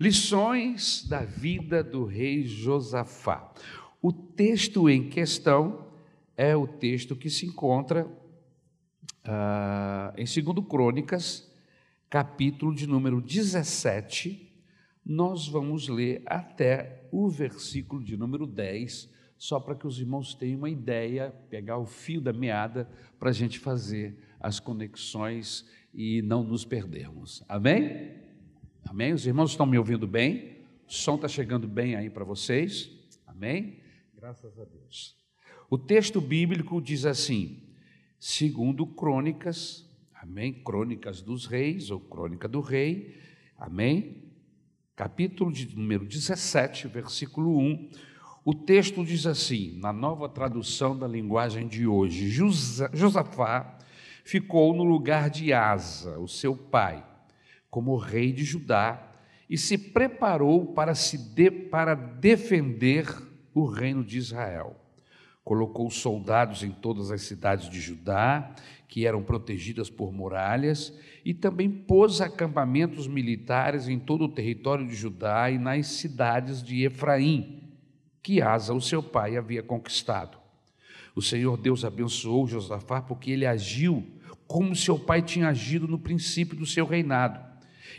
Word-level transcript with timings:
Lições 0.00 1.06
da 1.06 1.26
vida 1.26 1.84
do 1.84 2.06
rei 2.06 2.46
Josafá. 2.46 3.52
O 4.00 4.10
texto 4.10 4.88
em 4.88 5.10
questão 5.10 5.88
é 6.34 6.56
o 6.56 6.66
texto 6.66 7.14
que 7.14 7.28
se 7.28 7.44
encontra 7.44 8.10
ah, 9.22 10.14
em 10.16 10.24
2 10.24 10.66
Crônicas, 10.66 11.52
capítulo 12.08 12.74
de 12.74 12.86
número 12.86 13.20
17. 13.20 14.50
Nós 15.04 15.46
vamos 15.46 15.86
ler 15.86 16.22
até 16.24 17.06
o 17.12 17.28
versículo 17.28 18.02
de 18.02 18.16
número 18.16 18.46
10, 18.46 19.06
só 19.36 19.60
para 19.60 19.74
que 19.74 19.86
os 19.86 20.00
irmãos 20.00 20.32
tenham 20.32 20.60
uma 20.60 20.70
ideia, 20.70 21.30
pegar 21.50 21.76
o 21.76 21.84
fio 21.84 22.22
da 22.22 22.32
meada 22.32 22.88
para 23.18 23.28
a 23.28 23.34
gente 23.34 23.58
fazer 23.58 24.16
as 24.40 24.58
conexões 24.58 25.68
e 25.92 26.22
não 26.22 26.42
nos 26.42 26.64
perdermos. 26.64 27.44
Amém? 27.46 28.19
Amém? 28.90 29.12
Os 29.12 29.24
irmãos 29.24 29.52
estão 29.52 29.64
me 29.64 29.78
ouvindo 29.78 30.04
bem? 30.04 30.64
O 30.88 30.92
som 30.92 31.14
está 31.14 31.28
chegando 31.28 31.68
bem 31.68 31.94
aí 31.94 32.10
para 32.10 32.24
vocês? 32.24 32.90
Amém? 33.24 33.78
Graças 34.12 34.58
a 34.58 34.64
Deus. 34.64 35.16
O 35.70 35.78
texto 35.78 36.20
bíblico 36.20 36.82
diz 36.82 37.06
assim, 37.06 37.62
segundo 38.18 38.84
Crônicas, 38.84 39.88
amém? 40.12 40.52
Crônicas 40.52 41.22
dos 41.22 41.46
Reis, 41.46 41.92
ou 41.92 42.00
Crônica 42.00 42.48
do 42.48 42.60
Rei, 42.60 43.16
amém? 43.56 44.24
Capítulo 44.96 45.52
de 45.52 45.72
número 45.76 46.04
17, 46.04 46.88
versículo 46.88 47.60
1. 47.60 47.90
O 48.44 48.52
texto 48.52 49.04
diz 49.04 49.24
assim, 49.24 49.78
na 49.78 49.92
nova 49.92 50.28
tradução 50.28 50.98
da 50.98 51.06
linguagem 51.06 51.68
de 51.68 51.86
hoje: 51.86 52.28
Josafá 52.28 53.78
ficou 54.24 54.74
no 54.74 54.82
lugar 54.82 55.30
de 55.30 55.52
Asa, 55.52 56.18
o 56.18 56.26
seu 56.26 56.56
pai, 56.56 57.06
como 57.70 57.96
rei 57.96 58.32
de 58.32 58.44
Judá, 58.44 59.10
e 59.48 59.56
se 59.56 59.76
preparou 59.78 60.66
para, 60.66 60.94
se 60.94 61.16
de, 61.16 61.50
para 61.50 61.94
defender 61.94 63.06
o 63.54 63.64
reino 63.66 64.04
de 64.04 64.18
Israel. 64.18 64.76
Colocou 65.42 65.90
soldados 65.90 66.62
em 66.62 66.70
todas 66.70 67.10
as 67.10 67.22
cidades 67.22 67.68
de 67.68 67.80
Judá, 67.80 68.54
que 68.86 69.06
eram 69.06 69.22
protegidas 69.22 69.88
por 69.88 70.12
muralhas, 70.12 70.96
e 71.24 71.32
também 71.32 71.70
pôs 71.70 72.20
acampamentos 72.20 73.06
militares 73.06 73.88
em 73.88 73.98
todo 73.98 74.24
o 74.24 74.28
território 74.28 74.86
de 74.86 74.94
Judá 74.94 75.50
e 75.50 75.58
nas 75.58 75.86
cidades 75.86 76.62
de 76.62 76.84
Efraim, 76.84 77.62
que 78.22 78.42
Asa, 78.42 78.74
o 78.74 78.80
seu 78.80 79.02
pai, 79.02 79.36
havia 79.36 79.62
conquistado. 79.62 80.38
O 81.14 81.22
Senhor 81.22 81.56
Deus 81.56 81.84
abençoou 81.84 82.46
Josafá 82.46 83.02
porque 83.02 83.30
ele 83.30 83.46
agiu 83.46 84.06
como 84.46 84.74
seu 84.74 84.98
pai 84.98 85.22
tinha 85.22 85.48
agido 85.48 85.86
no 85.86 85.98
princípio 85.98 86.56
do 86.56 86.66
seu 86.66 86.84
reinado. 86.84 87.49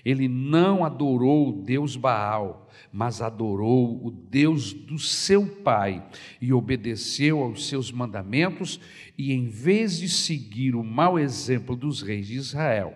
Ele 0.03 0.27
não 0.27 0.83
adorou 0.83 1.49
o 1.49 1.61
Deus 1.63 1.95
Baal, 1.95 2.69
mas 2.91 3.21
adorou 3.21 4.05
o 4.05 4.11
Deus 4.11 4.73
do 4.73 4.97
seu 4.97 5.45
pai 5.47 6.05
e 6.41 6.51
obedeceu 6.51 7.41
aos 7.41 7.67
seus 7.67 7.91
mandamentos, 7.91 8.79
e 9.17 9.31
em 9.31 9.47
vez 9.47 9.99
de 9.99 10.09
seguir 10.09 10.75
o 10.75 10.83
mau 10.83 11.19
exemplo 11.19 11.75
dos 11.75 12.01
reis 12.01 12.27
de 12.27 12.35
Israel, 12.35 12.95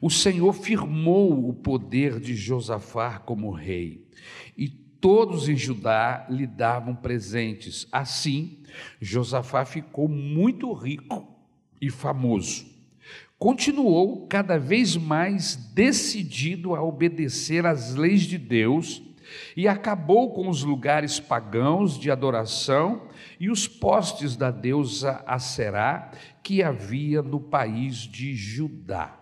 o 0.00 0.10
Senhor 0.10 0.52
firmou 0.52 1.48
o 1.48 1.52
poder 1.52 2.20
de 2.20 2.34
Josafá 2.34 3.18
como 3.18 3.50
rei, 3.50 4.06
e 4.56 4.68
todos 4.68 5.48
em 5.48 5.56
Judá 5.56 6.26
lhe 6.30 6.46
davam 6.46 6.94
presentes. 6.94 7.86
Assim, 7.90 8.62
Josafá 9.00 9.64
ficou 9.64 10.08
muito 10.08 10.72
rico 10.72 11.28
e 11.80 11.90
famoso. 11.90 12.73
Continuou 13.44 14.26
cada 14.26 14.58
vez 14.58 14.96
mais 14.96 15.54
decidido 15.54 16.74
a 16.74 16.82
obedecer 16.82 17.66
às 17.66 17.94
leis 17.94 18.22
de 18.22 18.38
Deus 18.38 19.02
e 19.54 19.68
acabou 19.68 20.32
com 20.32 20.48
os 20.48 20.62
lugares 20.62 21.20
pagãos 21.20 21.98
de 21.98 22.10
adoração 22.10 23.06
e 23.38 23.50
os 23.50 23.68
postes 23.68 24.34
da 24.34 24.50
deusa 24.50 25.22
Aserá 25.26 26.10
que 26.42 26.62
havia 26.62 27.20
no 27.20 27.38
país 27.38 27.96
de 27.98 28.34
Judá. 28.34 29.20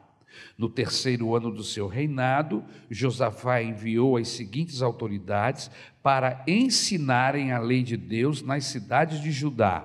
No 0.57 0.69
terceiro 0.69 1.35
ano 1.35 1.51
do 1.51 1.65
seu 1.65 1.89
reinado, 1.89 2.63
Josafá 2.89 3.61
enviou 3.61 4.17
as 4.17 4.29
seguintes 4.29 4.83
autoridades 4.83 5.69
para 6.01 6.45
ensinarem 6.47 7.51
a 7.51 7.59
lei 7.59 7.83
de 7.83 7.97
Deus 7.97 8.41
nas 8.41 8.67
cidades 8.67 9.21
de 9.21 9.33
Judá: 9.33 9.85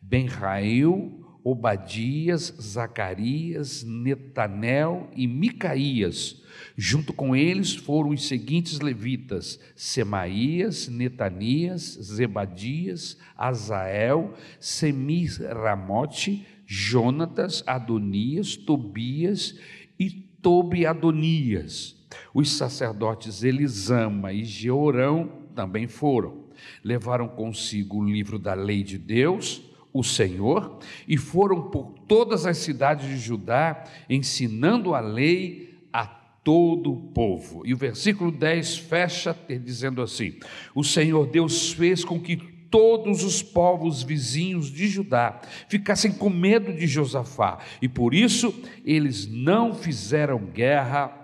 Benrail, 0.00 1.23
Obadias, 1.44 2.54
Zacarias, 2.58 3.84
Netanel 3.84 5.10
e 5.14 5.26
Micaías. 5.26 6.42
Junto 6.74 7.12
com 7.12 7.36
eles 7.36 7.76
foram 7.76 8.10
os 8.10 8.26
seguintes 8.26 8.80
levitas: 8.80 9.60
Semaías, 9.76 10.88
Netanias, 10.88 11.82
Zebadias, 12.02 13.18
Azael, 13.36 14.32
Semiramote, 14.58 16.46
Jonatas, 16.64 17.62
Adonias, 17.66 18.56
Tobias 18.56 19.58
e 20.00 20.10
Tobiadonias. 20.10 21.94
Os 22.32 22.52
sacerdotes 22.52 23.42
Elisama 23.42 24.32
e 24.32 24.44
Georão 24.44 25.44
também 25.54 25.86
foram. 25.86 26.44
Levaram 26.82 27.28
consigo 27.28 27.98
o 27.98 28.04
livro 28.04 28.38
da 28.38 28.54
lei 28.54 28.82
de 28.82 28.96
Deus, 28.96 29.62
o 29.94 30.02
Senhor, 30.02 30.80
e 31.06 31.16
foram 31.16 31.70
por 31.70 31.94
todas 32.08 32.44
as 32.44 32.58
cidades 32.58 33.08
de 33.08 33.16
Judá, 33.16 33.84
ensinando 34.10 34.92
a 34.92 34.98
lei 34.98 35.78
a 35.92 36.04
todo 36.04 36.92
o 36.92 37.00
povo. 37.12 37.62
E 37.64 37.72
o 37.72 37.76
versículo 37.76 38.32
10 38.32 38.76
fecha 38.78 39.34
dizendo 39.62 40.02
assim: 40.02 40.34
O 40.74 40.82
Senhor 40.82 41.28
Deus 41.28 41.72
fez 41.72 42.04
com 42.04 42.18
que 42.18 42.36
todos 42.36 43.22
os 43.22 43.40
povos 43.40 44.02
vizinhos 44.02 44.66
de 44.66 44.88
Judá 44.88 45.40
ficassem 45.68 46.10
com 46.10 46.28
medo 46.28 46.72
de 46.72 46.88
Josafá, 46.88 47.60
e 47.80 47.88
por 47.88 48.12
isso 48.12 48.52
eles 48.84 49.28
não 49.28 49.72
fizeram 49.72 50.38
guerra 50.38 51.16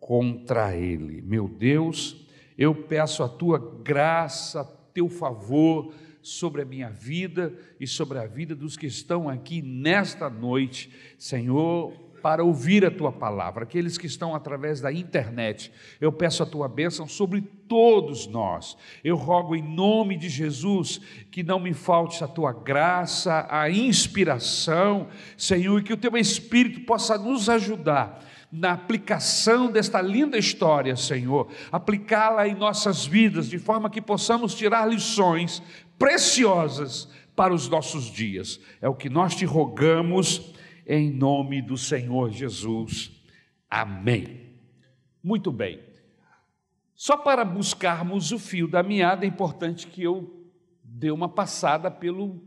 contra 0.00 0.74
ele. 0.74 1.20
Meu 1.20 1.46
Deus, 1.46 2.26
eu 2.56 2.74
peço 2.74 3.22
a 3.22 3.28
tua 3.28 3.58
graça, 3.84 4.64
teu 4.94 5.10
favor 5.10 5.92
sobre 6.26 6.62
a 6.62 6.64
minha 6.64 6.90
vida 6.90 7.54
e 7.78 7.86
sobre 7.86 8.18
a 8.18 8.26
vida 8.26 8.52
dos 8.52 8.76
que 8.76 8.86
estão 8.86 9.28
aqui 9.28 9.62
nesta 9.62 10.28
noite, 10.28 10.90
Senhor, 11.16 11.92
para 12.20 12.42
ouvir 12.42 12.84
a 12.84 12.90
tua 12.90 13.12
palavra, 13.12 13.62
aqueles 13.62 13.96
que 13.96 14.08
estão 14.08 14.34
através 14.34 14.80
da 14.80 14.92
internet. 14.92 15.70
Eu 16.00 16.10
peço 16.10 16.42
a 16.42 16.46
tua 16.46 16.66
bênção 16.66 17.06
sobre 17.06 17.40
todos 17.40 18.26
nós. 18.26 18.76
Eu 19.04 19.14
rogo 19.14 19.54
em 19.54 19.62
nome 19.62 20.16
de 20.16 20.28
Jesus 20.28 21.00
que 21.30 21.44
não 21.44 21.60
me 21.60 21.72
falte 21.72 22.24
a 22.24 22.26
tua 22.26 22.52
graça, 22.52 23.46
a 23.48 23.70
inspiração, 23.70 25.06
Senhor, 25.36 25.78
e 25.78 25.84
que 25.84 25.92
o 25.92 25.96
teu 25.96 26.16
Espírito 26.16 26.80
possa 26.80 27.16
nos 27.16 27.48
ajudar 27.48 28.25
na 28.50 28.72
aplicação 28.72 29.70
desta 29.70 30.00
linda 30.00 30.38
história, 30.38 30.96
Senhor, 30.96 31.48
aplicá-la 31.70 32.46
em 32.46 32.54
nossas 32.54 33.04
vidas, 33.04 33.48
de 33.48 33.58
forma 33.58 33.90
que 33.90 34.00
possamos 34.00 34.54
tirar 34.54 34.86
lições 34.88 35.62
preciosas 35.98 37.08
para 37.34 37.52
os 37.52 37.68
nossos 37.68 38.04
dias. 38.04 38.60
É 38.80 38.88
o 38.88 38.94
que 38.94 39.10
nós 39.10 39.34
te 39.34 39.44
rogamos 39.44 40.54
em 40.86 41.10
nome 41.10 41.60
do 41.60 41.76
Senhor 41.76 42.30
Jesus. 42.30 43.10
Amém. 43.68 44.54
Muito 45.22 45.50
bem. 45.50 45.80
Só 46.94 47.16
para 47.16 47.44
buscarmos 47.44 48.32
o 48.32 48.38
fio 48.38 48.66
da 48.66 48.82
meada, 48.82 49.24
é 49.26 49.28
importante 49.28 49.86
que 49.86 50.02
eu 50.02 50.48
dê 50.82 51.10
uma 51.10 51.28
passada 51.28 51.90
pelo 51.90 52.40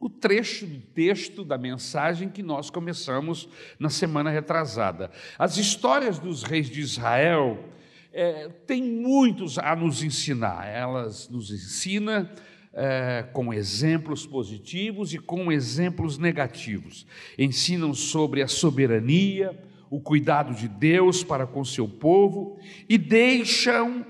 o 0.00 0.08
trecho 0.08 0.66
do 0.66 0.78
texto 0.78 1.44
da 1.44 1.58
mensagem 1.58 2.28
que 2.28 2.42
nós 2.42 2.70
começamos 2.70 3.48
na 3.78 3.90
semana 3.90 4.30
retrasada. 4.30 5.10
As 5.38 5.56
histórias 5.56 6.18
dos 6.18 6.44
reis 6.44 6.70
de 6.70 6.80
Israel 6.80 7.64
é, 8.12 8.48
têm 8.66 8.82
muitos 8.82 9.58
a 9.58 9.74
nos 9.74 10.02
ensinar. 10.02 10.66
Elas 10.68 11.28
nos 11.28 11.50
ensinam 11.50 12.28
é, 12.72 13.24
com 13.32 13.52
exemplos 13.52 14.24
positivos 14.24 15.12
e 15.12 15.18
com 15.18 15.50
exemplos 15.50 16.16
negativos. 16.16 17.04
Ensinam 17.36 17.92
sobre 17.92 18.40
a 18.40 18.46
soberania, 18.46 19.58
o 19.90 20.00
cuidado 20.00 20.54
de 20.54 20.68
Deus 20.68 21.24
para 21.24 21.46
com 21.46 21.64
seu 21.64 21.88
povo 21.88 22.56
e 22.88 22.96
deixam 22.96 24.06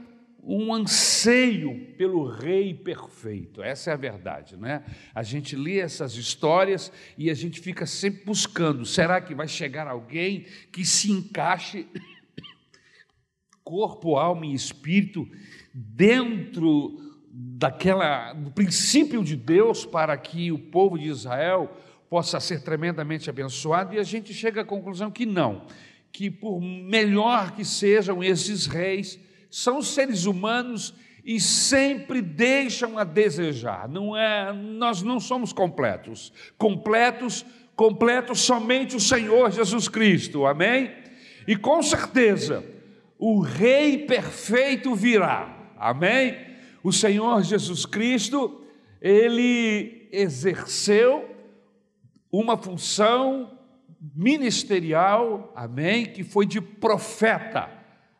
um 0.49 0.73
anseio 0.73 1.93
pelo 1.99 2.27
rei 2.27 2.73
perfeito. 2.73 3.63
Essa 3.63 3.91
é 3.91 3.93
a 3.93 3.99
verdade, 3.99 4.57
né? 4.57 4.83
A 5.15 5.23
gente 5.23 5.55
lê 5.55 5.79
essas 5.79 6.15
histórias 6.15 6.91
e 7.19 7.29
a 7.29 7.35
gente 7.35 7.61
fica 7.61 7.85
sempre 7.85 8.25
buscando, 8.25 8.87
será 8.87 9.21
que 9.21 9.35
vai 9.35 9.47
chegar 9.47 9.87
alguém 9.87 10.47
que 10.73 10.87
se 10.87 11.13
encaixe 11.13 11.87
corpo, 13.63 14.17
alma 14.17 14.47
e 14.47 14.55
espírito 14.55 15.29
dentro 15.75 16.97
daquela 17.31 18.33
do 18.33 18.51
princípio 18.51 19.23
de 19.23 19.37
Deus 19.37 19.85
para 19.85 20.17
que 20.17 20.51
o 20.51 20.59
povo 20.59 20.99
de 20.99 21.09
Israel 21.09 21.77
possa 22.09 22.41
ser 22.41 22.63
tremendamente 22.63 23.29
abençoado 23.29 23.95
e 23.95 23.99
a 23.99 24.03
gente 24.03 24.33
chega 24.33 24.63
à 24.63 24.65
conclusão 24.65 25.11
que 25.11 25.27
não, 25.27 25.67
que, 26.11 26.31
por 26.31 26.59
melhor 26.59 27.53
que 27.55 27.67
sejam 27.67 28.25
esses 28.25 28.65
reis, 28.65 29.21
são 29.51 29.83
seres 29.83 30.25
humanos 30.25 30.95
e 31.25 31.39
sempre 31.41 32.23
deixam 32.23 32.97
a 32.97 33.05
desejar. 33.05 33.89
Não 33.89 34.17
é, 34.17 34.53
nós 34.53 35.03
não 35.03 35.21
somos 35.21 35.53
completos. 35.53 36.33
Completos, 36.57 37.45
completos 37.77 38.41
somente 38.41 38.97
o 38.97 39.01
Senhor 39.01 39.51
Jesus 39.51 39.89
Cristo. 39.89 40.47
Amém? 40.47 40.91
E 41.47 41.57
com 41.57 41.83
certeza, 41.83 42.65
o 43.19 43.41
rei 43.41 44.07
perfeito 44.07 44.95
virá. 44.95 45.73
Amém? 45.77 46.37
O 46.83 46.93
Senhor 46.93 47.43
Jesus 47.43 47.85
Cristo, 47.85 48.65
ele 49.01 50.09
exerceu 50.13 51.29
uma 52.31 52.57
função 52.57 53.59
ministerial, 54.15 55.53
amém, 55.57 56.07
que 56.07 56.23
foi 56.23 56.47
de 56.47 56.61
profeta, 56.61 57.69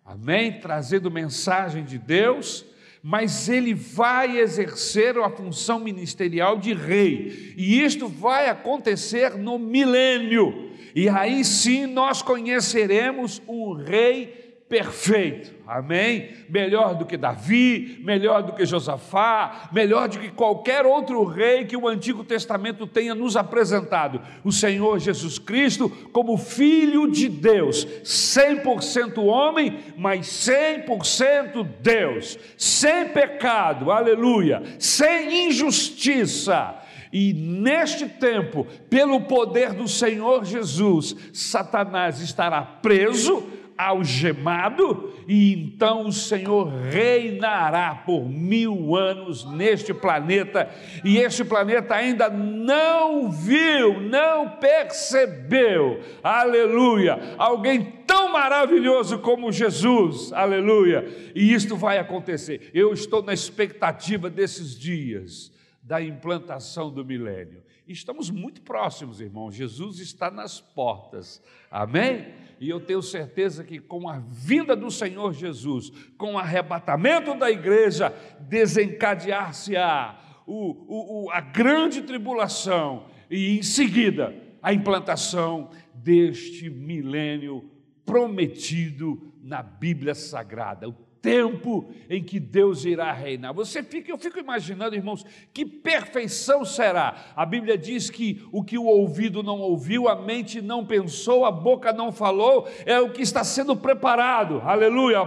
amém, 0.09 0.59
trazendo 0.59 1.11
mensagem 1.11 1.85
de 1.85 1.99
Deus, 1.99 2.65
mas 3.03 3.47
ele 3.47 3.75
vai 3.75 4.39
exercer 4.39 5.19
a 5.19 5.29
função 5.29 5.79
ministerial 5.79 6.59
de 6.59 6.73
rei, 6.73 7.53
e 7.59 7.83
isto 7.85 8.09
vai 8.09 8.49
acontecer 8.49 9.37
no 9.37 9.59
milênio, 9.59 10.73
e 10.95 11.11
aí 11.11 11.45
sim 11.45 11.85
nós 11.85 12.23
conheceremos 12.23 13.43
um 13.47 13.75
rei 13.75 14.48
perfeito, 14.69 15.51
amém? 15.67 16.29
Melhor 16.49 16.95
do 16.95 17.07
que 17.07 17.17
Davi, 17.17 17.99
melhor 18.05 18.43
do 18.43 18.53
que 18.53 18.67
Josafá, 18.67 19.71
melhor 19.73 20.09
do 20.09 20.19
que 20.19 20.31
qualquer 20.31 20.85
outro 20.85 21.25
rei 21.25 21.65
que 21.65 21.77
o 21.77 21.89
Antigo 21.89 22.23
Testamento 22.23 22.87
tenha 22.87 23.15
nos 23.15 23.35
apresentado. 23.35 24.21
O 24.45 24.53
Senhor 24.53 24.99
Jesus 24.99 25.39
Cristo, 25.39 25.89
como 26.13 26.37
Filho 26.37 27.11
de 27.11 27.29
Deus, 27.31 27.87
100% 28.05 29.19
homem, 29.25 29.79
mas 29.97 30.27
100% 30.27 31.67
Deus, 31.81 32.39
sem 32.57 33.09
pecado, 33.09 33.91
aleluia, 33.91 34.63
sem 34.79 35.49
injustiça. 35.49 36.75
E 37.11 37.33
neste 37.33 38.07
tempo, 38.07 38.67
pelo 38.91 39.23
poder 39.23 39.73
do 39.73 39.89
Senhor 39.89 40.45
Jesus, 40.45 41.17
Satanás 41.33 42.21
estará 42.21 42.61
preso 42.61 43.57
algemado, 43.79 45.15
e 45.29 45.53
então 45.53 46.07
o 46.07 46.13
Senhor 46.13 46.69
reinará 46.91 47.95
por 47.95 48.29
mil 48.29 48.97
anos 48.97 49.45
neste 49.53 49.95
planeta, 49.95 50.69
e 51.05 51.19
este 51.19 51.45
planeta 51.45 51.95
ainda 51.95 52.29
não 52.29 53.31
viu, 53.31 54.01
não 54.01 54.51
percebeu, 54.59 56.01
aleluia, 56.23 57.37
alguém 57.39 57.85
tão 58.05 58.33
maravilhoso 58.33 59.21
como 59.21 59.53
Jesus, 59.53 60.33
aleluia, 60.33 61.07
e 61.35 61.55
isto 61.55 61.77
vai 61.77 61.99
acontecer. 61.99 62.71
Eu 62.75 62.93
estou 62.93 63.23
na 63.23 63.33
expectativa 63.33 64.29
desses 64.29 64.77
dias 64.77 65.53
da 65.81 66.03
implantação 66.03 66.91
do 66.91 67.05
milênio. 67.05 67.63
Estamos 67.87 68.29
muito 68.29 68.61
próximos, 68.61 69.19
irmãos. 69.19 69.55
Jesus 69.55 69.99
está 69.99 70.31
nas 70.31 70.61
portas. 70.61 71.43
Amém? 71.71 72.27
E 72.61 72.69
eu 72.69 72.81
tenho 72.81 73.03
certeza 73.03 73.63
que 73.63 73.79
com 73.79 74.09
a 74.09 74.19
vinda 74.19 74.75
do 74.75 74.91
Senhor 74.91 75.33
Jesus, 75.33 75.91
com 76.17 76.35
o 76.35 76.39
arrebatamento 76.39 77.35
da 77.39 77.51
igreja, 77.51 78.13
desencadear-se-á 78.41 80.19
o, 80.47 81.25
o, 81.27 81.31
a 81.31 81.41
grande 81.41 82.03
tribulação 82.03 83.07
e 83.31 83.59
em 83.59 83.63
seguida 83.63 84.35
a 84.63 84.73
implantação 84.73 85.71
deste 85.95 86.69
milênio 86.71 87.71
prometido 88.05 89.35
na 89.43 89.63
Bíblia 89.63 90.15
Sagrada, 90.15 90.89
o 90.89 90.93
tempo 91.21 91.91
em 92.09 92.23
que 92.23 92.41
Deus 92.41 92.85
irá 92.85 93.13
reinar. 93.13 93.53
Você 93.53 93.83
fica, 93.83 94.11
eu 94.11 94.19
fico 94.19 94.39
imaginando, 94.39 94.95
irmãos, 94.95 95.25
que 95.53 95.65
perfeição 95.65 96.65
será. 96.65 97.33
A 97.37 97.45
Bíblia 97.45 97.77
diz 97.77 98.11
que 98.11 98.43
o 98.53 98.63
que 98.63 98.79
o 98.79 98.85
ouvido 98.85 99.43
não 99.43 99.61
ouviu, 99.61 100.09
a 100.09 100.17
mente 100.17 100.61
não 100.61 100.87
pensou, 100.87 101.45
a 101.45 101.51
boca 101.51 101.93
não 101.93 102.13
falou, 102.13 102.69
é 102.87 103.01
o 103.01 103.13
que 103.13 103.23
está 103.23 103.45
sendo 103.45 103.77
preparado. 103.77 104.61
Aleluia! 104.61 105.27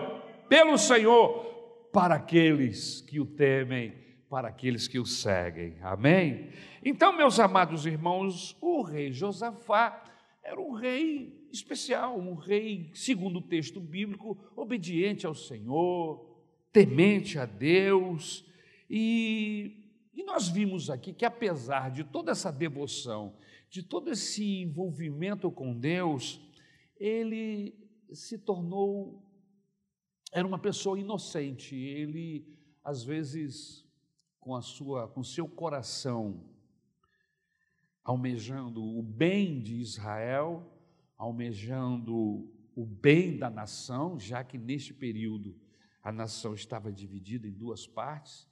Pelo 0.49 0.77
Senhor 0.77 1.51
para 1.91 2.15
aqueles 2.15 3.01
que 3.01 3.19
o 3.19 3.25
temem, 3.25 3.93
para 4.29 4.47
aqueles 4.47 4.87
que 4.87 4.99
o 4.99 5.05
seguem. 5.05 5.75
Amém? 5.81 6.49
Então, 6.83 7.15
meus 7.15 7.39
amados 7.39 7.85
irmãos, 7.85 8.57
o 8.61 8.81
rei 8.81 9.11
Josafá 9.11 10.03
era 10.51 10.59
um 10.59 10.73
rei 10.73 11.47
especial, 11.49 12.19
um 12.19 12.33
rei, 12.33 12.91
segundo 12.93 13.39
o 13.39 13.41
texto 13.41 13.79
bíblico, 13.79 14.37
obediente 14.53 15.25
ao 15.25 15.33
Senhor, 15.33 16.43
temente 16.73 17.39
a 17.39 17.45
Deus. 17.45 18.45
E, 18.89 20.09
e 20.13 20.23
nós 20.25 20.49
vimos 20.49 20.89
aqui 20.89 21.13
que, 21.13 21.23
apesar 21.23 21.89
de 21.89 22.03
toda 22.03 22.33
essa 22.33 22.51
devoção, 22.51 23.37
de 23.69 23.81
todo 23.81 24.11
esse 24.11 24.61
envolvimento 24.61 25.49
com 25.49 25.73
Deus, 25.73 26.41
ele 26.99 27.73
se 28.11 28.37
tornou, 28.37 29.23
era 30.33 30.45
uma 30.45 30.59
pessoa 30.59 30.99
inocente, 30.99 31.77
ele, 31.77 32.45
às 32.83 33.05
vezes, 33.05 33.87
com 34.37 34.53
a 34.53 34.61
sua, 34.61 35.07
com 35.07 35.23
seu 35.23 35.47
coração, 35.47 36.43
almejando 38.03 38.83
o 38.83 39.01
bem 39.01 39.61
de 39.61 39.75
Israel, 39.75 40.65
almejando 41.17 42.51
o 42.75 42.85
bem 42.85 43.37
da 43.37 43.49
nação, 43.49 44.19
já 44.19 44.43
que 44.43 44.57
neste 44.57 44.93
período 44.93 45.55
a 46.03 46.11
nação 46.11 46.53
estava 46.53 46.91
dividida 46.91 47.47
em 47.47 47.53
duas 47.53 47.85
partes, 47.85 48.49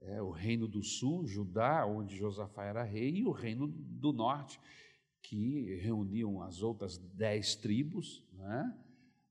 é, 0.00 0.20
o 0.20 0.30
reino 0.30 0.66
do 0.66 0.82
sul, 0.82 1.26
Judá, 1.26 1.86
onde 1.86 2.16
Josafá 2.16 2.64
era 2.64 2.82
rei, 2.82 3.18
e 3.18 3.24
o 3.24 3.30
reino 3.30 3.68
do 3.68 4.12
norte, 4.12 4.60
que 5.22 5.76
reuniam 5.76 6.42
as 6.42 6.62
outras 6.62 6.98
dez 6.98 7.54
tribos, 7.54 8.26
né, 8.32 8.76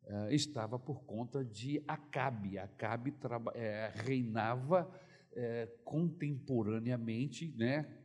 é, 0.06 0.34
estava 0.34 0.80
por 0.80 1.04
conta 1.04 1.44
de 1.44 1.84
Acabe. 1.88 2.58
Acabe 2.58 3.14
é, 3.54 3.92
reinava 3.94 4.90
é, 5.34 5.68
contemporaneamente, 5.84 7.54
né, 7.58 8.01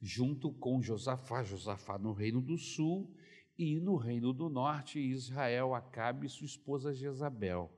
junto 0.00 0.52
com 0.52 0.80
Josafá, 0.80 1.42
Josafá 1.42 1.98
no 1.98 2.12
reino 2.12 2.40
do 2.40 2.56
sul 2.56 3.12
e 3.56 3.80
no 3.80 3.96
reino 3.96 4.32
do 4.32 4.48
norte, 4.48 5.00
Israel, 5.00 5.74
Acabe 5.74 6.26
e 6.26 6.30
sua 6.30 6.46
esposa 6.46 6.94
Jezabel. 6.94 7.72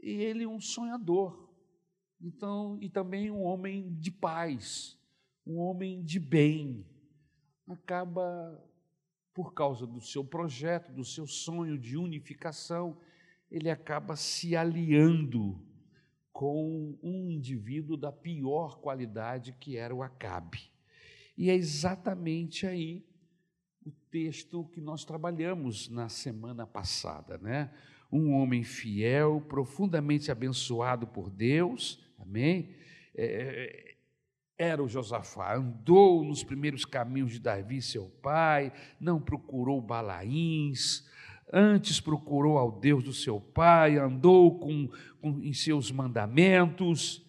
E 0.00 0.10
ele 0.10 0.46
um 0.46 0.60
sonhador, 0.60 1.52
então, 2.20 2.78
e 2.80 2.88
também 2.88 3.30
um 3.30 3.42
homem 3.42 3.94
de 3.94 4.10
paz, 4.10 4.98
um 5.46 5.58
homem 5.58 6.02
de 6.02 6.18
bem, 6.18 6.86
acaba, 7.68 8.64
por 9.34 9.52
causa 9.52 9.86
do 9.86 10.00
seu 10.00 10.24
projeto, 10.24 10.92
do 10.92 11.04
seu 11.04 11.26
sonho 11.26 11.78
de 11.78 11.96
unificação, 11.96 12.98
ele 13.50 13.68
acaba 13.68 14.16
se 14.16 14.56
aliando 14.56 15.65
com 16.36 16.98
um 17.02 17.30
indivíduo 17.30 17.96
da 17.96 18.12
pior 18.12 18.78
qualidade 18.78 19.56
que 19.58 19.78
era 19.78 19.94
o 19.94 20.02
Acabe. 20.02 20.70
E 21.34 21.48
é 21.48 21.54
exatamente 21.54 22.66
aí 22.66 23.06
o 23.82 23.90
texto 24.10 24.66
que 24.66 24.78
nós 24.78 25.02
trabalhamos 25.02 25.88
na 25.88 26.10
semana 26.10 26.66
passada, 26.66 27.38
né? 27.38 27.72
Um 28.12 28.34
homem 28.34 28.62
fiel, 28.62 29.40
profundamente 29.48 30.30
abençoado 30.30 31.06
por 31.06 31.30
Deus, 31.30 32.06
amém? 32.18 32.76
É, 33.14 33.94
era 34.58 34.84
o 34.84 34.88
Josafá, 34.88 35.56
andou 35.56 36.22
nos 36.22 36.44
primeiros 36.44 36.84
caminhos 36.84 37.32
de 37.32 37.40
Davi, 37.40 37.80
seu 37.80 38.10
pai, 38.20 38.70
não 39.00 39.18
procurou 39.22 39.80
Balaíns, 39.80 41.08
antes 41.52 42.00
procurou 42.00 42.58
ao 42.58 42.72
Deus 42.72 43.04
do 43.04 43.12
seu 43.12 43.40
pai, 43.40 43.98
andou 43.98 44.58
com, 44.58 44.88
com 45.20 45.40
em 45.42 45.52
seus 45.52 45.90
mandamentos, 45.90 47.24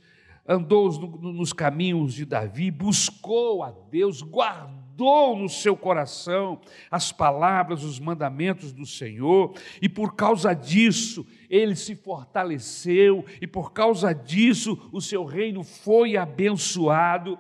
andou 0.48 0.92
no, 0.92 1.34
nos 1.34 1.52
caminhos 1.52 2.14
de 2.14 2.26
Davi, 2.26 2.72
buscou 2.72 3.64
a 3.64 3.72
Deus, 3.72 4.22
guardou 4.22 5.36
no 5.36 5.50
seu 5.50 5.76
coração 5.76 6.60
as 6.90 7.12
palavras, 7.12 7.84
os 7.84 8.00
mandamentos 8.00 8.72
do 8.72 8.86
Senhor, 8.86 9.54
e 9.82 9.90
por 9.90 10.16
causa 10.16 10.54
disso 10.54 11.26
ele 11.50 11.76
se 11.76 11.96
fortaleceu, 11.96 13.26
e 13.42 13.46
por 13.46 13.74
causa 13.74 14.14
disso 14.14 14.90
o 14.92 15.02
seu 15.02 15.26
reino 15.26 15.64
foi 15.64 16.16
abençoado. 16.16 17.38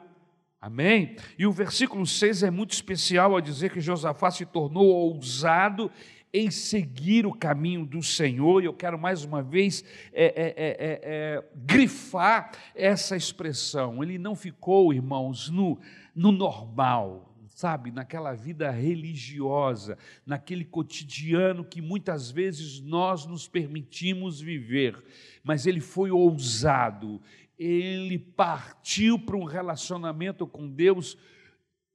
Amém? 0.60 1.16
E 1.38 1.46
o 1.46 1.52
versículo 1.52 2.06
6 2.06 2.44
é 2.44 2.52
muito 2.52 2.74
especial 2.74 3.34
ao 3.34 3.42
dizer 3.42 3.72
que 3.72 3.80
Josafá 3.80 4.32
se 4.32 4.46
tornou 4.46 4.88
ousado 4.88 5.90
em 6.34 6.52
seguir 6.52 7.26
o 7.26 7.34
caminho 7.34 7.86
do 7.86 8.04
Senhor, 8.04 8.62
e 8.62 8.66
eu 8.66 8.74
quero 8.74 9.00
mais 9.00 9.24
uma 9.24 9.42
vez 9.42 9.84
é, 10.12 10.26
é, 10.26 10.54
é, 10.58 11.00
é 11.04 11.44
grifar 11.56 12.52
essa 12.76 13.16
expressão. 13.16 14.04
Ele 14.04 14.18
não 14.18 14.36
ficou, 14.36 14.94
irmãos, 14.94 15.50
no, 15.50 15.80
no 16.14 16.32
normal, 16.32 17.34
sabe, 17.48 17.92
naquela 17.92 18.34
vida 18.34 18.70
religiosa, 18.70 19.98
naquele 20.26 20.64
cotidiano 20.64 21.66
que 21.66 21.82
muitas 21.82 22.30
vezes 22.30 22.80
nós 22.82 23.26
nos 23.26 23.48
permitimos 23.48 24.40
viver, 24.40 25.02
mas 25.44 25.66
ele 25.66 25.82
foi 25.82 26.12
ousado, 26.12 27.20
ele 27.58 28.20
partiu 28.20 29.18
para 29.18 29.36
um 29.36 29.44
relacionamento 29.44 30.46
com 30.46 30.70
Deus, 30.70 31.18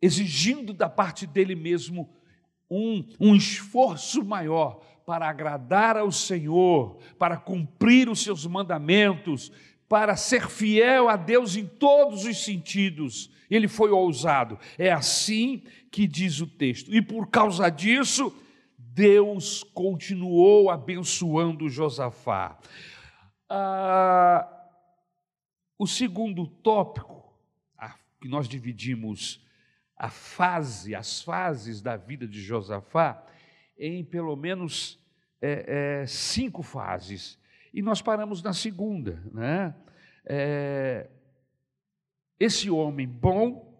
exigindo 0.00 0.72
da 0.72 0.88
parte 0.88 1.28
dele 1.28 1.54
mesmo 1.54 2.10
um, 2.72 3.04
um 3.20 3.34
esforço 3.34 4.24
maior 4.24 4.80
para 5.04 5.28
agradar 5.28 5.96
ao 5.96 6.10
Senhor, 6.10 6.98
para 7.18 7.36
cumprir 7.36 8.08
os 8.08 8.22
seus 8.22 8.46
mandamentos, 8.46 9.52
para 9.88 10.16
ser 10.16 10.48
fiel 10.48 11.08
a 11.08 11.16
Deus 11.16 11.56
em 11.56 11.66
todos 11.66 12.24
os 12.24 12.44
sentidos. 12.44 13.30
Ele 13.50 13.68
foi 13.68 13.90
ousado. 13.90 14.58
É 14.78 14.90
assim 14.90 15.62
que 15.90 16.06
diz 16.06 16.40
o 16.40 16.46
texto. 16.46 16.94
E 16.94 17.02
por 17.02 17.28
causa 17.28 17.68
disso, 17.68 18.34
Deus 18.78 19.62
continuou 19.62 20.70
abençoando 20.70 21.68
Josafá. 21.68 22.58
Ah, 23.50 24.48
o 25.78 25.86
segundo 25.86 26.46
tópico, 26.46 27.22
que 28.20 28.28
nós 28.28 28.48
dividimos 28.48 29.41
a 29.96 30.08
fase, 30.08 30.94
as 30.94 31.22
fases 31.22 31.80
da 31.80 31.96
vida 31.96 32.26
de 32.26 32.40
Josafá, 32.40 33.24
em 33.78 34.04
pelo 34.04 34.36
menos 34.36 34.98
é, 35.40 36.02
é, 36.02 36.06
cinco 36.06 36.62
fases. 36.62 37.38
E 37.72 37.82
nós 37.82 38.02
paramos 38.02 38.42
na 38.42 38.52
segunda. 38.52 39.22
Né? 39.32 39.74
É, 40.24 41.10
esse 42.38 42.70
homem 42.70 43.06
bom, 43.06 43.72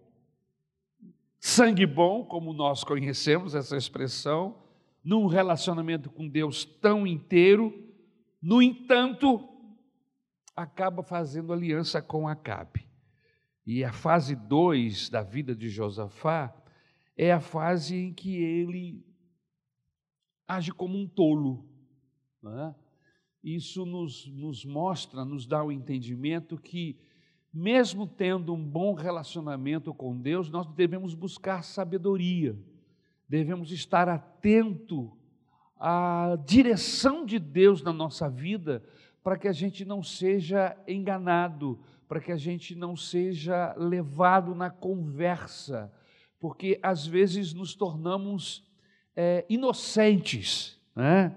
sangue 1.38 1.86
bom, 1.86 2.24
como 2.24 2.52
nós 2.52 2.84
conhecemos 2.84 3.54
essa 3.54 3.76
expressão, 3.76 4.62
num 5.04 5.26
relacionamento 5.26 6.10
com 6.10 6.28
Deus 6.28 6.64
tão 6.64 7.06
inteiro, 7.06 7.72
no 8.40 8.62
entanto, 8.62 9.48
acaba 10.54 11.02
fazendo 11.02 11.52
aliança 11.52 12.00
com 12.00 12.28
Acabe. 12.28 12.86
E 13.64 13.84
a 13.84 13.92
fase 13.92 14.34
2 14.34 15.08
da 15.08 15.22
vida 15.22 15.54
de 15.54 15.68
Josafá 15.68 16.54
é 17.16 17.32
a 17.32 17.40
fase 17.40 17.96
em 17.96 18.12
que 18.12 18.36
ele 18.36 19.04
age 20.48 20.72
como 20.72 20.98
um 20.98 21.06
tolo. 21.06 21.64
É? 22.44 22.74
Isso 23.42 23.86
nos, 23.86 24.26
nos 24.26 24.64
mostra, 24.64 25.24
nos 25.24 25.46
dá 25.46 25.62
o 25.62 25.70
entendimento 25.70 26.58
que, 26.58 26.98
mesmo 27.52 28.06
tendo 28.06 28.52
um 28.52 28.64
bom 28.64 28.94
relacionamento 28.94 29.94
com 29.94 30.20
Deus, 30.20 30.50
nós 30.50 30.66
devemos 30.66 31.14
buscar 31.14 31.62
sabedoria, 31.62 32.56
devemos 33.28 33.70
estar 33.70 34.08
atento 34.08 35.16
à 35.76 36.36
direção 36.46 37.24
de 37.24 37.38
Deus 37.38 37.82
na 37.82 37.92
nossa 37.92 38.28
vida, 38.28 38.82
para 39.22 39.38
que 39.38 39.46
a 39.46 39.52
gente 39.52 39.84
não 39.84 40.02
seja 40.02 40.76
enganado, 40.86 41.80
para 42.12 42.20
que 42.20 42.30
a 42.30 42.36
gente 42.36 42.74
não 42.74 42.94
seja 42.94 43.74
levado 43.74 44.54
na 44.54 44.68
conversa, 44.68 45.90
porque 46.38 46.78
às 46.82 47.06
vezes 47.06 47.54
nos 47.54 47.74
tornamos 47.74 48.70
é, 49.16 49.46
inocentes, 49.48 50.78
né? 50.94 51.34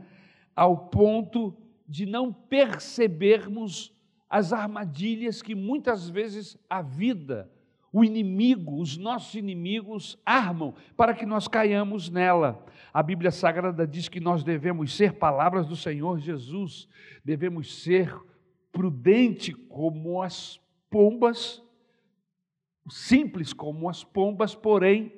ao 0.53 0.89
ponto 0.89 1.55
de 1.87 2.05
não 2.05 2.33
percebermos 2.33 3.93
as 4.29 4.51
armadilhas 4.51 5.41
que 5.41 5.55
muitas 5.55 6.09
vezes 6.09 6.57
a 6.69 6.81
vida, 6.81 7.49
o 7.89 8.03
inimigo, 8.03 8.81
os 8.81 8.97
nossos 8.97 9.33
inimigos 9.33 10.17
armam 10.25 10.73
para 10.97 11.13
que 11.13 11.25
nós 11.25 11.47
caiamos 11.47 12.09
nela. 12.09 12.65
A 12.93 13.01
Bíblia 13.01 13.31
Sagrada 13.31 13.87
diz 13.87 14.09
que 14.09 14.19
nós 14.19 14.43
devemos 14.43 14.93
ser 14.93 15.13
palavras 15.13 15.67
do 15.67 15.75
Senhor 15.77 16.19
Jesus, 16.19 16.89
devemos 17.23 17.81
ser 17.81 18.13
prudente 18.73 19.53
como 19.53 20.21
as 20.21 20.59
pombas, 20.95 21.61
simples 22.89 23.51
como 23.51 23.89
as 23.89 24.01
pombas, 24.01 24.55
porém 24.55 25.11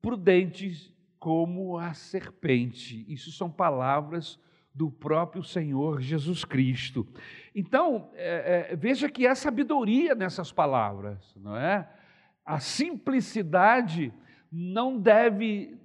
prudentes 0.00 0.94
como 1.18 1.76
a 1.76 1.92
serpente. 1.92 3.04
Isso 3.12 3.32
são 3.32 3.50
palavras 3.50 4.38
do 4.72 4.88
próprio 4.88 5.42
Senhor 5.42 6.00
Jesus 6.00 6.44
Cristo. 6.44 7.04
Então, 7.52 8.12
é, 8.14 8.68
é, 8.70 8.76
veja 8.76 9.10
que 9.10 9.26
há 9.26 9.34
sabedoria 9.34 10.14
nessas 10.14 10.52
palavras, 10.52 11.34
não 11.34 11.56
é? 11.56 11.90
A 12.44 12.60
simplicidade 12.60 14.14
não 14.52 15.00
deve 15.00 15.76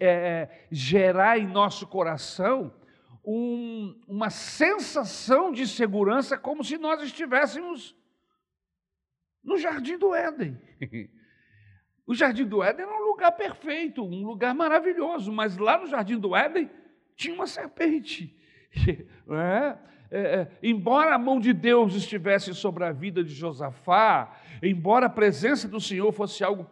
é, 0.00 0.48
gerar 0.72 1.38
em 1.38 1.46
nosso 1.46 1.86
coração 1.86 2.74
um, 3.24 3.94
uma 4.08 4.28
sensação 4.28 5.52
de 5.52 5.68
segurança 5.68 6.36
como 6.36 6.64
se 6.64 6.76
nós 6.76 7.00
estivéssemos 7.00 7.94
no 9.44 9.58
jardim 9.58 9.98
do 9.98 10.14
Éden. 10.14 10.58
O 12.06 12.14
jardim 12.14 12.44
do 12.44 12.62
Éden 12.62 12.84
era 12.84 13.02
um 13.02 13.06
lugar 13.06 13.32
perfeito, 13.32 14.04
um 14.04 14.26
lugar 14.26 14.54
maravilhoso, 14.54 15.32
mas 15.32 15.56
lá 15.56 15.78
no 15.78 15.86
jardim 15.86 16.18
do 16.18 16.36
Éden 16.36 16.68
tinha 17.16 17.34
uma 17.34 17.46
serpente. 17.46 18.36
É? 19.26 19.78
É, 20.10 20.20
é, 20.20 20.48
embora 20.62 21.14
a 21.14 21.18
mão 21.18 21.40
de 21.40 21.52
Deus 21.52 21.94
estivesse 21.94 22.54
sobre 22.54 22.84
a 22.84 22.92
vida 22.92 23.24
de 23.24 23.34
Josafá, 23.34 24.36
embora 24.62 25.06
a 25.06 25.10
presença 25.10 25.66
do 25.66 25.80
Senhor 25.80 26.12
fosse 26.12 26.44
algo 26.44 26.68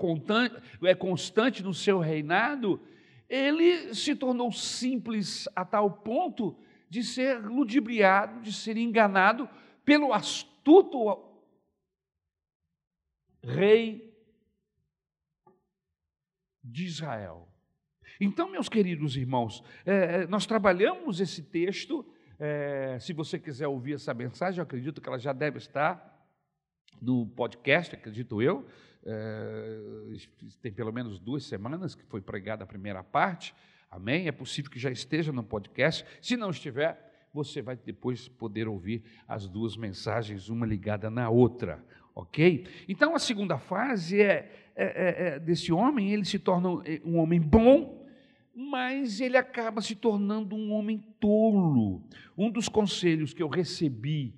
é, 0.83 0.95
constante 0.95 1.63
no 1.63 1.73
seu 1.73 1.99
reinado, 1.99 2.81
ele 3.29 3.95
se 3.95 4.15
tornou 4.15 4.53
simples 4.53 5.49
a 5.57 5.65
tal 5.65 5.91
ponto 5.91 6.57
de 6.91 7.03
ser 7.03 7.41
ludibriado, 7.41 8.43
de 8.43 8.53
ser 8.53 8.77
enganado 8.77 9.49
pelo 9.85 10.13
astuto 10.13 11.32
rei 13.43 14.13
de 16.63 16.85
Israel. 16.85 17.49
Então, 18.21 18.51
meus 18.51 18.69
queridos 18.69 19.17
irmãos, 19.17 19.65
é, 19.85 20.23
é, 20.23 20.27
nós 20.27 20.47
trabalhamos 20.47 21.21
esse 21.21 21.43
texto. 21.43 22.07
É, 22.39 22.99
se 23.01 23.13
você 23.13 23.39
quiser 23.39 23.67
ouvir 23.67 23.95
essa 23.95 24.15
mensagem, 24.15 24.59
eu 24.59 24.63
acredito 24.63 25.01
que 25.01 25.09
ela 25.09 25.19
já 25.19 25.33
deve 25.33 25.59
estar 25.59 26.11
no 27.01 27.27
podcast, 27.27 27.95
acredito 27.95 28.41
eu. 28.41 28.67
É, 29.05 29.81
tem 30.61 30.73
pelo 30.73 30.93
menos 30.93 31.19
duas 31.19 31.45
semanas 31.45 31.95
que 31.95 32.05
foi 32.05 32.21
pregada 32.21 32.63
a 32.63 32.67
primeira 32.67 33.03
parte. 33.03 33.55
Amém? 33.91 34.29
É 34.29 34.33
possível 34.33 34.71
que 34.71 34.79
já 34.79 34.91
esteja 34.91 35.33
no 35.33 35.43
podcast. 35.43 36.07
Se 36.21 36.37
não 36.37 36.51
estiver, 36.51 37.29
você 37.35 37.61
vai 37.61 37.77
depois 37.77 38.29
poder 38.29 38.69
ouvir 38.69 39.03
as 39.27 39.49
duas 39.49 39.77
mensagens, 39.77 40.49
uma 40.49 40.65
ligada 40.65 41.11
na 41.11 41.29
outra 41.29 41.85
ok? 42.15 42.67
Então 42.89 43.15
a 43.15 43.19
segunda 43.19 43.59
fase 43.59 44.21
é, 44.21 44.71
é, 44.75 44.85
é, 44.85 45.27
é, 45.29 45.39
desse 45.39 45.73
homem, 45.73 46.13
ele 46.13 46.25
se 46.25 46.39
torna 46.39 46.69
um 47.05 47.19
homem 47.19 47.41
bom, 47.41 48.07
mas 48.55 49.21
ele 49.21 49.37
acaba 49.37 49.81
se 49.81 49.95
tornando 49.95 50.55
um 50.55 50.73
homem 50.73 50.99
tolo. 51.19 52.03
Um 52.37 52.51
dos 52.51 52.69
conselhos 52.69 53.33
que 53.33 53.43
eu 53.43 53.49
recebi 53.49 54.35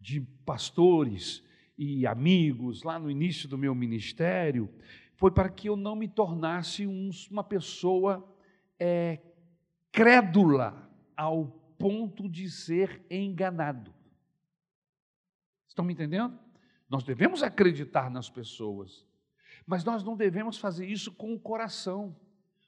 de 0.00 0.20
pastores 0.44 1.42
e 1.76 2.06
amigos 2.06 2.82
lá 2.82 2.98
no 2.98 3.10
início 3.10 3.48
do 3.48 3.58
meu 3.58 3.74
ministério 3.74 4.68
foi 5.16 5.30
para 5.30 5.48
que 5.48 5.68
eu 5.68 5.76
não 5.76 5.96
me 5.96 6.08
tornasse 6.08 6.86
um, 6.86 7.10
uma 7.30 7.42
pessoa 7.42 8.26
é, 8.78 9.18
crédula 9.90 10.90
ao 11.16 11.46
ponto 11.78 12.28
de 12.28 12.50
ser 12.50 13.04
enganado. 13.10 13.92
Estão 15.66 15.84
me 15.84 15.92
entendendo? 15.92 16.38
Nós 16.94 17.02
devemos 17.02 17.42
acreditar 17.42 18.08
nas 18.08 18.30
pessoas, 18.30 19.04
mas 19.66 19.82
nós 19.82 20.04
não 20.04 20.16
devemos 20.16 20.58
fazer 20.58 20.86
isso 20.86 21.10
com 21.10 21.34
o 21.34 21.40
coração, 21.40 22.14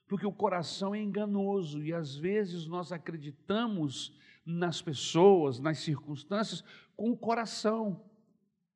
porque 0.05 0.25
o 0.25 0.33
coração 0.33 0.93
é 0.93 0.99
enganoso 0.99 1.81
e 1.81 1.93
às 1.93 2.13
vezes 2.13 2.67
nós 2.67 2.91
acreditamos 2.91 4.13
nas 4.45 4.81
pessoas, 4.81 5.61
nas 5.61 5.77
circunstâncias, 5.77 6.61
com 6.93 7.09
o 7.09 7.15
coração. 7.15 8.03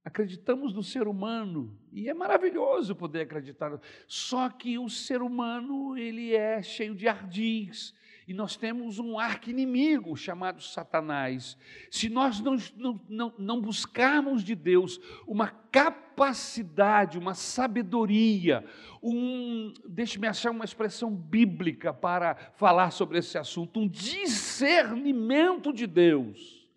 Acreditamos 0.06 0.74
no 0.74 0.82
ser 0.82 1.06
humano 1.06 1.78
e 1.92 2.08
é 2.08 2.14
maravilhoso 2.14 2.96
poder 2.96 3.24
acreditar. 3.24 3.78
Só 4.08 4.48
que 4.48 4.80
o 4.80 4.88
ser 4.88 5.22
humano 5.22 5.98
ele 5.98 6.34
é 6.34 6.62
cheio 6.62 6.96
de 6.96 7.10
ardis, 7.10 7.94
e 8.28 8.34
nós 8.34 8.56
temos 8.56 9.00
um 9.00 9.18
arqui-inimigo 9.18 10.16
chamado 10.16 10.62
Satanás. 10.62 11.58
Se 11.90 12.08
nós 12.08 12.40
não, 12.40 12.56
não, 12.76 13.02
não, 13.10 13.34
não 13.38 13.62
buscarmos 13.62 14.44
de 14.44 14.56
Deus 14.56 15.00
uma 15.28 15.48
capacidade, 15.48 17.18
uma 17.18 17.34
sabedoria, 17.34 18.64
um, 19.02 19.74
deixe-me 19.88 20.28
achar 20.28 20.52
uma 20.52 20.66
expressão 20.66 21.14
bíblica 21.14 21.94
para 21.94 22.36
falar 22.56 22.92
sobre 22.92 23.18
esse 23.18 23.38
assunto, 23.38 23.80
um 23.80 23.88
discernimento 23.88 25.74
de 25.74 25.88
Deus, 25.88 26.68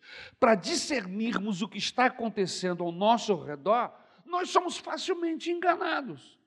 para 0.40 0.54
discernirmos 0.54 1.60
o 1.60 1.68
que 1.68 1.78
está 1.78 2.06
acontecendo 2.06 2.82
ao 2.82 2.90
nosso 2.92 3.34
redor, 3.36 3.92
nós 4.24 4.50
somos 4.50 4.76
facilmente 4.78 5.50
enganados. 5.50 6.38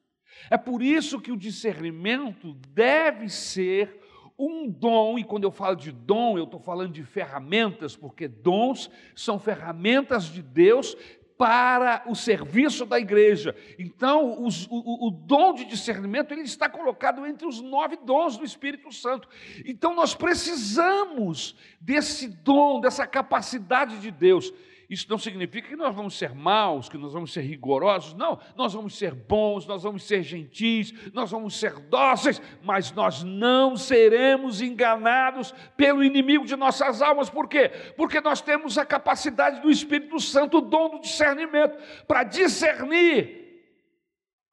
É 0.50 0.58
por 0.58 0.82
isso 0.82 1.20
que 1.20 1.32
o 1.32 1.38
discernimento 1.38 2.54
deve 2.74 3.30
ser 3.30 4.07
um 4.38 4.70
dom, 4.70 5.18
e 5.18 5.24
quando 5.24 5.46
eu 5.46 5.52
falo 5.52 5.76
de 5.76 5.92
dom, 5.92 6.38
eu 6.38 6.44
estou 6.44 6.60
falando 6.60 6.92
de 6.92 7.04
ferramentas, 7.04 7.96
porque 7.96 8.28
dons 8.28 8.90
são 9.16 9.40
ferramentas 9.40 10.26
de 10.26 10.44
Deus 10.44 10.96
para 11.38 12.04
o 12.08 12.16
serviço 12.16 12.86
da 12.86 13.00
igreja. 13.00 13.56
Então, 13.78 14.44
os, 14.44 14.66
o, 14.68 15.08
o, 15.08 15.12
dom 15.12 15.54
de 15.54 15.66
discernimento 15.66 16.32
ele 16.32 16.42
está 16.42 16.68
colocado 16.68 17.26
entre 17.26 17.48
os 17.48 17.62
nove 17.62 17.98
dons 17.98 18.38
do 18.38 18.44
Espírito 18.44 18.92
Santo. 18.92 19.30
Então, 19.66 19.94
nós 19.94 20.16
precisamos 20.16 21.56
desse 21.80 22.28
dom, 22.28 22.82
dessa 22.82 23.06
capacidade 23.06 24.00
de 24.00 24.10
Deus. 24.10 24.52
Isso 24.90 25.06
não 25.10 25.18
significa 25.18 25.68
que 25.68 25.76
nós 25.76 25.94
vamos 25.94 26.18
ser 26.18 26.34
maus, 26.34 26.88
que 26.88 26.98
nós 26.98 27.12
vamos 27.12 27.34
ser 27.34 27.42
rigorosos, 27.42 28.14
não. 28.14 28.40
Nós 28.56 28.74
vamos 28.74 28.98
ser 28.98 29.14
bons, 29.14 29.66
nós 29.68 29.84
vamos 29.84 30.04
ser 30.04 30.24
gentis, 30.24 30.94
nós 31.14 31.30
vamos 31.30 31.60
ser 31.60 31.74
dóceis, 31.74 32.42
mas 32.64 32.94
nós 32.94 33.22
não 33.22 33.76
seremos 33.76 34.62
enganados 34.62 35.54
pelo 35.76 36.02
inimigo 36.02 36.46
de 36.46 36.56
nossas 36.56 37.02
almas. 37.02 37.30
Por 37.30 37.50
quê? 37.50 37.70
Porque 37.98 38.22
nós 38.22 38.40
temos 38.40 38.78
a 38.78 38.86
capacidade 38.86 39.60
do 39.62 39.70
Espírito 39.70 40.22
Santo, 40.22 40.60
o 40.60 40.62
dom 40.62 40.92
do 40.92 41.02
discernimento, 41.02 41.78
para 42.08 42.24
discernir 42.24 43.46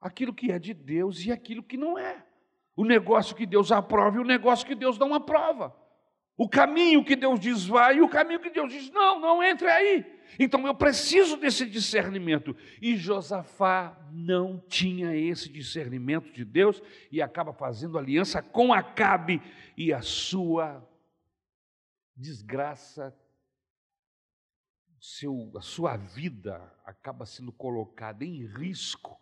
aquilo 0.01 0.35
que 0.35 0.51
é 0.51 0.59
de 0.59 0.75
Deus 0.75 1.25
e 1.25 1.31
aquilo 1.31 1.63
que 1.63 1.77
não 1.77 1.97
é. 1.97 2.25
O 2.77 2.85
negócio 2.85 3.37
que 3.37 3.47
Deus 3.47 3.71
aprova 3.71 4.17
e 4.17 4.21
o 4.21 4.25
negócio 4.25 4.67
que 4.67 4.75
Deus 4.75 4.99
não 4.99 5.15
aprova. 5.15 5.73
O 6.37 6.49
caminho 6.49 7.05
que 7.05 7.15
Deus 7.15 7.39
diz 7.39 7.65
vai 7.65 7.99
e 7.99 8.03
o 8.03 8.09
caminho 8.09 8.41
que 8.41 8.51
Deus 8.51 8.73
diz 8.73 8.91
não, 8.91 9.21
não 9.21 9.41
entre 9.41 9.69
aí. 9.69 10.14
Então 10.39 10.67
eu 10.67 10.75
preciso 10.75 11.37
desse 11.37 11.67
discernimento. 11.67 12.57
E 12.81 12.97
Josafá 12.97 13.97
não 14.13 14.59
tinha 14.69 15.17
esse 15.17 15.49
discernimento 15.49 16.33
de 16.33 16.45
Deus 16.45 16.83
e 17.11 17.23
acaba 17.23 17.53
fazendo 17.53 17.99
aliança 17.99 18.43
com 18.43 18.73
Acabe 18.73 19.41
e 19.77 19.93
a 19.93 20.03
sua 20.03 20.87
desgraça, 22.17 23.15
seu, 25.01 25.53
a 25.57 25.61
sua 25.61 25.97
vida 25.97 26.73
acaba 26.85 27.27
sendo 27.27 27.53
colocada 27.53 28.25
em 28.25 28.47
risco. 28.47 29.19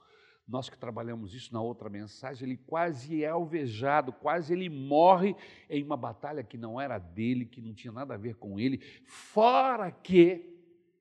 Nós 0.46 0.68
que 0.68 0.76
trabalhamos 0.76 1.34
isso 1.34 1.52
na 1.52 1.62
outra 1.62 1.88
mensagem, 1.88 2.46
ele 2.46 2.56
quase 2.56 3.24
é 3.24 3.28
alvejado, 3.28 4.12
quase 4.12 4.52
ele 4.52 4.68
morre 4.68 5.34
em 5.70 5.82
uma 5.82 5.96
batalha 5.96 6.42
que 6.42 6.58
não 6.58 6.80
era 6.80 6.98
dele, 6.98 7.46
que 7.46 7.60
não 7.60 7.72
tinha 7.72 7.92
nada 7.92 8.14
a 8.14 8.18
ver 8.18 8.36
com 8.36 8.58
ele, 8.58 8.78
fora 9.06 9.90
que 9.90 10.51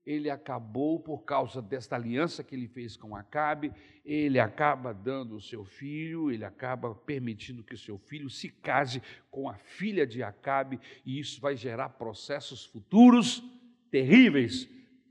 ele 0.05 0.29
acabou 0.29 0.99
por 0.99 1.23
causa 1.23 1.61
desta 1.61 1.95
aliança 1.95 2.43
que 2.43 2.55
ele 2.55 2.67
fez 2.67 2.97
com 2.97 3.15
Acabe, 3.15 3.71
ele 4.03 4.39
acaba 4.39 4.93
dando 4.93 5.35
o 5.35 5.41
seu 5.41 5.63
filho, 5.63 6.31
ele 6.31 6.43
acaba 6.43 6.95
permitindo 6.95 7.63
que 7.63 7.75
o 7.75 7.77
seu 7.77 7.99
filho 7.99 8.29
se 8.29 8.49
case 8.49 9.01
com 9.29 9.47
a 9.47 9.55
filha 9.55 10.05
de 10.07 10.23
Acabe, 10.23 10.79
e 11.05 11.19
isso 11.19 11.39
vai 11.39 11.55
gerar 11.55 11.89
processos 11.89 12.65
futuros 12.65 13.43
terríveis, 13.91 14.67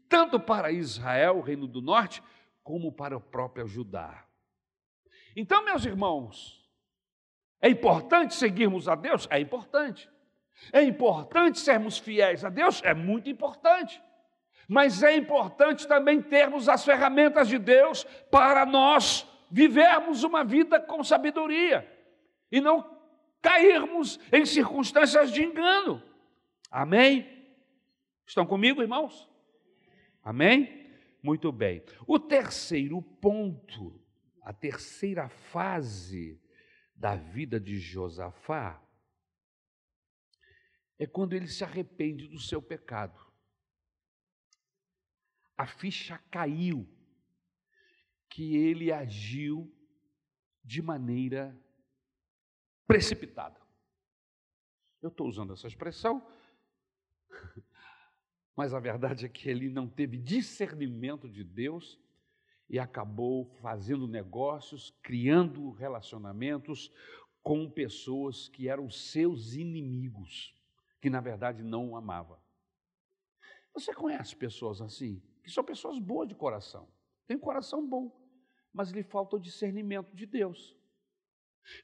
tanto 0.08 0.40
para 0.40 0.72
Israel, 0.72 1.36
o 1.38 1.42
reino 1.42 1.68
do 1.68 1.80
norte, 1.80 2.22
como 2.62 2.92
para 2.92 3.16
o 3.16 3.20
próprio 3.20 3.68
Judá. 3.68 4.26
Então, 5.36 5.64
meus 5.64 5.84
irmãos, 5.84 6.68
é 7.62 7.68
importante 7.68 8.34
seguirmos 8.34 8.88
a 8.88 8.96
Deus? 8.96 9.28
É 9.30 9.38
importante. 9.38 10.10
É 10.72 10.82
importante 10.82 11.60
sermos 11.60 11.96
fiéis 11.96 12.44
a 12.44 12.50
Deus? 12.50 12.82
É 12.82 12.92
muito 12.92 13.30
importante 13.30 14.02
mas 14.70 15.02
é 15.02 15.16
importante 15.16 15.84
também 15.88 16.22
termos 16.22 16.68
as 16.68 16.84
ferramentas 16.84 17.48
de 17.48 17.58
Deus 17.58 18.04
para 18.30 18.64
nós 18.64 19.26
vivermos 19.50 20.22
uma 20.22 20.44
vida 20.44 20.78
com 20.78 21.02
sabedoria 21.02 21.90
e 22.52 22.60
não 22.60 22.88
cairmos 23.42 24.20
em 24.32 24.46
circunstâncias 24.46 25.32
de 25.32 25.42
engano. 25.42 26.00
Amém? 26.70 27.52
Estão 28.24 28.46
comigo, 28.46 28.80
irmãos? 28.80 29.28
Amém? 30.22 30.88
Muito 31.20 31.50
bem. 31.50 31.82
O 32.06 32.20
terceiro 32.20 33.02
ponto, 33.02 34.00
a 34.40 34.52
terceira 34.52 35.28
fase 35.28 36.40
da 36.94 37.16
vida 37.16 37.58
de 37.58 37.76
Josafá, 37.76 38.80
é 40.96 41.08
quando 41.08 41.32
ele 41.32 41.48
se 41.48 41.64
arrepende 41.64 42.28
do 42.28 42.38
seu 42.38 42.62
pecado 42.62 43.29
a 45.60 45.66
ficha 45.66 46.18
caiu 46.30 46.88
que 48.30 48.56
ele 48.56 48.90
agiu 48.90 49.70
de 50.64 50.80
maneira 50.80 51.54
precipitada. 52.86 53.60
Eu 55.02 55.10
estou 55.10 55.28
usando 55.28 55.52
essa 55.52 55.68
expressão, 55.68 56.26
mas 58.56 58.72
a 58.72 58.80
verdade 58.80 59.26
é 59.26 59.28
que 59.28 59.50
ele 59.50 59.68
não 59.68 59.86
teve 59.86 60.16
discernimento 60.16 61.28
de 61.28 61.44
Deus 61.44 62.00
e 62.66 62.78
acabou 62.78 63.44
fazendo 63.60 64.08
negócios, 64.08 64.96
criando 65.02 65.72
relacionamentos 65.72 66.90
com 67.42 67.70
pessoas 67.70 68.48
que 68.48 68.66
eram 68.66 68.88
seus 68.88 69.52
inimigos, 69.52 70.54
que 71.02 71.10
na 71.10 71.20
verdade 71.20 71.62
não 71.62 71.90
o 71.90 71.96
amavam. 71.96 72.40
Você 73.74 73.92
conhece 73.92 74.34
pessoas 74.34 74.80
assim? 74.80 75.22
São 75.52 75.64
pessoas 75.64 75.98
boas 75.98 76.28
de 76.28 76.34
coração, 76.34 76.88
têm 77.26 77.38
coração 77.38 77.86
bom, 77.86 78.16
mas 78.72 78.90
lhe 78.90 79.02
falta 79.02 79.36
o 79.36 79.40
discernimento 79.40 80.14
de 80.14 80.26
Deus. 80.26 80.76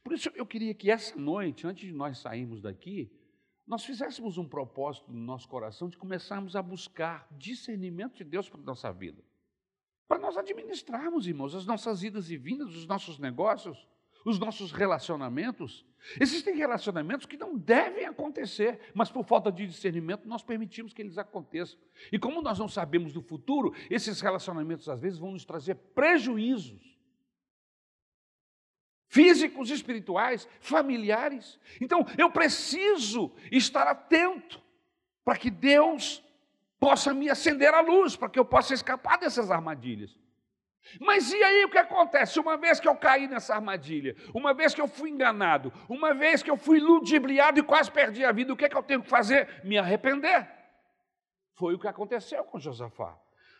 Por 0.02 0.12
isso 0.12 0.30
eu 0.34 0.46
queria 0.46 0.74
que 0.74 0.90
essa 0.90 1.16
noite, 1.16 1.66
antes 1.66 1.86
de 1.86 1.92
nós 1.92 2.18
sairmos 2.18 2.60
daqui, 2.60 3.10
nós 3.66 3.84
fizéssemos 3.84 4.38
um 4.38 4.48
propósito 4.48 5.12
no 5.12 5.18
nosso 5.18 5.48
coração 5.48 5.88
de 5.88 5.96
começarmos 5.96 6.54
a 6.54 6.62
buscar 6.62 7.26
discernimento 7.32 8.16
de 8.16 8.24
Deus 8.24 8.48
para 8.48 8.60
a 8.60 8.64
nossa 8.64 8.92
vida. 8.92 9.22
Para 10.06 10.20
nós 10.20 10.36
administrarmos, 10.36 11.26
irmãos, 11.26 11.54
as 11.54 11.66
nossas 11.66 12.02
idas 12.04 12.30
e 12.30 12.36
vindas, 12.36 12.74
os 12.76 12.86
nossos 12.86 13.18
negócios, 13.18 13.88
os 14.26 14.40
nossos 14.40 14.72
relacionamentos. 14.72 15.86
Existem 16.20 16.56
relacionamentos 16.56 17.26
que 17.26 17.36
não 17.36 17.56
devem 17.56 18.06
acontecer, 18.06 18.80
mas 18.92 19.08
por 19.08 19.24
falta 19.24 19.52
de 19.52 19.64
discernimento 19.66 20.26
nós 20.26 20.42
permitimos 20.42 20.92
que 20.92 21.00
eles 21.00 21.16
aconteçam. 21.16 21.78
E 22.10 22.18
como 22.18 22.42
nós 22.42 22.58
não 22.58 22.68
sabemos 22.68 23.12
do 23.12 23.22
futuro, 23.22 23.72
esses 23.88 24.20
relacionamentos 24.20 24.88
às 24.88 25.00
vezes 25.00 25.18
vão 25.18 25.30
nos 25.30 25.44
trazer 25.44 25.76
prejuízos 25.94 26.96
físicos, 29.08 29.70
espirituais, 29.70 30.48
familiares. 30.60 31.60
Então, 31.80 32.04
eu 32.18 32.28
preciso 32.28 33.32
estar 33.52 33.86
atento 33.86 34.60
para 35.24 35.38
que 35.38 35.50
Deus 35.50 36.22
possa 36.80 37.14
me 37.14 37.30
acender 37.30 37.72
a 37.72 37.80
luz, 37.80 38.16
para 38.16 38.28
que 38.28 38.38
eu 38.38 38.44
possa 38.44 38.74
escapar 38.74 39.18
dessas 39.18 39.52
armadilhas. 39.52 40.18
Mas 41.00 41.32
e 41.32 41.42
aí 41.42 41.64
o 41.64 41.70
que 41.70 41.78
acontece? 41.78 42.38
Uma 42.38 42.56
vez 42.56 42.80
que 42.80 42.88
eu 42.88 42.94
caí 42.94 43.26
nessa 43.26 43.54
armadilha, 43.54 44.16
uma 44.34 44.54
vez 44.54 44.74
que 44.74 44.80
eu 44.80 44.88
fui 44.88 45.10
enganado, 45.10 45.72
uma 45.88 46.14
vez 46.14 46.42
que 46.42 46.50
eu 46.50 46.56
fui 46.56 46.78
ludibriado 46.78 47.58
e 47.58 47.62
quase 47.62 47.90
perdi 47.90 48.24
a 48.24 48.32
vida, 48.32 48.52
o 48.52 48.56
que, 48.56 48.64
é 48.64 48.68
que 48.68 48.76
eu 48.76 48.82
tenho 48.82 49.02
que 49.02 49.08
fazer? 49.08 49.62
Me 49.64 49.78
arrepender. 49.78 50.48
Foi 51.54 51.74
o 51.74 51.78
que 51.78 51.88
aconteceu 51.88 52.44
com 52.44 52.58
Josafá. 52.58 53.18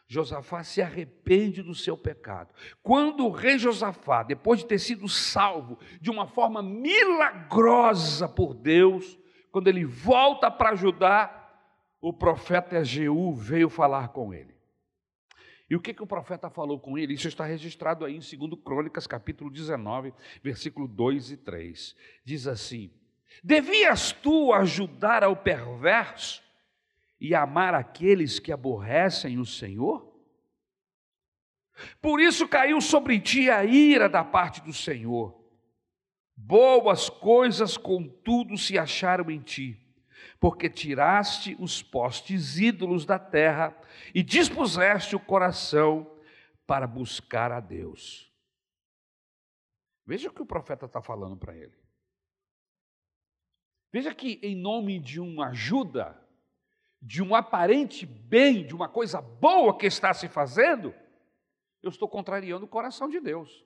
Josafá 0.09 0.63
se 0.63 0.81
arrepende 0.81 1.63
do 1.63 1.75
seu 1.75 1.97
pecado. 1.97 2.55
Quando 2.83 3.27
o 3.27 3.31
rei 3.31 3.59
Josafá, 3.59 4.23
depois 4.23 4.61
de 4.61 4.67
ter 4.67 4.79
sido 4.79 5.09
salvo 5.09 5.79
de 6.01 6.11
uma 6.11 6.29
forma 6.29 6.63
milagrosa 6.63 8.29
por 8.29 8.55
Deus, 8.55 9.19
quando 9.51 9.67
ele 9.69 9.85
volta 9.85 10.51
para 10.51 10.77
Judá, 10.77 11.43
o 12.01 12.13
profeta 12.13 12.85
Jeú 12.85 13.35
veio 13.35 13.69
falar 13.69 14.09
com 14.09 14.33
ele. 14.33 14.56
E 15.69 15.75
o 15.75 15.81
que, 15.81 15.93
que 15.93 16.03
o 16.03 16.07
profeta 16.07 16.49
falou 16.49 16.79
com 16.79 16.97
ele? 16.97 17.15
Isso 17.15 17.27
está 17.27 17.45
registrado 17.45 18.05
aí 18.05 18.17
em 18.17 18.21
2 18.21 18.63
Crônicas, 18.65 19.07
capítulo 19.07 19.51
19, 19.51 20.15
versículo 20.43 20.87
2 20.87 21.33
e 21.33 21.37
3. 21.37 21.97
Diz 22.25 22.47
assim: 22.47 22.91
Devias 23.43 24.13
tu 24.13 24.53
ajudar 24.53 25.25
ao 25.25 25.37
perverso 25.37 26.43
e 27.21 27.35
amar 27.35 27.75
aqueles 27.75 28.39
que 28.39 28.53
aborrecem 28.53 29.39
o 29.39 29.45
Senhor? 29.45 30.15
Por 32.01 32.21
isso 32.21 32.47
caiu 32.47 32.81
sobre 32.81 33.19
ti 33.21 33.51
a 33.51 33.65
ira 33.65 34.09
da 34.09 34.25
parte 34.25 34.63
do 34.63 34.73
Senhor. 34.73 35.45
Boas 36.37 37.11
coisas, 37.11 37.77
contudo, 37.77 38.57
se 38.57 38.79
acharam 38.79 39.31
em 39.31 39.41
ti 39.41 39.86
porque 40.39 40.69
tiraste 40.69 41.57
os 41.59 41.83
postes 41.83 42.59
ídolos 42.59 43.05
da 43.05 43.19
terra 43.19 43.77
e 44.15 44.23
dispuseste 44.23 45.17
o 45.17 45.21
coração 45.21 46.15
para 46.67 46.87
buscar 46.87 47.53
a 47.53 47.61
Deus. 47.61 48.33
Veja 50.05 50.29
o 50.29 50.33
que 50.33 50.43
o 50.43 50.47
profeta 50.47 50.87
está 50.87 51.01
falando 51.03 51.37
para 51.37 51.57
ele. 51.57 51.77
Veja 53.93 54.15
que, 54.15 54.39
em 54.43 54.55
nome 54.55 54.99
de 54.99 55.21
uma 55.21 55.49
ajuda, 55.49 56.21
de 57.01 57.23
um 57.23 57.35
aparente 57.35 58.05
bem, 58.05 58.67
de 58.67 58.75
uma 58.75 58.89
coisa 58.89 59.21
boa 59.21 59.77
que 59.77 59.87
está 59.87 60.13
se 60.13 60.29
fazendo, 60.29 60.95
eu 61.83 61.89
estou 61.89 62.09
contrariando 62.09 62.65
o 62.65 62.69
coração 62.69 63.09
de 63.09 63.21
Deus. 63.21 63.65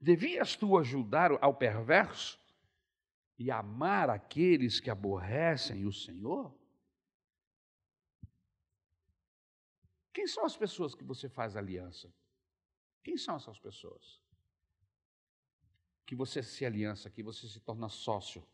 Devias 0.00 0.54
tu 0.56 0.78
ajudar 0.78 1.32
ao 1.40 1.54
perverso 1.54 2.40
e 3.38 3.50
amar 3.50 4.08
aqueles 4.08 4.80
que 4.80 4.90
aborrecem 4.90 5.86
o 5.86 5.92
Senhor? 5.92 6.54
Quem 10.12 10.26
são 10.26 10.44
as 10.44 10.56
pessoas 10.56 10.94
que 10.94 11.04
você 11.04 11.28
faz 11.28 11.56
aliança? 11.56 12.12
Quem 13.04 13.18
são 13.18 13.36
essas 13.36 13.58
pessoas? 13.58 14.20
Que 16.06 16.14
você 16.14 16.42
se 16.42 16.64
aliança, 16.64 17.10
que 17.10 17.22
você 17.22 17.46
se 17.46 17.60
torna 17.60 17.88
sócio, 17.88 18.46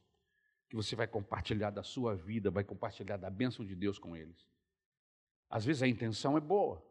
que 0.69 0.75
você 0.75 0.97
vai 0.97 1.07
compartilhar 1.07 1.71
da 1.71 1.83
sua 1.83 2.17
vida, 2.17 2.51
vai 2.51 2.65
compartilhar 2.65 3.17
da 3.17 3.31
bênção 3.31 3.65
de 3.65 3.77
Deus 3.77 3.99
com 3.99 4.17
eles. 4.17 4.49
Às 5.49 5.65
vezes 5.65 5.83
a 5.83 5.89
intenção 5.89 6.37
é 6.37 6.41
boa, 6.41 6.85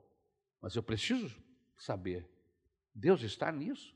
mas 0.61 0.75
eu 0.75 0.83
preciso 0.83 1.43
saber: 1.77 2.29
Deus 2.93 3.23
está 3.23 3.51
nisso? 3.51 3.95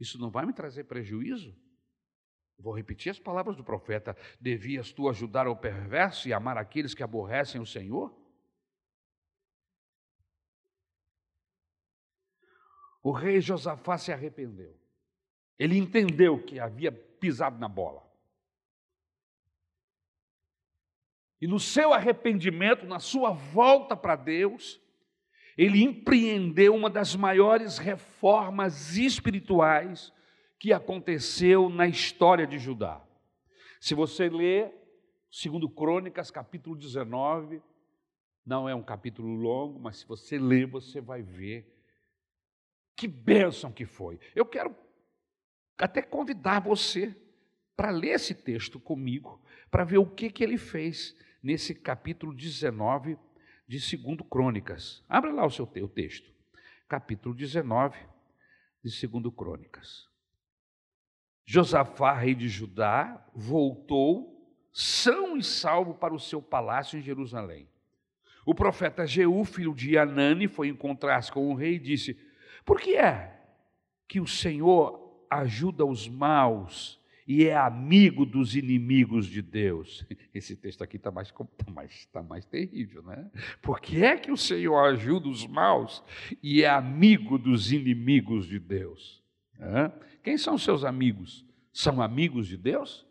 Isso 0.00 0.18
não 0.18 0.30
vai 0.30 0.44
me 0.44 0.52
trazer 0.52 0.84
prejuízo? 0.84 1.54
Vou 2.58 2.74
repetir 2.74 3.10
as 3.10 3.18
palavras 3.18 3.56
do 3.56 3.64
profeta: 3.64 4.16
Devias 4.40 4.92
tu 4.92 5.08
ajudar 5.08 5.46
o 5.46 5.56
perverso 5.56 6.28
e 6.28 6.32
amar 6.32 6.56
aqueles 6.56 6.94
que 6.94 7.02
aborrecem 7.02 7.60
o 7.60 7.66
Senhor? 7.66 8.14
O 13.02 13.12
rei 13.12 13.40
Josafá 13.40 13.98
se 13.98 14.12
arrependeu. 14.12 14.76
Ele 15.58 15.78
entendeu 15.78 16.42
que 16.42 16.58
havia 16.58 16.90
pisado 16.90 17.58
na 17.58 17.68
bola. 17.68 18.04
E 21.40 21.46
no 21.46 21.60
seu 21.60 21.92
arrependimento, 21.92 22.86
na 22.86 22.98
sua 22.98 23.30
volta 23.30 23.94
para 23.96 24.16
Deus, 24.16 24.80
ele 25.56 25.82
empreendeu 25.82 26.74
uma 26.74 26.90
das 26.90 27.14
maiores 27.14 27.78
reformas 27.78 28.96
espirituais 28.96 30.12
que 30.58 30.72
aconteceu 30.72 31.68
na 31.68 31.86
história 31.86 32.46
de 32.46 32.58
Judá. 32.58 33.02
Se 33.80 33.94
você 33.94 34.28
ler 34.28 34.72
segundo 35.30 35.68
Crônicas, 35.68 36.30
capítulo 36.30 36.74
19, 36.76 37.62
não 38.44 38.68
é 38.68 38.74
um 38.74 38.82
capítulo 38.82 39.34
longo, 39.34 39.78
mas 39.78 39.98
se 39.98 40.06
você 40.06 40.38
ler, 40.38 40.66
você 40.66 41.00
vai 41.00 41.22
ver 41.22 41.74
que 42.96 43.06
bênção 43.06 43.70
que 43.70 43.84
foi. 43.84 44.18
Eu 44.34 44.46
quero 44.46 44.74
até 45.76 46.00
convidar 46.00 46.60
você 46.60 47.14
para 47.76 47.90
ler 47.90 48.14
esse 48.14 48.34
texto 48.34 48.80
comigo, 48.80 49.42
para 49.70 49.84
ver 49.84 49.98
o 49.98 50.06
que, 50.06 50.30
que 50.30 50.42
ele 50.42 50.56
fez 50.56 51.14
nesse 51.42 51.74
capítulo 51.74 52.32
19 52.32 53.18
de 53.68 53.96
2 53.96 54.20
Crônicas. 54.30 55.04
Abra 55.08 55.32
lá 55.32 55.44
o 55.44 55.50
seu 55.50 55.64
o 55.64 55.88
texto. 55.88 56.32
Capítulo 56.88 57.34
19 57.34 57.98
de 58.82 59.06
2 59.08 59.34
Crônicas. 59.34 60.08
Josafá, 61.46 62.12
rei 62.12 62.34
de 62.34 62.48
Judá, 62.48 63.24
voltou 63.34 64.36
são 64.72 65.38
e 65.38 65.42
salvo 65.42 65.94
para 65.94 66.12
o 66.12 66.20
seu 66.20 66.42
palácio 66.42 66.98
em 66.98 67.02
Jerusalém. 67.02 67.66
O 68.44 68.54
profeta 68.54 69.06
Jeú, 69.06 69.42
filho 69.44 69.74
de 69.74 69.96
Anani, 69.96 70.48
foi 70.48 70.68
encontrar-se 70.68 71.32
com 71.32 71.50
o 71.50 71.54
rei 71.54 71.76
e 71.76 71.78
disse: 71.78 72.18
por 72.66 72.80
que 72.80 72.96
é 72.96 73.32
que 74.08 74.20
o 74.20 74.26
Senhor 74.26 75.24
ajuda 75.30 75.86
os 75.86 76.08
maus 76.08 77.00
e 77.26 77.46
é 77.46 77.56
amigo 77.56 78.26
dos 78.26 78.56
inimigos 78.56 79.26
de 79.26 79.40
Deus? 79.40 80.04
Esse 80.34 80.56
texto 80.56 80.82
aqui 80.82 80.96
está 80.96 81.12
mais, 81.12 81.30
tá 81.30 81.70
mais, 81.70 82.06
tá 82.06 82.22
mais 82.24 82.44
terrível, 82.44 83.04
né? 83.04 83.30
Por 83.62 83.80
que 83.80 84.04
é 84.04 84.16
que 84.16 84.32
o 84.32 84.36
Senhor 84.36 84.78
ajuda 84.78 85.28
os 85.28 85.46
maus 85.46 86.02
e 86.42 86.64
é 86.64 86.68
amigo 86.68 87.38
dos 87.38 87.72
inimigos 87.72 88.46
de 88.46 88.58
Deus? 88.58 89.24
Quem 90.22 90.36
são 90.36 90.58
seus 90.58 90.84
amigos? 90.84 91.44
São 91.72 92.00
amigos 92.00 92.46
de 92.46 92.56
Deus? 92.56 93.06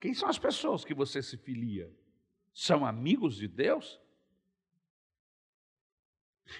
Quem 0.00 0.14
são 0.14 0.28
as 0.28 0.38
pessoas 0.38 0.84
que 0.84 0.94
você 0.94 1.22
se 1.22 1.36
filia? 1.36 1.92
São 2.52 2.84
amigos 2.84 3.36
de 3.36 3.48
Deus? 3.48 4.00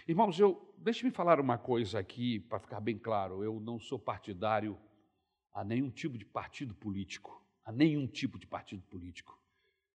Irmãos, 0.06 0.38
eu 0.38 0.74
deixe-me 0.78 1.10
falar 1.10 1.40
uma 1.40 1.58
coisa 1.58 1.98
aqui 1.98 2.40
para 2.40 2.58
ficar 2.58 2.80
bem 2.80 2.98
claro. 2.98 3.42
Eu 3.42 3.60
não 3.60 3.78
sou 3.78 3.98
partidário 3.98 4.78
a 5.52 5.64
nenhum 5.64 5.90
tipo 5.90 6.16
de 6.16 6.24
partido 6.24 6.74
político, 6.74 7.44
a 7.64 7.72
nenhum 7.72 8.06
tipo 8.06 8.38
de 8.38 8.46
partido 8.46 8.82
político. 8.84 9.38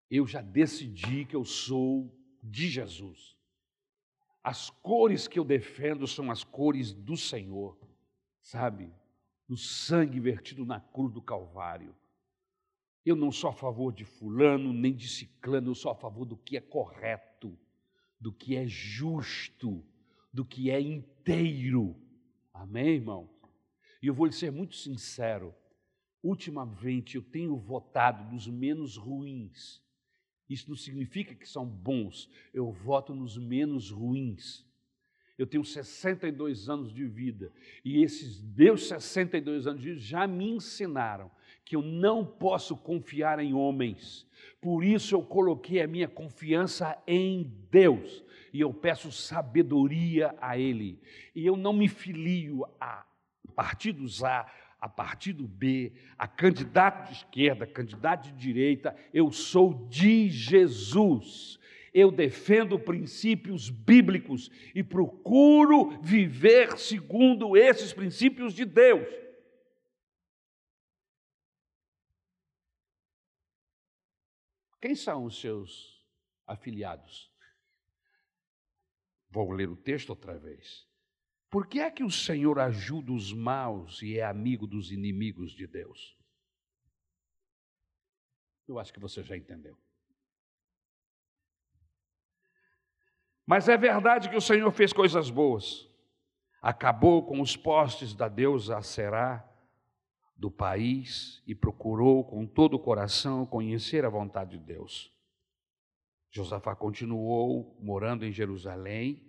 Eu 0.09 0.27
já 0.27 0.41
decidi 0.41 1.25
que 1.25 1.35
eu 1.35 1.45
sou 1.45 2.13
de 2.43 2.67
Jesus. 2.67 3.35
As 4.43 4.69
cores 4.69 5.27
que 5.27 5.39
eu 5.39 5.43
defendo 5.43 6.05
são 6.05 6.29
as 6.29 6.43
cores 6.43 6.93
do 6.93 7.17
Senhor, 7.17 7.77
sabe? 8.45 8.89
Do 9.47 9.57
sangue 9.57 10.19
vertido 10.19 10.65
na 10.65 10.79
cruz 10.79 11.13
do 11.13 11.21
Calvário. 11.21 11.93
Eu 13.05 13.15
não 13.15 13.31
sou 13.31 13.49
a 13.49 13.53
favor 13.53 13.93
de 13.93 14.05
fulano, 14.05 14.73
nem 14.73 14.95
de 14.95 15.07
ciclano, 15.07 15.69
eu 15.69 15.75
sou 15.75 15.91
a 15.91 15.95
favor 15.95 16.25
do 16.25 16.37
que 16.37 16.57
é 16.57 16.61
correto 16.61 17.55
do 18.19 18.31
que 18.31 18.55
é 18.55 18.65
justo, 18.65 19.85
do 20.33 20.43
que 20.43 20.71
é 20.71 20.81
inteiro. 20.81 21.95
Amém, 22.53 22.95
irmão? 22.95 23.29
E 24.01 24.07
eu 24.07 24.15
vou 24.15 24.25
lhe 24.25 24.33
ser 24.33 24.51
muito 24.51 24.75
sincero. 24.75 25.53
Ultimamente 26.23 27.17
eu 27.17 27.21
tenho 27.21 27.55
votado 27.55 28.31
nos 28.33 28.47
menos 28.47 28.97
ruins. 28.97 29.79
Isso 30.49 30.69
não 30.69 30.75
significa 30.75 31.35
que 31.35 31.47
são 31.47 31.65
bons. 31.67 32.29
Eu 32.53 32.71
voto 32.71 33.13
nos 33.13 33.37
menos 33.37 33.91
ruins. 33.91 34.65
Eu 35.37 35.45
tenho 35.45 35.65
62 35.65 36.69
anos 36.69 36.93
de 36.93 37.05
vida 37.05 37.51
e 37.83 38.01
esses 38.03 38.41
meus 38.41 38.87
62 38.87 39.67
anos 39.67 39.81
de 39.81 39.89
vida 39.89 39.99
já 39.99 40.25
me 40.25 40.49
ensinaram 40.49 41.29
que 41.65 41.75
eu 41.75 41.81
não 41.81 42.25
posso 42.25 42.77
confiar 42.77 43.39
em 43.39 43.53
homens. 43.53 44.25
Por 44.61 44.83
isso 44.83 45.15
eu 45.15 45.21
coloquei 45.21 45.81
a 45.81 45.87
minha 45.87 46.07
confiança 46.07 46.97
em 47.07 47.51
Deus 47.69 48.23
e 48.53 48.61
eu 48.61 48.73
peço 48.73 49.11
sabedoria 49.11 50.33
a 50.39 50.57
Ele. 50.57 51.01
E 51.35 51.45
eu 51.45 51.57
não 51.57 51.73
me 51.73 51.89
filio 51.89 52.65
a 52.79 53.05
partidos 53.55 54.23
A, 54.23 54.49
a 54.79 54.87
partido 54.87 55.47
B, 55.47 55.91
a 56.17 56.27
candidato 56.27 57.09
de 57.09 57.17
esquerda, 57.17 57.65
candidato 57.65 58.25
de 58.25 58.33
direita, 58.33 58.95
eu 59.13 59.31
sou 59.31 59.87
de 59.89 60.29
Jesus. 60.29 61.59
Eu 61.97 62.11
defendo 62.11 62.77
princípios 62.77 63.69
bíblicos 63.69 64.49
e 64.75 64.83
procuro 64.83 65.91
viver 66.01 66.77
segundo 66.77 67.55
esses 67.55 67.93
princípios 67.93 68.53
de 68.53 68.65
Deus. 68.65 69.07
Quem 74.81 74.93
são 74.93 75.23
os 75.23 75.39
seus 75.39 76.05
afiliados? 76.45 77.31
Vou 79.29 79.49
ler 79.51 79.69
o 79.69 79.77
texto 79.77 80.09
outra 80.09 80.37
vez. 80.37 80.85
Por 81.49 81.65
que 81.65 81.79
é 81.79 81.89
que 81.89 82.03
o 82.03 82.11
Senhor 82.11 82.59
ajuda 82.59 83.13
os 83.13 83.31
maus 83.31 84.01
e 84.01 84.19
é 84.19 84.25
amigo 84.25 84.67
dos 84.67 84.91
inimigos 84.91 85.53
de 85.53 85.65
Deus? 85.65 86.17
Eu 88.67 88.79
acho 88.79 88.91
que 88.91 88.99
você 88.99 89.23
já 89.23 89.37
entendeu. 89.37 89.84
Mas 93.45 93.69
é 93.69 93.77
verdade 93.77 94.29
que 94.29 94.35
o 94.35 94.41
Senhor 94.41 94.71
fez 94.71 94.91
coisas 94.91 95.29
boas. 95.29 95.87
Acabou 96.61 97.23
com 97.23 97.41
os 97.41 97.55
postes 97.55 98.13
da 98.13 98.27
deusa 98.27 98.81
Será 98.81 99.47
do 100.35 100.49
país 100.49 101.41
e 101.47 101.53
procurou 101.53 102.23
com 102.23 102.45
todo 102.45 102.73
o 102.73 102.79
coração 102.79 103.45
conhecer 103.45 104.03
a 104.03 104.09
vontade 104.09 104.57
de 104.57 104.65
Deus. 104.65 105.13
Josafá 106.29 106.75
continuou 106.75 107.77
morando 107.79 108.25
em 108.25 108.31
Jerusalém, 108.31 109.23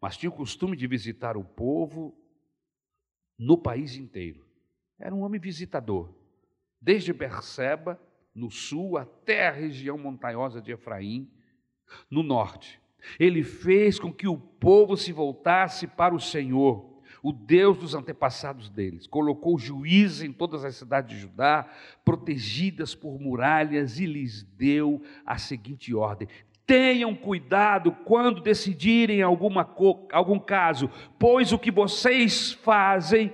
mas 0.00 0.16
tinha 0.16 0.30
o 0.30 0.36
costume 0.36 0.76
de 0.76 0.86
visitar 0.86 1.36
o 1.36 1.44
povo 1.44 2.16
no 3.38 3.56
país 3.56 3.96
inteiro. 3.96 4.46
Era 4.98 5.14
um 5.14 5.22
homem 5.22 5.40
visitador, 5.40 6.14
desde 6.80 7.12
Berseba, 7.12 8.00
no 8.34 8.50
sul, 8.50 8.96
até 8.96 9.48
a 9.48 9.52
região 9.52 9.98
montanhosa 9.98 10.60
de 10.60 10.72
Efraim, 10.72 11.30
no 12.10 12.22
norte. 12.22 12.81
Ele 13.18 13.42
fez 13.42 13.98
com 13.98 14.12
que 14.12 14.28
o 14.28 14.36
povo 14.36 14.96
se 14.96 15.12
voltasse 15.12 15.86
para 15.86 16.14
o 16.14 16.20
Senhor 16.20 16.92
o 17.22 17.32
Deus 17.32 17.78
dos 17.78 17.94
antepassados 17.94 18.68
deles. 18.68 19.06
Colocou 19.06 19.58
juízes 19.58 20.22
em 20.22 20.32
todas 20.32 20.64
as 20.64 20.74
cidades 20.74 21.14
de 21.14 21.20
Judá, 21.22 21.68
protegidas 22.04 22.94
por 22.94 23.20
muralhas, 23.20 24.00
e 24.00 24.06
lhes 24.06 24.42
deu 24.42 25.00
a 25.24 25.38
seguinte 25.38 25.94
ordem: 25.94 26.26
Tenham 26.66 27.14
cuidado 27.14 27.92
quando 28.04 28.40
decidirem 28.40 29.22
alguma, 29.22 29.72
algum 30.12 30.38
caso, 30.38 30.90
pois 31.18 31.52
o 31.52 31.58
que 31.58 31.70
vocês 31.70 32.52
fazem 32.52 33.32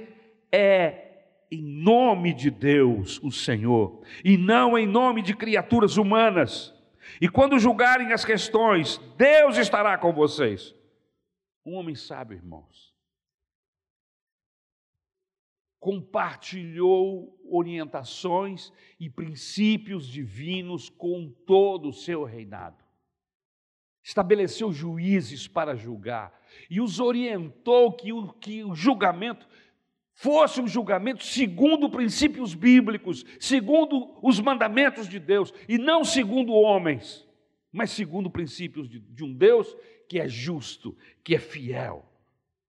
é 0.52 1.04
em 1.50 1.62
nome 1.62 2.34
de 2.34 2.50
Deus, 2.50 3.18
o 3.22 3.30
Senhor, 3.30 4.02
e 4.22 4.36
não 4.36 4.76
em 4.76 4.86
nome 4.86 5.22
de 5.22 5.34
criaturas 5.34 5.96
humanas. 5.96 6.74
E 7.20 7.28
quando 7.28 7.58
julgarem 7.58 8.12
as 8.12 8.24
questões, 8.24 8.98
Deus 9.16 9.56
estará 9.56 9.96
com 9.98 10.12
vocês. 10.12 10.74
Um 11.64 11.74
homem 11.74 11.94
sábio, 11.94 12.36
irmãos, 12.36 12.94
compartilhou 15.78 17.38
orientações 17.50 18.72
e 18.98 19.08
princípios 19.08 20.06
divinos 20.06 20.88
com 20.88 21.30
todo 21.46 21.88
o 21.88 21.92
seu 21.92 22.24
reinado. 22.24 22.84
Estabeleceu 24.02 24.72
juízes 24.72 25.46
para 25.46 25.76
julgar 25.76 26.32
e 26.70 26.80
os 26.80 26.98
orientou 26.98 27.92
que 27.92 28.12
o, 28.12 28.32
que 28.32 28.64
o 28.64 28.74
julgamento 28.74 29.46
fosse 30.18 30.60
um 30.60 30.66
julgamento 30.66 31.22
segundo 31.22 31.88
princípios 31.88 32.52
bíblicos, 32.52 33.24
segundo 33.38 34.18
os 34.20 34.40
mandamentos 34.40 35.08
de 35.08 35.20
Deus, 35.20 35.54
e 35.68 35.78
não 35.78 36.02
segundo 36.02 36.52
homens, 36.54 37.24
mas 37.70 37.92
segundo 37.92 38.28
princípios 38.28 38.88
de, 38.88 38.98
de 38.98 39.22
um 39.22 39.32
Deus 39.32 39.76
que 40.08 40.18
é 40.18 40.26
justo, 40.26 40.96
que 41.22 41.36
é 41.36 41.38
fiel. 41.38 42.04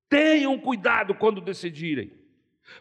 Tenham 0.07 0.59
cuidado 0.59 1.15
quando 1.15 1.41
decidirem. 1.41 2.18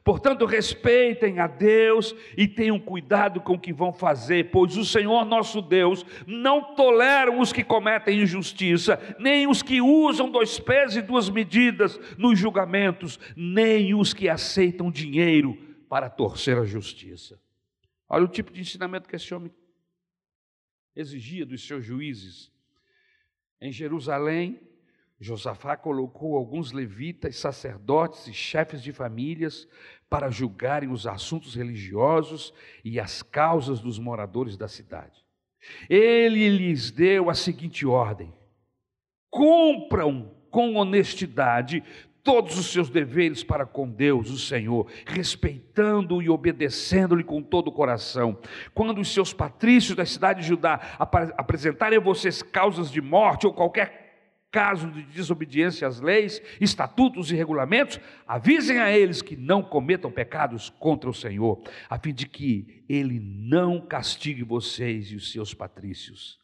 Portanto, 0.05 0.47
respeitem 0.47 1.39
a 1.39 1.47
Deus 1.47 2.15
e 2.37 2.47
tenham 2.47 2.79
cuidado 2.79 3.41
com 3.41 3.55
o 3.55 3.59
que 3.59 3.73
vão 3.73 3.93
fazer, 3.93 4.51
pois 4.51 4.77
o 4.77 4.85
Senhor 4.85 5.25
nosso 5.25 5.61
Deus 5.61 6.05
não 6.27 6.75
tolera 6.75 7.31
os 7.31 7.53
que 7.53 7.65
cometem 7.65 8.23
injustiça, 8.23 8.99
nem 9.19 9.47
os 9.47 9.63
que 9.63 9.81
usam 9.81 10.31
dois 10.31 10.59
pés 10.59 10.97
e 10.97 11.03
duas 11.03 11.29
medidas 11.29 11.99
nos 12.17 12.39
julgamentos, 12.39 13.19
nem 13.37 13.95
os 13.95 14.15
que 14.15 14.29
aceitam 14.29 14.91
dinheiro 14.91 15.57
para 15.89 16.09
torcer 16.09 16.59
a 16.59 16.65
justiça. 16.65 17.41
Olha 18.09 18.25
o 18.25 18.29
tipo 18.29 18.53
de 18.53 18.61
ensinamento 18.61 19.09
que 19.09 19.17
esse 19.17 19.35
homem 19.35 19.53
exigia 20.95 21.45
dos 21.45 21.67
seus 21.67 21.85
juízes. 21.85 22.51
Em 23.61 23.73
Jerusalém, 23.73 24.61
Josafá 25.21 25.77
colocou 25.77 26.37
alguns 26.37 26.71
levitas, 26.71 27.37
sacerdotes 27.37 28.29
e 28.29 28.33
chefes 28.33 28.83
de 28.83 28.93
famílias 28.93 29.67
para 30.09 30.31
julgarem 30.31 30.91
os 30.91 31.07
assuntos 31.07 31.57
religiosos 31.57 32.55
e 32.85 33.01
as 33.01 33.23
causas 33.23 33.81
dos 33.81 33.99
moradores 33.99 34.57
da 34.57 34.69
cidade. 34.69 35.25
Ele 35.91 36.49
lhes 36.49 36.93
deu 36.93 37.29
a 37.29 37.35
seguinte 37.35 37.85
ordem: 37.85 38.33
cumpram 39.29 40.35
com 40.51 40.77
honestidade 40.77 41.83
todos 42.23 42.59
os 42.59 42.67
seus 42.67 42.89
deveres 42.89 43.43
para 43.43 43.67
com 43.67 43.91
Deus, 43.91 44.31
o 44.31 44.39
Senhor, 44.39 44.87
respeitando 45.05 46.23
e 46.23 46.29
obedecendo-lhe 46.29 47.25
com 47.25 47.43
todo 47.43 47.69
o 47.69 47.73
coração. 47.73 48.39
Quando 48.73 49.01
os 49.01 49.13
seus 49.13 49.33
patrícios 49.33 49.97
da 49.97 50.05
cidade 50.05 50.43
de 50.43 50.47
Judá 50.47 50.79
apresentarem 50.99 51.99
a 51.99 52.03
vocês 52.03 52.41
causas 52.43 52.91
de 52.91 53.01
morte 53.01 53.47
ou 53.47 53.53
qualquer 53.53 54.08
caso 54.51 54.91
de 54.91 55.03
desobediência 55.03 55.87
às 55.87 56.01
leis, 56.01 56.41
estatutos 56.61 57.31
e 57.31 57.37
regulamentos, 57.37 58.01
avisem 58.27 58.79
a 58.79 58.91
eles 58.91 59.21
que 59.21 59.37
não 59.37 59.63
cometam 59.63 60.11
pecados 60.11 60.71
contra 60.71 61.11
o 61.11 61.15
Senhor, 61.15 61.63
a 61.89 61.99
fim 61.99 62.15
de 62.15 62.27
que 62.27 62.85
ele 62.89 63.21
não 63.21 63.81
castigue 63.81 64.43
vocês 64.43 65.11
e 65.11 65.17
os 65.17 65.31
seus 65.31 65.53
patrícios. 65.53 66.39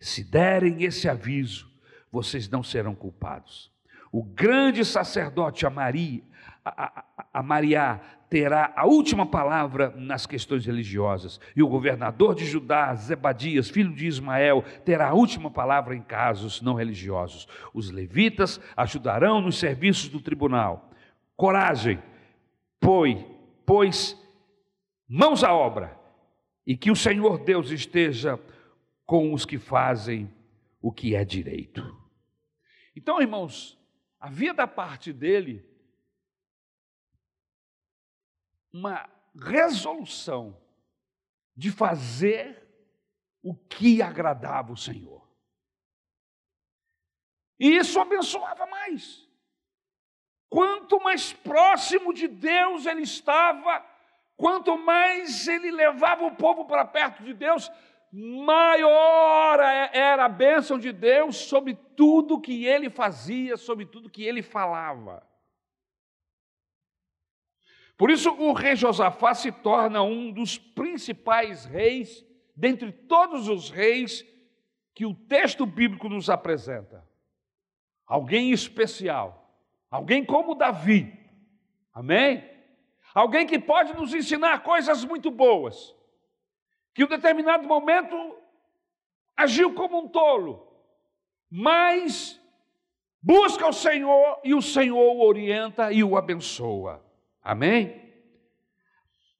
Se 0.00 0.22
derem 0.22 0.84
esse 0.84 1.08
aviso, 1.08 1.68
vocês 2.10 2.48
não 2.48 2.62
serão 2.62 2.94
culpados. 2.94 3.70
O 4.12 4.22
grande 4.22 4.84
sacerdote 4.84 5.66
Amari, 5.66 6.24
a, 6.64 6.84
a, 6.84 7.04
a 7.34 7.42
Maria 7.42 8.00
terá 8.28 8.72
a 8.76 8.86
última 8.86 9.24
palavra 9.24 9.90
nas 9.96 10.26
questões 10.26 10.66
religiosas, 10.66 11.40
e 11.56 11.62
o 11.62 11.68
governador 11.68 12.34
de 12.34 12.44
Judá, 12.44 12.94
Zebadias, 12.94 13.70
filho 13.70 13.94
de 13.94 14.06
Ismael, 14.06 14.62
terá 14.84 15.08
a 15.08 15.14
última 15.14 15.50
palavra 15.50 15.94
em 15.96 16.02
casos 16.02 16.60
não 16.60 16.74
religiosos. 16.74 17.48
Os 17.72 17.90
levitas 17.90 18.60
ajudarão 18.76 19.40
nos 19.40 19.58
serviços 19.58 20.08
do 20.08 20.20
tribunal. 20.20 20.90
Coragem, 21.36 22.02
pois, 22.80 23.24
pois 23.64 24.16
mãos 25.08 25.42
à 25.42 25.54
obra, 25.54 25.96
e 26.66 26.76
que 26.76 26.90
o 26.90 26.96
Senhor 26.96 27.38
Deus 27.38 27.70
esteja 27.70 28.38
com 29.06 29.32
os 29.32 29.46
que 29.46 29.58
fazem 29.58 30.30
o 30.82 30.92
que 30.92 31.14
é 31.14 31.24
direito. 31.24 31.96
Então, 32.94 33.22
irmãos, 33.22 33.78
havia 34.20 34.52
da 34.52 34.66
parte 34.66 35.12
dele 35.12 35.64
uma 38.72 39.08
resolução 39.34 40.60
de 41.56 41.70
fazer 41.70 42.66
o 43.42 43.54
que 43.54 44.02
agradava 44.02 44.72
o 44.72 44.76
Senhor. 44.76 45.28
E 47.58 47.76
isso 47.76 47.98
abençoava 48.00 48.66
mais. 48.66 49.26
Quanto 50.48 51.00
mais 51.00 51.32
próximo 51.32 52.14
de 52.14 52.26
Deus 52.28 52.86
ele 52.86 53.02
estava, 53.02 53.84
quanto 54.36 54.78
mais 54.78 55.46
ele 55.46 55.70
levava 55.70 56.24
o 56.24 56.36
povo 56.36 56.64
para 56.64 56.84
perto 56.84 57.22
de 57.22 57.34
Deus, 57.34 57.70
maior 58.10 59.60
era 59.92 60.24
a 60.24 60.28
bênção 60.28 60.78
de 60.78 60.92
Deus 60.92 61.36
sobre 61.36 61.74
tudo 61.74 62.40
que 62.40 62.64
ele 62.64 62.88
fazia, 62.88 63.56
sobre 63.56 63.84
tudo 63.84 64.08
que 64.08 64.22
ele 64.22 64.42
falava. 64.42 65.27
Por 67.98 68.12
isso, 68.12 68.30
o 68.30 68.52
rei 68.52 68.76
Josafá 68.76 69.34
se 69.34 69.50
torna 69.50 70.00
um 70.04 70.30
dos 70.30 70.56
principais 70.56 71.64
reis, 71.64 72.24
dentre 72.54 72.92
todos 72.92 73.48
os 73.48 73.70
reis 73.70 74.24
que 74.94 75.04
o 75.04 75.12
texto 75.12 75.66
bíblico 75.66 76.08
nos 76.08 76.30
apresenta. 76.30 77.04
Alguém 78.06 78.52
especial, 78.52 79.52
alguém 79.90 80.24
como 80.24 80.54
Davi, 80.54 81.12
amém? 81.92 82.48
Alguém 83.12 83.44
que 83.44 83.58
pode 83.58 83.92
nos 83.94 84.14
ensinar 84.14 84.62
coisas 84.62 85.04
muito 85.04 85.28
boas, 85.28 85.92
que 86.94 87.02
em 87.02 87.04
um 87.04 87.08
determinado 87.08 87.66
momento 87.66 88.36
agiu 89.36 89.74
como 89.74 89.98
um 89.98 90.08
tolo, 90.08 90.72
mas 91.50 92.40
busca 93.20 93.66
o 93.66 93.72
Senhor 93.72 94.40
e 94.44 94.54
o 94.54 94.62
Senhor 94.62 95.16
o 95.16 95.20
orienta 95.20 95.92
e 95.92 96.04
o 96.04 96.16
abençoa. 96.16 97.07
Amém? 97.48 98.12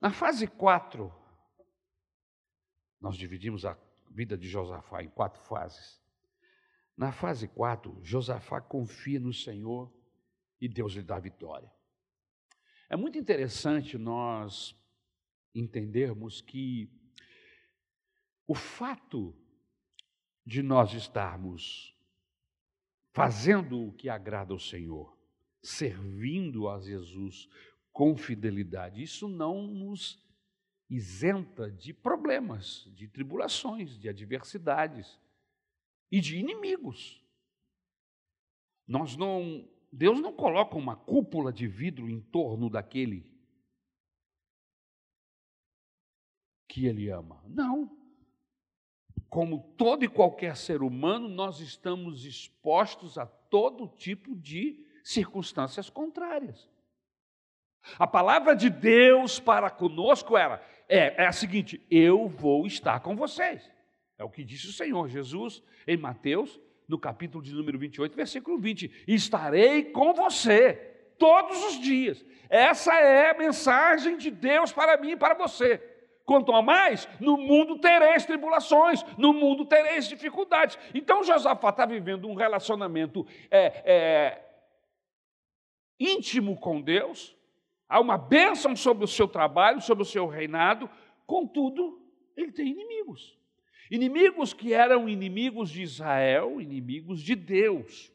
Na 0.01 0.11
fase 0.11 0.47
4, 0.47 1.13
nós 2.99 3.15
dividimos 3.15 3.65
a 3.65 3.77
vida 4.09 4.35
de 4.35 4.49
Josafá 4.49 5.03
em 5.03 5.09
quatro 5.09 5.39
fases. 5.43 6.01
Na 6.97 7.11
fase 7.11 7.47
4, 7.47 7.99
Josafá 8.01 8.59
confia 8.59 9.19
no 9.19 9.31
Senhor 9.31 9.93
e 10.59 10.67
Deus 10.67 10.93
lhe 10.93 11.03
dá 11.03 11.19
vitória. 11.19 11.71
É 12.89 12.95
muito 12.95 13.15
interessante 13.15 13.95
nós 13.95 14.75
entendermos 15.53 16.41
que 16.41 16.91
o 18.47 18.55
fato 18.55 19.39
de 20.43 20.63
nós 20.63 20.93
estarmos 20.93 21.95
fazendo 23.13 23.89
o 23.89 23.93
que 23.93 24.09
agrada 24.09 24.51
ao 24.51 24.59
Senhor, 24.59 25.15
servindo 25.61 26.67
a 26.67 26.79
Jesus, 26.79 27.47
com 27.91 28.15
fidelidade. 28.15 29.01
Isso 29.01 29.27
não 29.27 29.61
nos 29.63 30.23
isenta 30.89 31.69
de 31.69 31.93
problemas, 31.93 32.89
de 32.95 33.07
tribulações, 33.07 33.99
de 33.99 34.09
adversidades 34.09 35.19
e 36.11 36.19
de 36.19 36.37
inimigos. 36.37 37.23
Nós 38.87 39.15
não, 39.15 39.69
Deus 39.91 40.19
não 40.19 40.33
coloca 40.33 40.75
uma 40.75 40.95
cúpula 40.95 41.53
de 41.53 41.67
vidro 41.67 42.09
em 42.09 42.19
torno 42.19 42.69
daquele 42.69 43.29
que 46.67 46.85
ele 46.85 47.09
ama. 47.09 47.43
Não. 47.47 47.95
Como 49.29 49.75
todo 49.77 50.03
e 50.03 50.07
qualquer 50.07 50.57
ser 50.57 50.81
humano, 50.81 51.29
nós 51.29 51.59
estamos 51.59 52.25
expostos 52.25 53.17
a 53.17 53.27
todo 53.27 53.87
tipo 53.87 54.35
de 54.35 54.83
circunstâncias 55.03 55.87
contrárias. 55.89 56.67
A 57.97 58.07
palavra 58.07 58.55
de 58.55 58.69
Deus 58.69 59.39
para 59.39 59.69
conosco 59.69 60.37
era 60.37 60.61
é, 60.87 61.23
é 61.23 61.27
a 61.27 61.31
seguinte: 61.31 61.81
eu 61.89 62.27
vou 62.27 62.65
estar 62.65 62.99
com 62.99 63.15
vocês. 63.15 63.69
É 64.17 64.23
o 64.23 64.29
que 64.29 64.43
disse 64.43 64.67
o 64.67 64.73
Senhor 64.73 65.07
Jesus 65.07 65.63
em 65.87 65.95
Mateus, 65.95 66.59
no 66.87 66.99
capítulo 66.99 67.43
de 67.43 67.53
número 67.53 67.77
28, 67.79 68.15
versículo 68.15 68.57
20: 68.57 69.05
Estarei 69.07 69.85
com 69.85 70.13
você 70.13 70.73
todos 71.17 71.63
os 71.65 71.79
dias. 71.79 72.25
Essa 72.49 72.95
é 72.95 73.31
a 73.31 73.37
mensagem 73.37 74.17
de 74.17 74.31
Deus 74.31 74.71
para 74.71 74.97
mim 74.97 75.11
e 75.11 75.17
para 75.17 75.35
você. 75.35 75.77
Quanto 76.25 76.51
a 76.53 76.61
mais, 76.61 77.07
no 77.19 77.37
mundo 77.37 77.79
tereis 77.79 78.25
tribulações, 78.25 79.03
no 79.17 79.33
mundo 79.33 79.65
tereis 79.65 80.07
dificuldades. 80.07 80.77
Então 80.93 81.23
Josafá 81.23 81.69
está 81.69 81.85
vivendo 81.85 82.27
um 82.27 82.35
relacionamento 82.35 83.25
é, 83.49 83.81
é, 83.83 84.41
íntimo 85.99 86.55
com 86.59 86.81
Deus, 86.81 87.35
há 87.89 87.99
uma 87.99 88.17
bênção 88.17 88.75
sobre 88.75 89.03
o 89.03 89.07
seu 89.07 89.27
trabalho, 89.27 89.81
sobre 89.81 90.03
o 90.03 90.05
seu 90.05 90.27
reinado, 90.27 90.87
contudo, 91.25 91.99
ele 92.37 92.51
tem 92.51 92.67
inimigos. 92.67 93.37
Inimigos 93.89 94.53
que 94.53 94.71
eram 94.71 95.09
inimigos 95.09 95.71
de 95.71 95.81
Israel, 95.81 96.61
inimigos 96.61 97.19
de 97.21 97.35
Deus. 97.35 98.13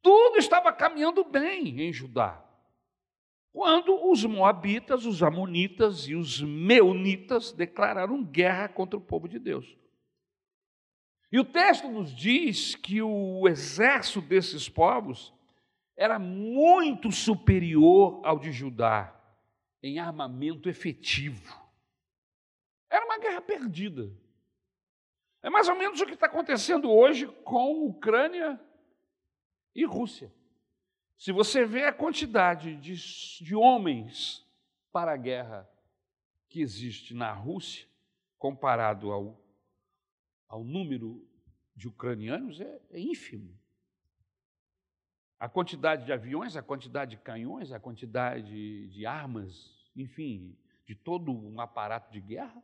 Tudo 0.00 0.38
estava 0.38 0.72
caminhando 0.72 1.24
bem 1.24 1.80
em 1.82 1.92
Judá. 1.92 2.46
quando 3.52 4.08
os 4.08 4.24
moabitas, 4.24 5.04
os 5.04 5.24
amonitas 5.24 6.06
e 6.06 6.14
os 6.14 6.40
meunitas 6.40 7.50
declararam 7.50 8.22
guerra 8.22 8.68
contra 8.68 8.96
o 8.96 9.02
povo 9.02 9.26
de 9.28 9.40
Deus. 9.40 9.76
E 11.32 11.38
o 11.38 11.44
texto 11.44 11.88
nos 11.88 12.14
diz 12.14 12.76
que 12.76 13.02
o 13.02 13.48
exército 13.48 14.20
desses 14.20 14.68
povos 14.68 15.34
era 15.96 16.18
muito 16.18 17.12
superior 17.12 18.20
ao 18.24 18.38
de 18.38 18.52
Judá 18.52 19.16
em 19.82 19.98
armamento 19.98 20.68
efetivo. 20.68 21.58
Era 22.88 23.04
uma 23.04 23.18
guerra 23.18 23.40
perdida. 23.40 24.10
É 25.42 25.48
mais 25.48 25.68
ou 25.68 25.76
menos 25.76 26.00
o 26.00 26.06
que 26.06 26.14
está 26.14 26.26
acontecendo 26.26 26.90
hoje 26.90 27.26
com 27.44 27.86
Ucrânia 27.86 28.60
e 29.74 29.84
Rússia. 29.84 30.32
Se 31.16 31.32
você 31.32 31.64
vê 31.64 31.84
a 31.84 31.92
quantidade 31.92 32.76
de, 32.76 32.94
de 33.44 33.54
homens 33.54 34.46
para 34.90 35.12
a 35.12 35.16
guerra 35.16 35.68
que 36.48 36.60
existe 36.60 37.14
na 37.14 37.32
Rússia, 37.32 37.86
comparado 38.38 39.12
ao, 39.12 39.38
ao 40.48 40.64
número 40.64 41.22
de 41.76 41.88
ucranianos, 41.88 42.60
é, 42.60 42.80
é 42.90 42.98
ínfimo. 42.98 43.59
A 45.40 45.48
quantidade 45.48 46.04
de 46.04 46.12
aviões, 46.12 46.54
a 46.54 46.62
quantidade 46.62 47.12
de 47.12 47.22
canhões, 47.22 47.72
a 47.72 47.80
quantidade 47.80 48.88
de 48.88 49.06
armas, 49.06 49.74
enfim, 49.96 50.54
de 50.86 50.94
todo 50.94 51.32
um 51.32 51.58
aparato 51.58 52.12
de 52.12 52.20
guerra, 52.20 52.62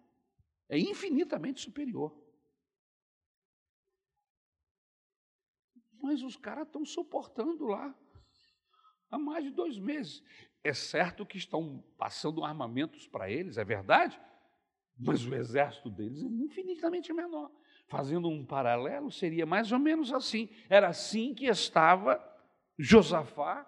é 0.69 0.79
infinitamente 0.79 1.63
superior. 1.63 2.15
Mas 6.03 6.23
os 6.23 6.37
caras 6.37 6.67
estão 6.67 6.85
suportando 6.85 7.65
lá 7.65 7.97
há 9.11 9.19
mais 9.19 9.43
de 9.43 9.51
dois 9.51 9.79
meses. 9.79 10.23
É 10.63 10.75
certo 10.75 11.25
que 11.25 11.39
estão 11.39 11.83
passando 11.97 12.45
armamentos 12.45 13.09
para 13.09 13.31
eles, 13.31 13.57
é 13.57 13.65
verdade, 13.65 14.21
mas 14.99 15.25
o 15.25 15.35
exército 15.35 15.89
deles 15.89 16.23
é 16.23 16.27
infinitamente 16.27 17.11
menor. 17.11 17.51
Fazendo 17.89 18.29
um 18.29 18.45
paralelo, 18.45 19.11
seria 19.11 19.47
mais 19.47 19.73
ou 19.73 19.79
menos 19.79 20.13
assim. 20.13 20.51
Era 20.69 20.89
assim 20.89 21.33
que 21.33 21.47
estava 21.47 22.36
Josafá, 22.79 23.67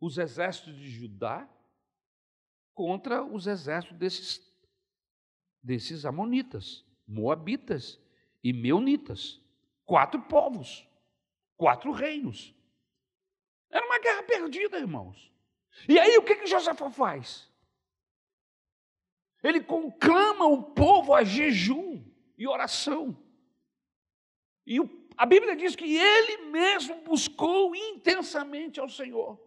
os 0.00 0.18
exércitos 0.18 0.76
de 0.76 0.88
Judá, 0.90 1.48
contra 2.74 3.22
os 3.22 3.46
exércitos 3.46 3.98
desses, 3.98 4.54
desses 5.62 6.04
amonitas, 6.04 6.84
moabitas 7.06 8.00
e 8.42 8.52
meunitas. 8.52 9.40
Quatro 9.84 10.22
povos, 10.22 10.88
quatro 11.56 11.90
reinos. 11.90 12.54
Era 13.70 13.84
uma 13.84 13.98
guerra 13.98 14.22
perdida, 14.22 14.78
irmãos. 14.78 15.32
E 15.88 15.98
aí 15.98 16.16
o 16.16 16.22
que, 16.22 16.36
que 16.36 16.46
Josafá 16.46 16.90
faz? 16.90 17.50
Ele 19.42 19.60
conclama 19.62 20.46
o 20.46 20.62
povo 20.62 21.14
a 21.14 21.24
jejum 21.24 22.04
e 22.36 22.46
oração. 22.46 23.16
E 24.66 24.80
o, 24.80 24.99
a 25.20 25.26
Bíblia 25.26 25.54
diz 25.54 25.76
que 25.76 25.98
ele 25.98 26.46
mesmo 26.46 27.02
buscou 27.02 27.76
intensamente 27.76 28.80
ao 28.80 28.88
Senhor. 28.88 29.38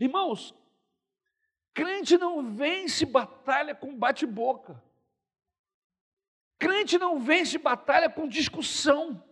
Irmãos, 0.00 0.52
crente 1.72 2.18
não 2.18 2.52
vence 2.52 3.06
batalha 3.06 3.76
com 3.76 3.96
bate-boca. 3.96 4.82
Crente 6.58 6.98
não 6.98 7.20
vence 7.20 7.58
batalha 7.58 8.10
com 8.10 8.26
discussão. 8.26 9.22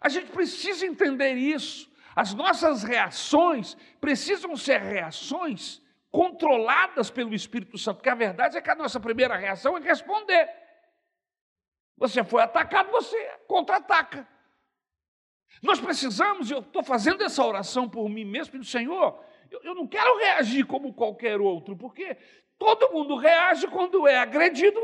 A 0.00 0.08
gente 0.08 0.32
precisa 0.32 0.86
entender 0.86 1.34
isso. 1.34 1.92
As 2.16 2.32
nossas 2.32 2.82
reações 2.82 3.76
precisam 4.00 4.56
ser 4.56 4.80
reações 4.80 5.82
controladas 6.10 7.10
pelo 7.10 7.34
Espírito 7.34 7.76
Santo, 7.76 7.96
porque 7.96 8.08
a 8.08 8.14
verdade 8.14 8.56
é 8.56 8.62
que 8.62 8.70
a 8.70 8.74
nossa 8.74 8.98
primeira 8.98 9.36
reação 9.36 9.76
é 9.76 9.80
responder. 9.82 10.61
Você 11.96 12.24
foi 12.24 12.42
atacado, 12.42 12.90
você 12.90 13.16
contra-ataca. 13.46 14.26
Nós 15.62 15.80
precisamos, 15.80 16.50
e 16.50 16.54
eu 16.54 16.60
estou 16.60 16.82
fazendo 16.82 17.22
essa 17.22 17.44
oração 17.44 17.88
por 17.88 18.08
mim 18.08 18.24
mesmo, 18.24 18.58
do 18.58 18.64
Senhor, 18.64 19.22
eu, 19.50 19.60
eu 19.62 19.74
não 19.74 19.86
quero 19.86 20.18
reagir 20.18 20.66
como 20.66 20.94
qualquer 20.94 21.40
outro, 21.40 21.76
porque 21.76 22.16
Todo 22.62 22.92
mundo 22.92 23.16
reage 23.16 23.66
quando 23.66 24.06
é 24.06 24.18
agredido, 24.18 24.78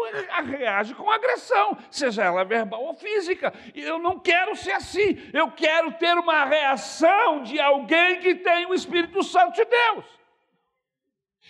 reage 0.47 0.97
com 0.97 1.09
agressão, 1.09 1.79
seja 1.89 2.25
ela 2.25 2.45
verbal 2.45 2.83
ou 2.83 2.93
física. 2.93 3.55
E 3.73 3.81
eu 3.81 4.01
não 4.01 4.19
quero 4.19 4.57
ser 4.57 4.73
assim. 4.73 5.17
Eu 5.33 5.53
quero 5.53 5.93
ter 5.93 6.13
uma 6.19 6.45
reação 6.45 7.45
de 7.45 7.61
alguém 7.61 8.19
que 8.19 8.35
tem 8.35 8.67
o 8.67 8.75
Espírito 8.75 9.23
Santo 9.23 9.55
de 9.55 9.65
Deus. 9.65 10.05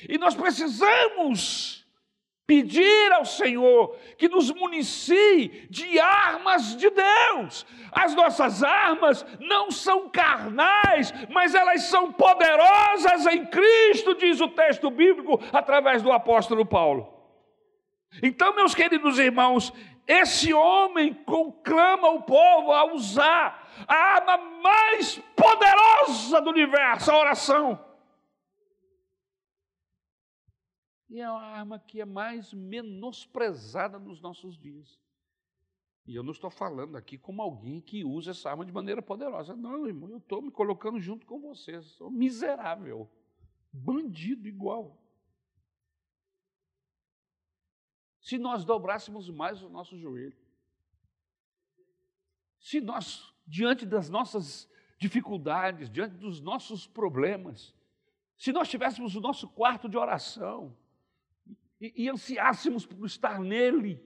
E 0.07 0.19
nós 0.19 0.35
precisamos 0.35 1.78
pedir 2.49 3.13
ao 3.13 3.27
Senhor 3.27 3.95
que 4.17 4.27
nos 4.27 4.51
municie 4.51 5.67
de 5.69 6.01
armas 6.01 6.75
de 6.75 6.89
Deus. 6.89 7.67
As 7.93 8.15
nossas 8.15 8.63
armas 8.63 9.25
não 9.39 9.71
são 9.71 10.09
carnais, 10.09 11.13
mas 11.29 11.55
elas 11.55 11.83
são 11.83 12.11
poderosas 12.11 13.27
em 13.27 13.45
Cristo, 13.45 14.15
diz 14.15 14.41
o 14.41 14.49
texto 14.49 14.91
bíblico 14.91 15.39
através 15.53 16.03
do 16.03 16.11
apóstolo 16.11 16.65
Paulo. 16.65 17.13
Então, 18.23 18.57
meus 18.57 18.75
queridos 18.75 19.19
irmãos, 19.19 19.71
esse 20.07 20.55
homem 20.55 21.13
conclama 21.13 22.09
o 22.09 22.23
povo 22.23 22.73
a 22.73 22.95
usar 22.95 23.69
a 23.87 23.95
arma 23.95 24.39
mais 24.63 25.21
poderosa 25.37 26.41
do 26.41 26.49
universo, 26.49 27.11
a 27.11 27.19
oração. 27.19 27.88
E 31.09 31.21
é 31.21 31.25
a 31.25 31.33
arma 31.33 31.79
que 31.79 32.01
é 32.01 32.05
mais 32.05 32.53
menosprezada 32.53 33.99
nos 33.99 34.21
nossos 34.21 34.59
dias. 34.59 34.99
E 36.07 36.15
eu 36.15 36.23
não 36.23 36.33
estou 36.33 36.51
falando 36.51 36.97
aqui 36.97 37.19
como 37.19 37.43
alguém 37.43 37.81
que 37.81 38.05
usa 38.05 38.31
essa 38.31 38.51
arma 38.51 38.65
de 38.65 38.73
maneira 38.73 39.03
poderosa. 39.03 39.55
Não, 39.55 39.87
irmão, 39.87 40.11
eu 40.11 40.19
estou 40.19 40.41
me 40.41 40.51
colocando 40.51 40.99
junto 40.99 41.27
com 41.27 41.39
vocês. 41.41 41.85
Sou 41.93 42.11
miserável, 42.11 43.11
bandido 43.73 44.49
igual. 44.49 44.99
Se 48.21 48.39
nós 48.39 48.65
dobrássemos 48.65 49.31
mais 49.31 49.63
o 49.63 49.69
nosso 49.69 49.99
joelho, 49.99 50.37
se 52.59 52.81
nós, 52.81 53.33
diante 53.47 53.87
das 53.87 54.11
nossas 54.11 54.69
dificuldades, 54.99 55.89
diante 55.89 56.17
dos 56.17 56.41
nossos 56.41 56.87
problemas, 56.87 57.75
se 58.37 58.53
nós 58.53 58.69
tivéssemos 58.69 59.15
o 59.15 59.21
nosso 59.21 59.49
quarto 59.49 59.89
de 59.89 59.97
oração, 59.97 60.77
e, 61.81 62.05
e 62.05 62.09
ansiássemos 62.09 62.85
por 62.85 63.07
estar 63.07 63.41
nele. 63.41 64.03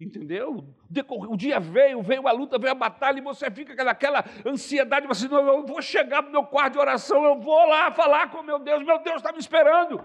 Entendeu? 0.00 0.74
O 1.08 1.36
dia 1.36 1.60
veio, 1.60 2.02
veio 2.02 2.26
a 2.26 2.32
luta, 2.32 2.58
veio 2.58 2.72
a 2.72 2.74
batalha, 2.74 3.18
e 3.18 3.22
você 3.22 3.48
fica 3.50 3.84
naquela 3.84 4.24
ansiedade, 4.44 5.06
você 5.06 5.28
não, 5.28 5.46
eu 5.46 5.64
vou 5.64 5.80
chegar 5.80 6.22
no 6.22 6.30
meu 6.30 6.44
quarto 6.44 6.72
de 6.72 6.78
oração, 6.80 7.24
eu 7.24 7.38
vou 7.38 7.68
lá 7.68 7.92
falar 7.92 8.30
com 8.30 8.42
meu 8.42 8.58
Deus, 8.58 8.84
meu 8.84 9.00
Deus 9.00 9.16
está 9.16 9.30
me 9.30 9.38
esperando. 9.38 10.04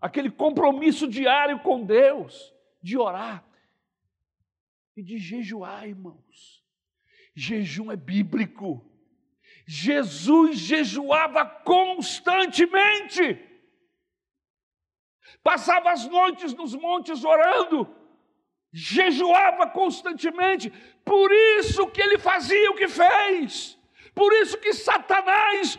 Aquele 0.00 0.30
compromisso 0.30 1.08
diário 1.08 1.58
com 1.58 1.84
Deus, 1.84 2.54
de 2.80 2.96
orar 2.96 3.44
e 4.96 5.02
de 5.02 5.18
jejuar, 5.18 5.88
irmãos. 5.88 6.64
Jejum 7.34 7.90
é 7.90 7.96
bíblico. 7.96 8.86
Jesus 9.66 10.58
jejuava 10.58 11.44
constantemente 11.44 13.49
passava 15.42 15.90
as 15.90 16.06
noites 16.06 16.54
nos 16.54 16.74
montes 16.74 17.24
orando, 17.24 17.88
jejuava 18.72 19.66
constantemente, 19.66 20.72
por 21.04 21.30
isso 21.58 21.86
que 21.88 22.00
ele 22.00 22.18
fazia 22.18 22.70
o 22.70 22.74
que 22.74 22.88
fez, 22.88 23.78
por 24.14 24.32
isso 24.34 24.58
que 24.58 24.72
Satanás 24.72 25.78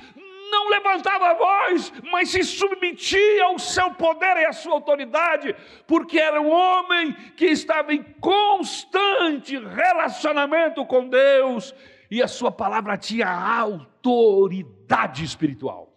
não 0.51 0.67
levantava 0.67 1.29
a 1.29 1.33
voz, 1.33 1.93
mas 2.11 2.29
se 2.29 2.43
submetia 2.43 3.45
ao 3.45 3.57
seu 3.57 3.91
poder 3.91 4.37
e 4.37 4.45
à 4.45 4.51
sua 4.51 4.73
autoridade, 4.73 5.55
porque 5.87 6.19
era 6.19 6.41
um 6.41 6.51
homem 6.51 7.13
que 7.37 7.45
estava 7.45 7.93
em 7.93 8.03
constante 8.19 9.57
relacionamento 9.57 10.85
com 10.85 11.07
Deus 11.07 11.73
e 12.09 12.21
a 12.21 12.27
sua 12.27 12.51
palavra 12.51 12.97
tinha 12.97 13.29
autoridade 13.29 15.23
espiritual. 15.23 15.90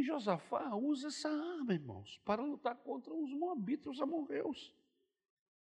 E 0.00 0.02
Josafá 0.02 0.74
usa 0.74 1.08
essa 1.08 1.28
arma, 1.28 1.74
irmãos, 1.74 2.18
para 2.24 2.40
lutar 2.40 2.74
contra 2.74 3.12
os 3.12 3.34
moabitas, 3.34 3.96
os 3.96 4.00
amorreus. 4.00 4.74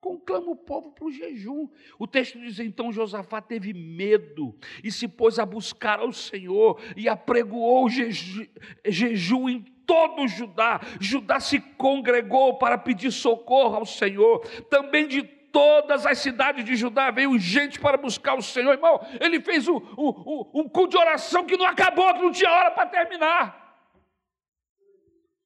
Conclama 0.00 0.52
o 0.52 0.56
povo 0.56 0.92
para 0.92 1.06
o 1.06 1.10
jejum. 1.10 1.68
O 1.98 2.06
texto 2.06 2.38
diz: 2.38 2.60
então 2.60 2.92
Josafá 2.92 3.42
teve 3.42 3.74
medo 3.74 4.56
e 4.84 4.92
se 4.92 5.08
pôs 5.08 5.40
a 5.40 5.44
buscar 5.44 5.98
ao 5.98 6.12
Senhor 6.12 6.80
e 6.96 7.08
apregoou 7.08 7.90
jeju, 7.90 8.48
jejum 8.86 9.48
em 9.48 9.60
todo 9.84 10.22
o 10.22 10.28
Judá. 10.28 10.80
Judá 11.00 11.40
se 11.40 11.58
congregou 11.58 12.58
para 12.58 12.78
pedir 12.78 13.10
socorro 13.10 13.74
ao 13.74 13.86
Senhor. 13.86 14.46
Também 14.70 15.08
de 15.08 15.24
todas 15.50 16.06
as 16.06 16.18
cidades 16.18 16.64
de 16.64 16.76
Judá 16.76 17.10
veio 17.10 17.36
gente 17.40 17.80
para 17.80 17.96
buscar 17.96 18.34
o 18.34 18.42
Senhor. 18.42 18.74
Irmão, 18.74 19.04
ele 19.20 19.40
fez 19.40 19.66
um, 19.66 19.78
um, 19.98 20.08
um, 20.08 20.50
um 20.60 20.68
culto 20.68 20.90
de 20.90 20.98
oração 20.98 21.44
que 21.44 21.56
não 21.56 21.66
acabou, 21.66 22.14
que 22.14 22.22
não 22.22 22.30
tinha 22.30 22.52
hora 22.52 22.70
para 22.70 22.86
terminar. 22.86 23.57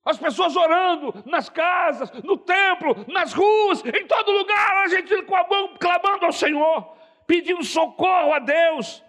As 0.04 0.18
pessoas 0.18 0.56
orando 0.56 1.22
nas 1.24 1.48
casas, 1.48 2.10
no 2.24 2.36
templo, 2.36 3.04
nas 3.08 3.32
ruas, 3.32 3.84
em 3.84 4.06
todo 4.06 4.32
lugar, 4.32 4.78
a 4.78 4.88
gente 4.88 5.22
com 5.22 5.36
a 5.36 5.46
mão 5.48 5.76
clamando 5.78 6.26
ao 6.26 6.32
Senhor, 6.32 6.96
pedindo 7.26 7.62
socorro 7.62 8.32
a 8.32 8.40
Deus. 8.40 9.02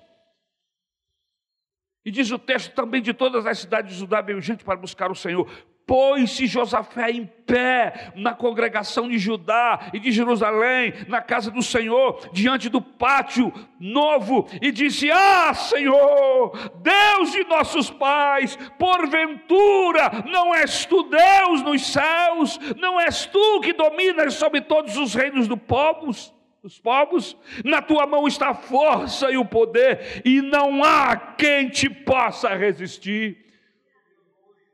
E 2.06 2.12
diz 2.12 2.30
o 2.32 2.38
texto 2.38 2.74
também 2.76 3.02
de 3.02 3.14
todas 3.14 3.46
as 3.46 3.60
cidades 3.60 3.94
de 3.94 4.00
Judá 4.00 4.22
veio 4.22 4.42
gente 4.42 4.64
para 4.64 4.76
buscar 4.76 5.10
o 5.10 5.16
Senhor. 5.16 5.50
Pôs-se 5.86 6.48
Josafé 6.48 7.12
em 7.12 7.26
pé 7.26 8.14
na 8.16 8.34
congregação 8.34 9.10
de 9.10 9.18
Judá 9.18 9.90
e 9.94 10.00
de 10.00 10.12
Jerusalém, 10.12 10.94
na 11.10 11.22
casa 11.22 11.52
do 11.52 11.62
Senhor, 11.62 12.30
diante 12.32 12.70
do 12.70 12.82
pátio 12.82 13.52
novo, 13.78 14.48
e 14.62 14.72
disse: 14.72 15.12
Ah, 15.12 15.54
Senhor, 15.54 16.52
Deus 16.82 17.32
de 17.34 17.44
nossos 17.44 17.90
pais, 17.90 18.58
porventura 18.80 20.24
não 20.30 20.56
és 20.56 20.86
tu 20.86 21.04
Deus 21.04 21.62
nos 21.62 21.86
céus, 21.86 22.58
não 22.78 23.00
és 23.00 23.26
tu 23.26 23.60
que 23.62 23.74
dominas 23.74 24.36
sobre 24.36 24.62
todos 24.62 24.96
os 24.96 25.14
reinos 25.14 25.48
dos 25.48 25.60
povos? 25.60 26.34
Os 26.64 26.80
povos, 26.80 27.36
na 27.66 27.82
tua 27.82 28.08
mão 28.08 28.26
está 28.26 28.52
a 28.52 28.54
força 28.54 29.30
e 29.30 29.36
o 29.36 29.44
poder, 29.44 30.22
e 30.24 30.42
não 30.42 30.82
há 30.82 31.14
quem 31.18 31.68
te 31.68 31.90
possa 31.90 32.56
resistir. 32.56 33.43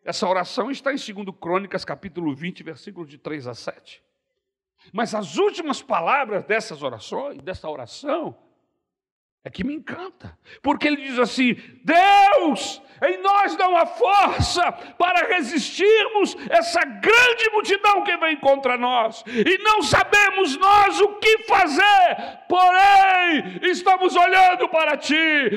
Essa 0.04 0.28
oração 0.28 0.72
está 0.72 0.91
em 0.91 0.95
2 0.95 1.36
Crônicas, 1.39 1.84
capítulo 1.84 2.34
20, 2.34 2.64
versículos 2.64 3.10
de 3.10 3.18
3 3.18 3.47
a 3.47 3.54
7. 3.54 4.02
Mas 4.93 5.14
as 5.14 5.38
últimas 5.38 5.82
palavras 5.82 6.43
dessas 6.45 6.82
orações, 6.82 7.41
dessa 7.41 7.70
oração, 7.70 8.36
é 9.43 9.50
que 9.50 9.64
me 9.64 9.74
encanta, 9.74 10.38
porque 10.62 10.88
ele 10.88 11.02
diz 11.02 11.18
assim: 11.18 11.56
Deus, 11.84 12.82
em 13.02 13.22
nós 13.22 13.56
dá 13.56 13.70
uma 13.70 13.86
força 13.86 14.72
para 14.72 15.28
resistirmos 15.28 16.36
essa 16.50 16.84
grande 16.84 17.50
multidão 17.52 18.04
que 18.04 18.18
vem 18.18 18.38
contra 18.38 18.78
nós, 18.78 19.24
e 19.28 19.58
não 19.60 19.82
sabemos 19.82 20.58
nós 20.58 21.00
o 21.00 21.16
que 21.20 21.39
fazer, 21.39 22.39
porém 22.50 23.60
estamos 23.64 24.16
olhando 24.16 24.68
para 24.68 24.97
ti, 24.97 25.16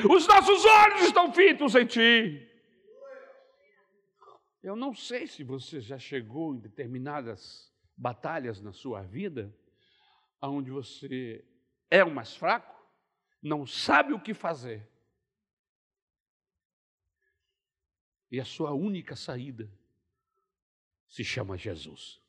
os 0.09 0.27
nossos 0.27 0.65
olhos 0.65 1.01
estão 1.01 1.31
fitos 1.33 1.75
em 1.75 1.85
ti. 1.85 2.52
Eu 4.63 4.77
não 4.77 4.95
sei 4.95 5.27
se 5.27 5.43
você 5.43 5.81
já 5.81 5.99
chegou 5.99 6.55
em 6.55 6.59
determinadas 6.59 7.69
batalhas 7.97 8.61
na 8.61 8.71
sua 8.71 9.01
vida, 9.01 9.53
onde 10.41 10.71
você 10.71 11.45
é 11.91 12.01
o 12.01 12.09
mais 12.09 12.33
fraco, 12.33 12.73
não 13.41 13.67
sabe 13.67 14.13
o 14.13 14.21
que 14.21 14.33
fazer. 14.33 14.89
E 18.31 18.39
a 18.39 18.45
sua 18.45 18.71
única 18.71 19.17
saída 19.17 19.69
se 21.09 21.25
chama 21.25 21.57
Jesus. 21.57 22.21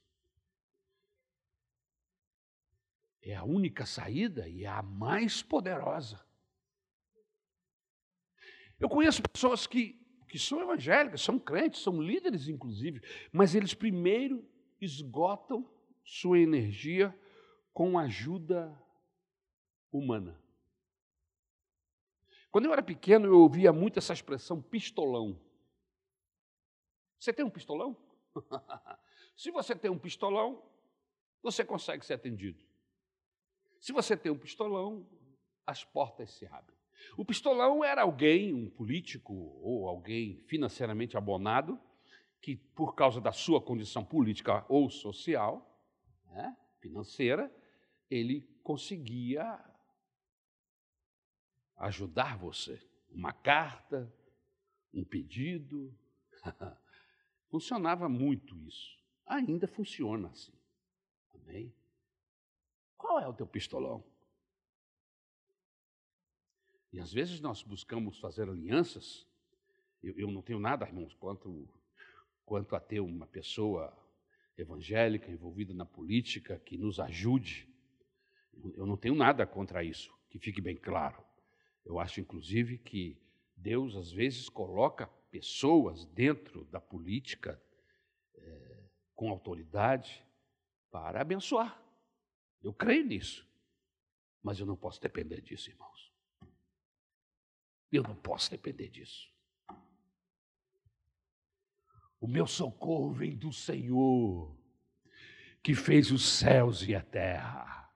É 3.23 3.37
a 3.37 3.45
única 3.45 3.87
saída 3.87 4.49
e 4.49 4.65
é 4.65 4.69
a 4.69 4.83
mais 4.83 5.41
poderosa. 5.41 6.21
Eu 8.79 8.89
conheço 8.89 9.23
pessoas 9.23 9.69
que 9.69 10.04
que 10.35 10.39
são 10.41 10.61
evangélicas, 10.61 11.23
são 11.23 11.39
crentes, 11.39 11.81
são 11.81 12.03
líderes, 12.03 12.49
inclusive, 12.49 13.01
mas 13.31 13.55
eles 13.55 13.73
primeiro 13.73 14.45
esgotam 14.81 15.65
sua 16.05 16.41
energia 16.41 17.17
com 17.73 17.97
ajuda 17.97 18.77
humana. 19.93 20.37
Quando 22.51 22.65
eu 22.65 22.73
era 22.73 22.83
pequeno, 22.83 23.27
eu 23.29 23.39
ouvia 23.39 23.73
muito 23.73 24.01
essa 24.01 24.13
expressão 24.13 24.61
pistolão. 24.61 25.41
Você 27.21 27.33
tem 27.33 27.45
um 27.45 27.51
pistolão? 27.51 27.97
Se 29.39 29.53
você 29.53 29.77
tem 29.77 29.89
um 29.89 29.99
pistolão, 30.01 30.69
você 31.45 31.65
consegue 31.65 32.05
ser 32.05 32.15
atendido. 32.15 32.61
Se 33.79 33.93
você 33.93 34.17
tem 34.17 34.33
um 34.33 34.39
pistolão, 34.39 35.09
as 35.65 35.85
portas 35.85 36.33
se 36.33 36.45
abrem. 36.47 36.77
O 37.17 37.25
pistolão 37.25 37.85
era 37.85 38.03
alguém, 38.03 38.53
um 38.53 38.69
político 38.69 39.33
ou 39.63 39.89
alguém 39.89 40.39
financeiramente 40.47 41.17
abonado, 41.17 41.79
que 42.41 42.57
por 42.57 42.95
causa 42.95 43.21
da 43.21 43.33
sua 43.33 43.61
condição 43.61 44.05
política 44.05 44.65
ou 44.69 44.91
social, 44.91 45.81
né, 46.27 46.57
financeira, 46.81 47.51
ele 48.11 48.43
conseguia 48.63 49.59
ajudar 51.77 52.37
você. 52.37 52.81
Uma 53.11 53.33
carta, 53.33 54.13
um 54.93 55.05
pedido. 55.05 55.97
Funcionava 57.49 58.09
muito 58.09 58.59
isso. 58.63 58.99
Ainda 59.27 59.67
funciona 59.67 60.29
assim. 60.29 60.53
Amém? 61.35 61.75
Qual 62.97 63.21
é 63.21 63.29
o 63.29 63.35
teu 63.35 63.47
pistolão? 63.47 64.05
E 66.95 67.01
às 67.01 67.13
vezes 67.13 67.41
nós 67.41 67.61
buscamos 67.61 68.21
fazer 68.21 68.49
alianças. 68.49 69.27
Eu, 70.01 70.17
eu 70.17 70.31
não 70.31 70.41
tenho 70.41 70.61
nada, 70.61 70.87
irmãos, 70.87 71.13
quanto, 71.15 71.69
quanto 72.45 72.77
a 72.77 72.81
ter 72.81 73.01
uma 73.01 73.27
pessoa 73.27 73.93
evangélica 74.57 75.29
envolvida 75.29 75.75
na 75.75 75.85
política 75.85 76.57
que 76.61 76.79
nos 76.79 77.01
ajude. 77.01 77.69
Eu 78.77 78.87
não 78.87 78.97
tenho 78.97 79.17
nada 79.17 79.45
contra 79.45 79.83
isso, 79.83 80.09
que 80.31 80.39
fique 80.39 80.61
bem 80.61 80.77
claro. 80.77 81.21
Eu 81.85 81.99
acho, 81.99 82.21
inclusive, 82.21 82.79
que 82.79 83.21
Deus 83.57 83.97
às 83.97 84.13
vezes 84.13 84.49
coloca 84.49 85.09
pessoas 85.33 86.05
dentro 86.05 86.65
da 86.67 86.81
política 86.81 87.61
é, 88.37 88.85
com 89.17 89.31
autoridade 89.31 90.25
para 90.93 91.21
abençoar. 91.21 91.77
Eu 92.63 92.73
creio 92.73 93.05
nisso. 93.05 93.45
Mas 94.41 94.61
eu 94.61 94.67
não 94.67 94.77
posso 94.77 95.01
depender 95.01 95.41
disso, 95.41 95.71
irmãos. 95.71 96.04
Eu 97.95 98.03
não 98.03 98.17
posso 98.17 98.51
depender 98.51 98.89
disso. 98.89 99.33
O 102.21 102.27
meu 102.27 102.45
socorro 102.45 103.13
vem 103.13 103.37
do 103.37 103.53
Senhor, 103.53 104.59
que 105.63 105.77
fez 105.77 106.11
os 106.11 106.27
céus 106.27 106.83
e 106.83 106.93
a 106.93 107.01
terra. 107.01 107.89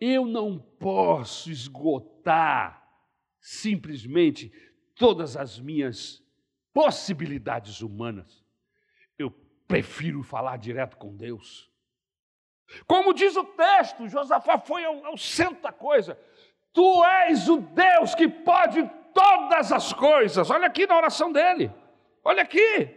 Eu 0.00 0.24
não 0.24 0.58
posso 0.58 1.50
esgotar 1.50 2.90
simplesmente 3.38 4.50
todas 4.94 5.36
as 5.36 5.60
minhas 5.60 6.24
possibilidades 6.72 7.82
humanas. 7.82 8.42
Eu 9.18 9.30
prefiro 9.68 10.22
falar 10.22 10.56
direto 10.56 10.96
com 10.96 11.14
Deus. 11.14 11.70
Como 12.86 13.12
diz 13.12 13.36
o 13.36 13.44
texto, 13.44 14.08
Josafá 14.08 14.58
foi 14.58 14.86
ao, 14.86 15.04
ao 15.04 15.18
centro 15.18 15.60
da 15.60 15.72
coisa. 15.72 16.18
Tu 16.72 17.04
és 17.04 17.48
o 17.48 17.58
Deus 17.58 18.14
que 18.14 18.28
pode 18.28 18.88
todas 19.12 19.72
as 19.72 19.92
coisas. 19.92 20.50
Olha 20.50 20.66
aqui 20.66 20.86
na 20.86 20.96
oração 20.96 21.32
dele. 21.32 21.70
Olha 22.24 22.42
aqui. 22.42 22.96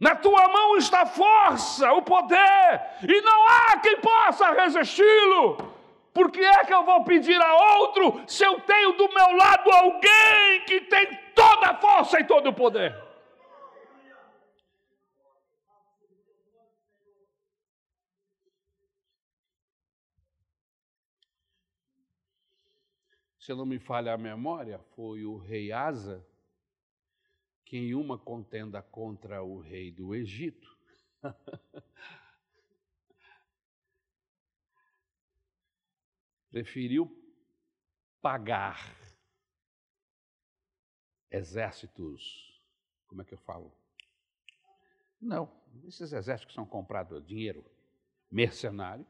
Na 0.00 0.14
tua 0.14 0.48
mão 0.48 0.76
está 0.76 1.02
a 1.02 1.06
força, 1.06 1.92
o 1.92 2.02
poder, 2.02 2.80
e 3.02 3.20
não 3.20 3.48
há 3.48 3.78
quem 3.78 4.00
possa 4.00 4.52
resisti-lo. 4.52 5.56
Por 6.14 6.30
que 6.30 6.40
é 6.40 6.64
que 6.64 6.72
eu 6.72 6.84
vou 6.84 7.02
pedir 7.02 7.40
a 7.40 7.76
outro 7.78 8.22
se 8.26 8.44
eu 8.44 8.60
tenho 8.60 8.92
do 8.92 9.08
meu 9.12 9.36
lado 9.36 9.70
alguém 9.70 10.64
que 10.66 10.82
tem 10.82 11.18
toda 11.34 11.70
a 11.70 11.74
força 11.74 12.20
e 12.20 12.24
todo 12.24 12.48
o 12.48 12.52
poder? 12.52 13.07
Se 23.48 23.54
não 23.54 23.64
me 23.64 23.78
falha 23.78 24.12
a 24.12 24.18
memória, 24.18 24.78
foi 24.94 25.24
o 25.24 25.38
rei 25.38 25.72
Asa 25.72 26.22
que 27.64 27.78
em 27.78 27.94
uma 27.94 28.18
contenda 28.18 28.82
contra 28.82 29.42
o 29.42 29.58
rei 29.58 29.90
do 29.90 30.14
Egito 30.14 30.76
preferiu 36.50 37.10
pagar 38.20 38.94
exércitos, 41.30 42.62
como 43.06 43.22
é 43.22 43.24
que 43.24 43.32
eu 43.32 43.38
falo? 43.38 43.74
Não, 45.18 45.50
esses 45.86 46.12
exércitos 46.12 46.54
são 46.54 46.66
comprados 46.66 47.24
dinheiro 47.26 47.64
mercenário, 48.30 49.06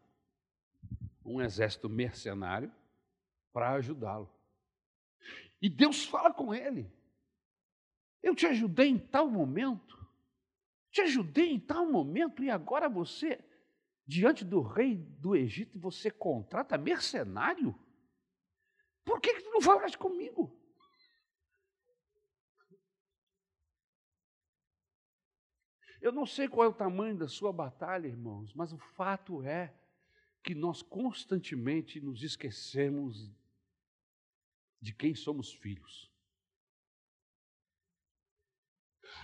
um 1.25 1.43
exército 1.43 1.89
mercenário 1.89 2.73
para 3.53 3.73
ajudá-lo. 3.73 4.31
E 5.61 5.69
Deus 5.69 6.05
fala 6.05 6.33
com 6.33 6.55
ele: 6.55 6.91
Eu 8.23 8.35
te 8.35 8.47
ajudei 8.47 8.89
em 8.89 8.99
tal 8.99 9.29
momento, 9.29 9.97
te 10.91 11.01
ajudei 11.03 11.53
em 11.53 11.61
tal 11.61 11.91
momento, 11.91 12.43
e 12.43 12.51
agora 12.51 12.89
você 12.89 13.45
diante 14.09 14.43
do 14.43 14.63
rei 14.63 14.97
do 14.97 15.37
Egito, 15.37 15.79
você 15.79 16.11
contrata 16.11 16.79
mercenário? 16.79 17.79
Por 19.05 19.21
que, 19.21 19.35
que 19.35 19.43
tu 19.43 19.51
não 19.51 19.61
falaste 19.61 19.99
comigo? 19.99 20.59
Eu 26.01 26.11
não 26.11 26.25
sei 26.25 26.49
qual 26.49 26.65
é 26.65 26.71
o 26.71 26.75
tamanho 26.75 27.19
da 27.19 27.29
sua 27.29 27.53
batalha, 27.53 28.07
irmãos, 28.07 28.55
mas 28.55 28.73
o 28.73 28.79
fato 28.79 29.43
é 29.43 29.78
que 30.49 30.55
nós 30.55 30.81
constantemente 30.81 32.01
nos 32.01 32.23
esquecemos 32.23 33.31
de 34.81 34.95
quem 34.95 35.15
somos 35.15 35.53
filhos. 35.53 36.11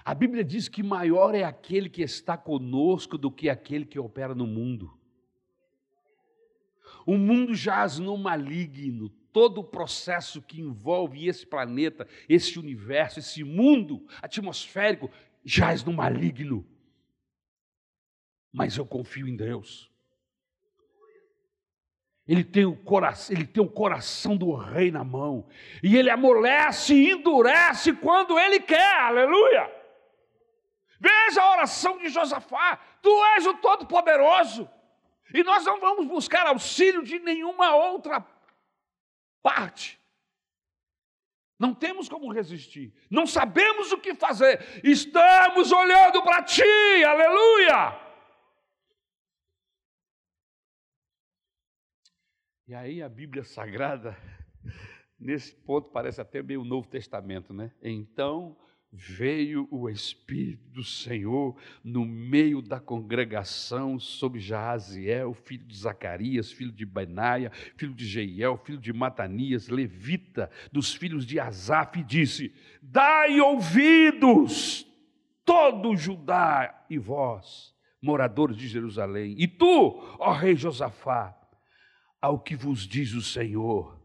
A 0.05 0.13
Bíblia 0.13 0.45
diz 0.45 0.69
que 0.69 0.83
maior 0.83 1.35
é 1.35 1.43
aquele 1.43 1.89
que 1.89 2.03
está 2.03 2.37
conosco 2.37 3.17
do 3.17 3.31
que 3.31 3.49
aquele 3.49 3.87
que 3.87 3.99
opera 3.99 4.35
no 4.35 4.47
mundo. 4.47 5.01
O 7.07 7.17
mundo 7.17 7.55
jaz 7.55 7.99
no 7.99 8.19
maligno, 8.19 9.09
todo 9.33 9.63
o 9.63 9.65
processo 9.65 10.43
que 10.43 10.61
envolve 10.61 11.27
esse 11.27 11.47
planeta, 11.47 12.07
esse 12.29 12.59
universo, 12.59 13.19
esse 13.19 13.43
mundo 13.43 14.07
atmosférico, 14.21 15.11
jaz 15.43 15.83
no 15.83 15.95
maligno. 15.95 16.69
Mas 18.53 18.77
eu 18.77 18.85
confio 18.85 19.27
em 19.27 19.35
Deus. 19.35 19.94
Ele 22.27 22.43
tem, 22.43 22.65
o 22.65 22.75
coração, 22.75 23.37
ele 23.37 23.47
tem 23.47 23.63
o 23.63 23.69
coração 23.69 24.37
do 24.37 24.55
rei 24.55 24.91
na 24.91 25.05
mão. 25.05 25.47
E 25.83 25.97
ele 25.97 26.09
amolece 26.09 26.95
e 26.95 27.11
endurece 27.11 27.93
quando 27.93 28.39
ele 28.39 28.61
quer. 28.61 28.97
Aleluia! 29.01 29.71
Veja 30.99 31.43
a 31.43 31.53
oração 31.53 31.99
de 31.99 32.09
Josafá. 32.09 32.79
Tu 33.03 33.25
és 33.37 33.47
o 33.47 33.55
Todo-Poderoso. 33.55 34.69
E 35.35 35.43
nós 35.43 35.67
não 35.67 35.79
vamos 35.79 36.07
buscar 36.07 36.47
auxílio 36.47 37.03
de 37.03 37.19
nenhuma 37.19 37.75
outra 37.75 38.25
parte. 39.43 40.01
Não 41.59 41.75
temos 41.75 42.09
como 42.09 42.33
resistir. 42.33 42.95
Não 43.11 43.27
sabemos 43.27 43.93
o 43.93 43.99
que 43.99 44.15
fazer. 44.15 44.81
Estamos 44.83 45.73
olhando 45.73 46.23
para 46.23 46.43
ti. 46.43 46.63
Aleluia! 47.05 48.04
E 52.67 52.75
aí 52.75 53.03
a 53.03 53.09
Bíblia 53.11 53.45
Sagrada, 53.45 54.17
nesse 55.21 55.55
ponto 55.55 55.91
parece 55.91 56.19
até 56.19 56.43
meio 56.43 56.63
o 56.63 56.65
Novo 56.65 56.89
Testamento, 56.89 57.53
né? 57.53 57.71
Então 57.83 58.57
veio 58.91 59.69
o 59.71 59.91
Espírito 59.91 60.71
do 60.71 60.83
Senhor 60.83 61.55
no 61.83 62.07
meio 62.07 62.63
da 62.63 62.81
congregação 62.81 63.99
sobre 63.99 64.41
Jaaziel, 64.41 65.35
filho 65.35 65.67
de 65.67 65.77
Zacarias, 65.77 66.53
filho 66.53 66.73
de 66.73 66.87
Benaia, 66.87 67.51
filho 67.77 67.93
de 67.93 68.07
Jeiel, 68.07 68.57
filho 68.57 68.79
de 68.79 68.95
Matanias, 68.95 69.69
levita, 69.69 70.51
dos 70.73 70.95
filhos 70.95 71.27
de 71.27 71.39
Asaf, 71.39 72.01
e 72.01 72.03
disse: 72.03 72.51
Dai 72.81 73.41
ouvidos, 73.41 74.87
todo 75.45 75.95
Judá 75.95 76.87
e 76.89 76.97
vós, 76.97 77.75
moradores 78.01 78.57
de 78.57 78.67
Jerusalém, 78.69 79.35
e 79.37 79.47
tu, 79.47 80.01
ó 80.19 80.33
rei 80.33 80.57
Josafá, 80.57 81.44
ao 82.25 82.39
que 82.39 82.57
vos 82.57 82.89
diz 82.89 83.13
o 83.13 83.21
Senhor. 83.21 83.99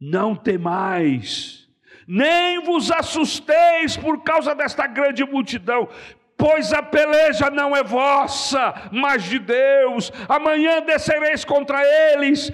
Não 0.00 0.34
temais, 0.34 1.68
nem 2.08 2.60
vos 2.60 2.90
assusteis 2.90 3.96
por 3.96 4.24
causa 4.24 4.52
desta 4.52 4.84
grande 4.88 5.24
multidão, 5.24 5.88
pois 6.36 6.72
a 6.72 6.82
peleja 6.82 7.48
não 7.48 7.74
é 7.74 7.84
vossa, 7.84 8.88
mas 8.90 9.22
de 9.22 9.38
Deus. 9.38 10.12
Amanhã 10.28 10.82
descereis 10.82 11.44
contra 11.44 11.80
eles, 12.12 12.50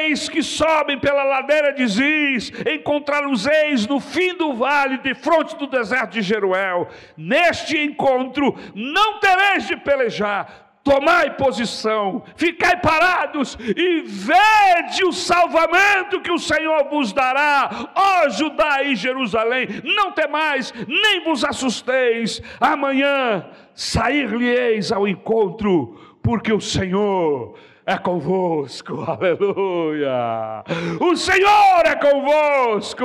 eis 0.00 0.26
que 0.30 0.42
sobem 0.42 0.98
pela 0.98 1.22
ladeira 1.22 1.74
de 1.74 1.86
Ziz, 1.86 2.50
encontrá-los-eis 2.66 3.86
no 3.86 4.00
fim 4.00 4.34
do 4.34 4.54
vale, 4.54 4.96
de 4.98 5.14
fronte 5.14 5.54
do 5.56 5.66
deserto 5.66 6.12
de 6.12 6.22
Jeruel. 6.22 6.88
Neste 7.14 7.78
encontro 7.78 8.56
não 8.74 9.20
tereis 9.20 9.66
de 9.66 9.76
pelejar, 9.76 10.69
tomai 10.82 11.36
posição, 11.36 12.22
ficai 12.36 12.80
parados 12.80 13.56
e 13.76 14.00
vede 14.00 15.04
o 15.04 15.12
salvamento 15.12 16.20
que 16.20 16.32
o 16.32 16.38
Senhor 16.38 16.88
vos 16.88 17.12
dará, 17.12 17.90
ó 17.94 18.28
Judá 18.28 18.82
e 18.82 18.96
Jerusalém, 18.96 19.68
não 19.84 20.12
temais, 20.12 20.72
nem 20.86 21.22
vos 21.24 21.44
assusteis, 21.44 22.40
amanhã 22.60 23.46
sair-lhe-eis 23.74 24.90
ao 24.90 25.06
encontro, 25.06 26.18
porque 26.22 26.52
o 26.52 26.60
Senhor 26.60 27.54
é 27.84 27.98
convosco, 27.98 29.02
aleluia. 29.06 30.64
O 31.00 31.16
Senhor 31.16 31.82
é 31.84 31.96
convosco. 31.96 33.04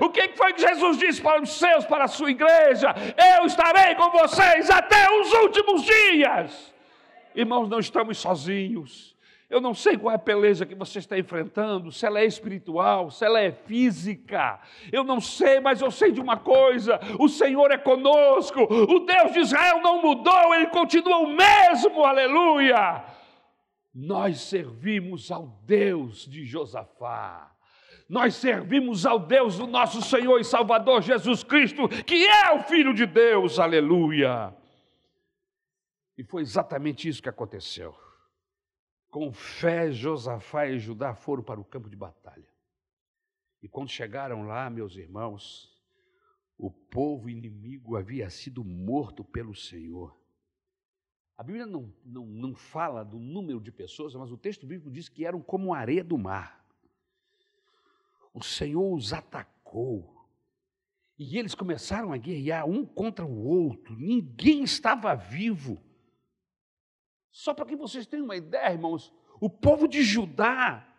O 0.00 0.10
que 0.10 0.28
foi 0.36 0.52
que 0.52 0.60
Jesus 0.60 0.98
disse 0.98 1.22
para 1.22 1.42
os 1.42 1.58
seus, 1.58 1.84
para 1.86 2.04
a 2.04 2.08
sua 2.08 2.30
igreja? 2.30 2.94
Eu 3.38 3.46
estarei 3.46 3.94
com 3.94 4.10
vocês 4.10 4.70
até 4.70 5.10
os 5.20 5.32
últimos 5.32 5.82
dias. 5.82 6.75
Irmãos, 7.36 7.68
não 7.68 7.78
estamos 7.78 8.16
sozinhos. 8.16 9.14
Eu 9.48 9.60
não 9.60 9.74
sei 9.74 9.96
qual 9.96 10.10
é 10.10 10.16
a 10.16 10.18
peleja 10.18 10.66
que 10.66 10.74
você 10.74 10.98
está 10.98 11.16
enfrentando, 11.16 11.92
se 11.92 12.04
ela 12.04 12.18
é 12.18 12.24
espiritual, 12.24 13.10
se 13.12 13.24
ela 13.24 13.40
é 13.40 13.52
física. 13.52 14.58
Eu 14.90 15.04
não 15.04 15.20
sei, 15.20 15.60
mas 15.60 15.80
eu 15.80 15.90
sei 15.90 16.10
de 16.10 16.20
uma 16.20 16.36
coisa: 16.36 16.98
o 17.18 17.28
Senhor 17.28 17.70
é 17.70 17.78
conosco. 17.78 18.62
O 18.62 19.00
Deus 19.00 19.32
de 19.32 19.40
Israel 19.40 19.80
não 19.82 20.02
mudou, 20.02 20.54
ele 20.54 20.66
continua 20.68 21.18
o 21.18 21.28
mesmo, 21.28 22.02
aleluia. 22.04 23.04
Nós 23.94 24.40
servimos 24.40 25.30
ao 25.30 25.46
Deus 25.64 26.26
de 26.26 26.44
Josafá. 26.44 27.52
Nós 28.08 28.34
servimos 28.34 29.04
ao 29.04 29.18
Deus 29.18 29.58
do 29.58 29.66
nosso 29.66 30.00
Senhor 30.00 30.40
e 30.40 30.44
Salvador 30.44 31.02
Jesus 31.02 31.42
Cristo, 31.42 31.88
que 31.88 32.26
é 32.26 32.52
o 32.52 32.60
Filho 32.60 32.94
de 32.94 33.04
Deus, 33.04 33.58
aleluia. 33.58 34.54
E 36.16 36.24
foi 36.24 36.42
exatamente 36.42 37.08
isso 37.08 37.22
que 37.22 37.28
aconteceu. 37.28 37.94
Com 39.10 39.32
fé, 39.32 39.90
Josafá 39.90 40.66
e 40.66 40.78
Judá 40.78 41.14
foram 41.14 41.42
para 41.42 41.60
o 41.60 41.64
campo 41.64 41.88
de 41.88 41.96
batalha. 41.96 42.48
E 43.62 43.68
quando 43.68 43.90
chegaram 43.90 44.42
lá, 44.46 44.68
meus 44.70 44.96
irmãos, 44.96 45.74
o 46.58 46.70
povo 46.70 47.28
inimigo 47.28 47.96
havia 47.96 48.30
sido 48.30 48.64
morto 48.64 49.24
pelo 49.24 49.54
Senhor. 49.54 50.16
A 51.36 51.42
Bíblia 51.42 51.66
não, 51.66 51.92
não, 52.04 52.24
não 52.24 52.54
fala 52.54 53.04
do 53.04 53.18
número 53.18 53.60
de 53.60 53.70
pessoas, 53.70 54.14
mas 54.14 54.32
o 54.32 54.38
texto 54.38 54.66
bíblico 54.66 54.90
diz 54.90 55.08
que 55.08 55.26
eram 55.26 55.42
como 55.42 55.74
areia 55.74 56.02
do 56.02 56.16
mar. 56.16 56.64
O 58.32 58.42
Senhor 58.42 58.94
os 58.94 59.12
atacou. 59.12 60.14
E 61.18 61.38
eles 61.38 61.54
começaram 61.54 62.12
a 62.12 62.16
guerrear 62.16 62.66
um 62.66 62.84
contra 62.86 63.24
o 63.24 63.44
outro. 63.44 63.94
Ninguém 63.96 64.62
estava 64.62 65.14
vivo. 65.14 65.82
Só 67.36 67.52
para 67.52 67.66
que 67.66 67.76
vocês 67.76 68.06
tenham 68.06 68.24
uma 68.24 68.34
ideia, 68.34 68.72
irmãos, 68.72 69.12
o 69.38 69.50
povo 69.50 69.86
de 69.86 70.02
Judá, 70.02 70.90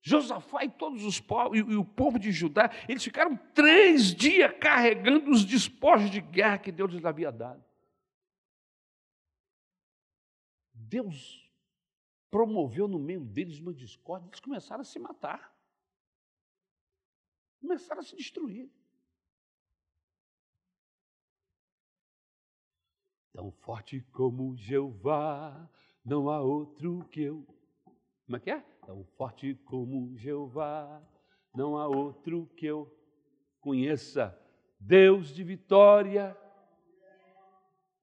Josafá 0.00 0.64
e 0.64 0.70
todos 0.70 1.04
os 1.04 1.20
povos, 1.20 1.58
e, 1.58 1.60
o 1.60 1.84
povo 1.84 2.18
de 2.18 2.32
Judá, 2.32 2.70
eles 2.88 3.04
ficaram 3.04 3.36
três 3.52 4.14
dias 4.14 4.50
carregando 4.58 5.30
os 5.30 5.44
despojos 5.44 6.10
de 6.10 6.22
guerra 6.22 6.56
que 6.56 6.72
Deus 6.72 6.90
lhes 6.92 7.04
havia 7.04 7.30
dado. 7.30 7.62
Deus 10.72 11.46
promoveu 12.30 12.88
no 12.88 12.98
meio 12.98 13.22
deles 13.22 13.60
uma 13.60 13.74
discórdia, 13.74 14.28
eles 14.28 14.40
começaram 14.40 14.80
a 14.80 14.84
se 14.84 14.98
matar, 14.98 15.54
começaram 17.60 18.00
a 18.00 18.02
se 18.02 18.16
destruir. 18.16 18.70
Tão 23.32 23.50
forte 23.50 24.00
como 24.12 24.56
Jeová, 24.56 25.68
não 26.04 26.28
há 26.28 26.40
outro 26.40 27.06
que 27.10 27.22
eu. 27.22 27.46
Como 28.26 28.36
é 28.36 28.40
que 28.40 28.50
é? 28.50 28.60
Tão 28.84 29.04
forte 29.16 29.54
como 29.64 30.16
Jeová, 30.16 31.02
não 31.54 31.76
há 31.76 31.86
outro 31.86 32.50
que 32.56 32.66
eu 32.66 32.92
conheça. 33.60 34.36
Deus 34.78 35.34
de 35.34 35.44
vitória, 35.44 36.36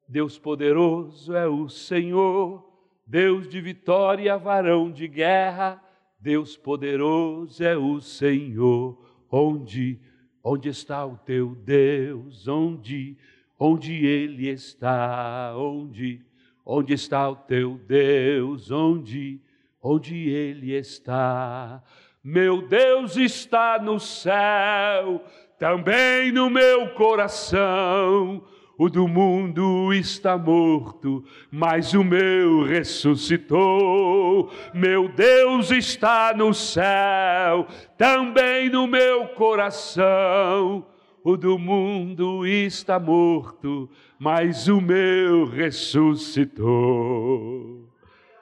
Deus 0.07 0.39
poderoso 0.39 1.35
é 1.35 1.47
o 1.47 1.67
Senhor. 1.67 2.65
Deus 3.05 3.47
de 3.47 3.59
vitória, 3.61 4.37
varão 4.37 4.91
de 4.91 5.07
guerra, 5.07 5.81
Deus 6.19 6.57
poderoso 6.57 7.63
é 7.63 7.75
o 7.75 7.99
Senhor. 8.01 8.97
Onde, 9.29 9.99
onde 10.43 10.69
está 10.69 11.05
o 11.05 11.17
teu 11.17 11.55
Deus? 11.55 12.47
Onde 12.47 13.17
onde 13.59 14.05
ele 14.05 14.49
está, 14.49 15.53
onde, 15.55 16.21
onde 16.65 16.93
está 16.93 17.29
o 17.29 17.35
teu 17.35 17.79
Deus, 17.87 18.69
onde, 18.69 19.41
onde 19.81 20.29
ele 20.29 20.73
está. 20.73 21.81
Meu 22.23 22.67
Deus 22.67 23.17
está 23.17 23.79
no 23.79 23.99
céu, 23.99 25.23
também 25.57 26.31
no 26.31 26.49
meu 26.49 26.93
coração. 26.93 28.43
o 28.79 28.89
do 28.89 29.07
mundo 29.07 29.91
está 29.91 30.37
morto, 30.37 31.23
mas 31.49 31.95
o 31.95 32.03
meu 32.03 32.63
ressuscitou. 32.63 34.51
Meu 34.71 35.09
Deus 35.09 35.71
está 35.71 36.31
no 36.35 36.53
céu, 36.53 37.65
também 37.97 38.69
no 38.69 38.85
meu 38.85 39.29
coração. 39.29 40.85
O 41.27 41.35
do 41.35 41.59
mundo 41.59 42.47
está 42.47 42.97
morto, 42.97 43.91
mas 44.17 44.69
o 44.69 44.79
meu 44.79 45.43
ressuscitou. 45.43 46.63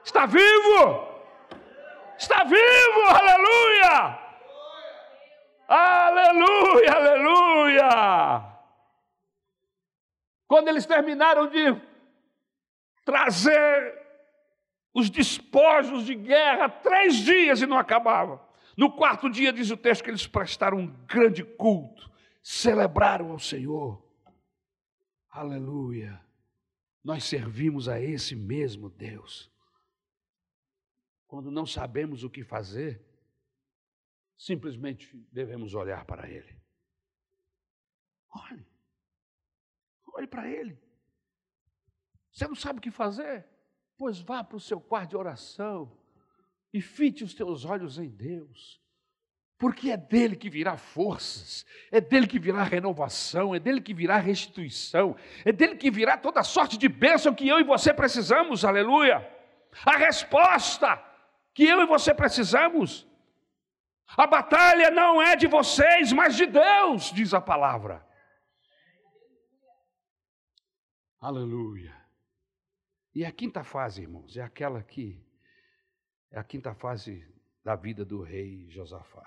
Está 0.03 0.27
vivo! 0.27 1.07
Está 2.15 2.43
vivo! 2.43 3.01
Aleluia! 3.09 4.19
Aleluia, 5.67 6.91
aleluia! 6.91 7.89
Quando 10.47 10.67
eles 10.67 10.85
terminaram 10.85 11.47
de 11.47 11.75
trazer 13.03 13.95
os 14.93 15.09
despojos 15.09 16.05
de 16.05 16.13
guerra, 16.13 16.69
três 16.69 17.15
dias 17.15 17.63
e 17.63 17.65
não 17.65 17.79
acabava. 17.79 18.39
No 18.77 18.91
quarto 18.91 19.27
dia, 19.27 19.51
diz 19.51 19.71
o 19.71 19.77
texto, 19.77 20.03
que 20.03 20.11
eles 20.11 20.27
prestaram 20.27 20.77
um 20.77 20.95
grande 21.07 21.43
culto, 21.43 22.13
celebraram 22.45 23.31
ao 23.31 23.39
Senhor. 23.39 23.99
Aleluia. 25.29 26.23
Nós 27.03 27.23
servimos 27.23 27.89
a 27.89 27.99
esse 27.99 28.35
mesmo 28.35 28.87
Deus. 28.87 29.51
Quando 31.25 31.49
não 31.49 31.65
sabemos 31.65 32.23
o 32.23 32.29
que 32.29 32.43
fazer, 32.43 33.03
simplesmente 34.37 35.11
devemos 35.31 35.73
olhar 35.73 36.05
para 36.05 36.29
Ele. 36.29 36.55
Olhe. 38.29 38.67
Olhe 40.13 40.27
para 40.27 40.47
ele. 40.47 40.79
Você 42.31 42.47
não 42.47 42.55
sabe 42.55 42.77
o 42.77 42.81
que 42.81 42.91
fazer? 42.91 43.43
Pois 43.97 44.19
vá 44.19 44.43
para 44.43 44.57
o 44.57 44.61
seu 44.61 44.79
quarto 44.79 45.11
de 45.11 45.17
oração 45.17 45.97
e 46.71 46.79
fite 46.79 47.23
os 47.23 47.33
teus 47.33 47.65
olhos 47.65 47.97
em 47.97 48.09
Deus. 48.09 48.84
Porque 49.57 49.89
é 49.89 49.97
dele 49.97 50.35
que 50.35 50.49
virá 50.49 50.75
forças, 50.75 51.65
é 51.89 52.01
dele 52.01 52.27
que 52.27 52.37
virá 52.37 52.63
renovação, 52.63 53.55
é 53.55 53.59
dele 53.59 53.79
que 53.79 53.93
virá 53.93 54.17
restituição, 54.17 55.15
é 55.45 55.51
dele 55.51 55.77
que 55.77 55.89
virá 55.89 56.17
toda 56.17 56.43
sorte 56.43 56.77
de 56.77 56.89
bênção 56.89 57.33
que 57.33 57.47
eu 57.47 57.59
e 57.59 57.63
você 57.63 57.93
precisamos, 57.93 58.65
aleluia. 58.65 59.25
A 59.85 59.97
resposta 59.97 61.01
que 61.53 61.63
eu 61.63 61.81
e 61.81 61.85
você 61.85 62.13
precisamos. 62.13 63.07
A 64.17 64.27
batalha 64.27 64.91
não 64.91 65.21
é 65.21 65.35
de 65.35 65.47
vocês, 65.47 66.11
mas 66.11 66.35
de 66.35 66.45
Deus, 66.45 67.11
diz 67.11 67.33
a 67.33 67.39
palavra. 67.39 68.05
Aleluia. 71.19 71.95
E 73.15 73.23
a 73.25 73.31
quinta 73.31 73.63
fase, 73.63 74.01
irmãos, 74.01 74.35
é 74.35 74.41
aquela 74.41 74.83
que 74.83 75.25
é 76.29 76.37
a 76.37 76.43
quinta 76.43 76.75
fase 76.75 77.25
da 77.63 77.75
vida 77.75 78.03
do 78.03 78.21
rei 78.21 78.69
Josafá. 78.69 79.25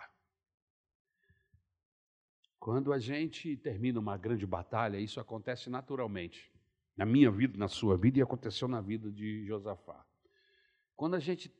Quando 2.68 2.92
a 2.92 2.98
gente 2.98 3.56
termina 3.56 3.98
uma 3.98 4.18
grande 4.18 4.46
batalha, 4.46 4.98
isso 4.98 5.18
acontece 5.18 5.70
naturalmente. 5.70 6.52
Na 6.94 7.06
minha 7.06 7.30
vida, 7.30 7.56
na 7.56 7.66
sua 7.66 7.96
vida, 7.96 8.18
e 8.18 8.22
aconteceu 8.22 8.68
na 8.68 8.78
vida 8.82 9.10
de 9.10 9.42
Josafá. 9.46 10.04
Quando 10.94 11.16
a 11.16 11.18
gente 11.18 11.50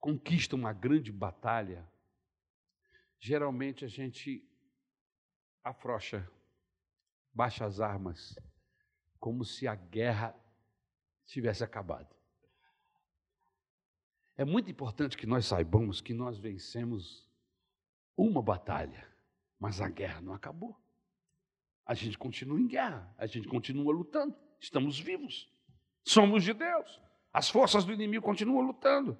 conquista 0.00 0.56
uma 0.56 0.72
grande 0.72 1.12
batalha, 1.12 1.88
geralmente 3.20 3.84
a 3.84 3.88
gente 3.88 4.44
afrouxa, 5.62 6.28
baixa 7.32 7.64
as 7.64 7.78
armas 7.78 8.36
como 9.20 9.44
se 9.44 9.68
a 9.68 9.76
guerra 9.76 10.34
tivesse 11.26 11.62
acabado. 11.62 12.12
É 14.36 14.44
muito 14.44 14.68
importante 14.68 15.16
que 15.16 15.28
nós 15.28 15.46
saibamos 15.46 16.00
que 16.00 16.12
nós 16.12 16.38
vencemos 16.38 17.24
uma 18.16 18.42
batalha, 18.42 19.14
mas 19.58 19.80
a 19.80 19.88
guerra 19.88 20.20
não 20.20 20.32
acabou. 20.32 20.76
A 21.84 21.94
gente 21.94 22.18
continua 22.18 22.60
em 22.60 22.66
guerra, 22.66 23.12
a 23.16 23.26
gente 23.26 23.46
continua 23.46 23.92
lutando, 23.92 24.34
estamos 24.60 24.98
vivos, 24.98 25.48
somos 26.04 26.42
de 26.42 26.52
Deus, 26.52 27.00
as 27.32 27.48
forças 27.48 27.84
do 27.84 27.92
inimigo 27.92 28.24
continuam 28.24 28.60
lutando. 28.60 29.16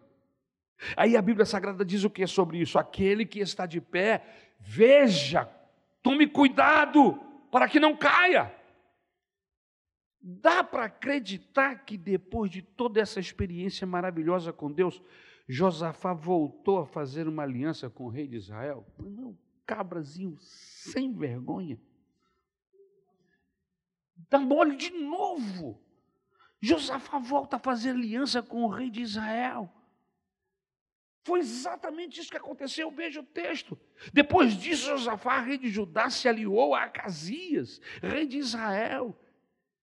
Aí 0.97 1.16
a 1.16 1.22
Bíblia 1.22 1.47
Sagrada 1.47 1.84
diz 1.84 2.05
o 2.05 2.11
que 2.11 2.26
sobre 2.26 2.59
isso? 2.59 2.78
Aquele 2.78 3.24
que 3.24 3.41
está 3.41 3.66
de 3.66 3.80
pé, 3.80 4.55
veja, 4.61 5.49
tome 6.03 6.26
cuidado 6.26 7.14
para 7.51 7.68
que 7.68 7.80
não 7.80 7.97
caia. 7.97 8.55
Dá 10.20 10.64
para 10.64 10.84
acreditar 10.84 11.84
que 11.84 11.97
depois 11.97 12.51
de 12.51 12.61
toda 12.61 13.01
essa 13.01 13.20
experiência 13.20 13.87
maravilhosa 13.87 14.53
com 14.53 14.70
Deus, 14.70 15.01
Josafá 15.49 16.12
voltou 16.12 16.80
a 16.80 16.87
fazer 16.87 17.28
uma 17.28 17.45
aliança 17.45 17.89
com 17.89 18.05
o 18.05 18.09
rei 18.09 18.26
de 18.26 18.37
Israel? 18.37 18.84
Não, 18.99 19.39
cabrazinho 19.66 20.36
sem 20.38 21.12
vergonha. 21.12 21.78
Dá 24.30 24.38
mole 24.38 24.76
de 24.76 24.90
novo. 24.90 25.82
Josafá 26.60 27.18
volta 27.18 27.56
a 27.56 27.60
fazer 27.60 27.90
aliança 27.90 28.42
com 28.42 28.64
o 28.64 28.68
rei 28.68 28.90
de 28.90 29.02
Israel. 29.02 29.70
Foi 31.24 31.40
exatamente 31.40 32.20
isso 32.20 32.30
que 32.30 32.36
aconteceu, 32.36 32.90
veja 32.90 33.20
o 33.20 33.24
texto. 33.24 33.78
Depois 34.12 34.56
disso, 34.56 34.86
Josafá, 34.86 35.40
rei 35.40 35.58
de 35.58 35.68
Judá, 35.68 36.08
se 36.08 36.28
aliou 36.28 36.72
a 36.72 36.84
Acasias, 36.84 37.80
rei 38.00 38.26
de 38.26 38.38
Israel, 38.38 39.18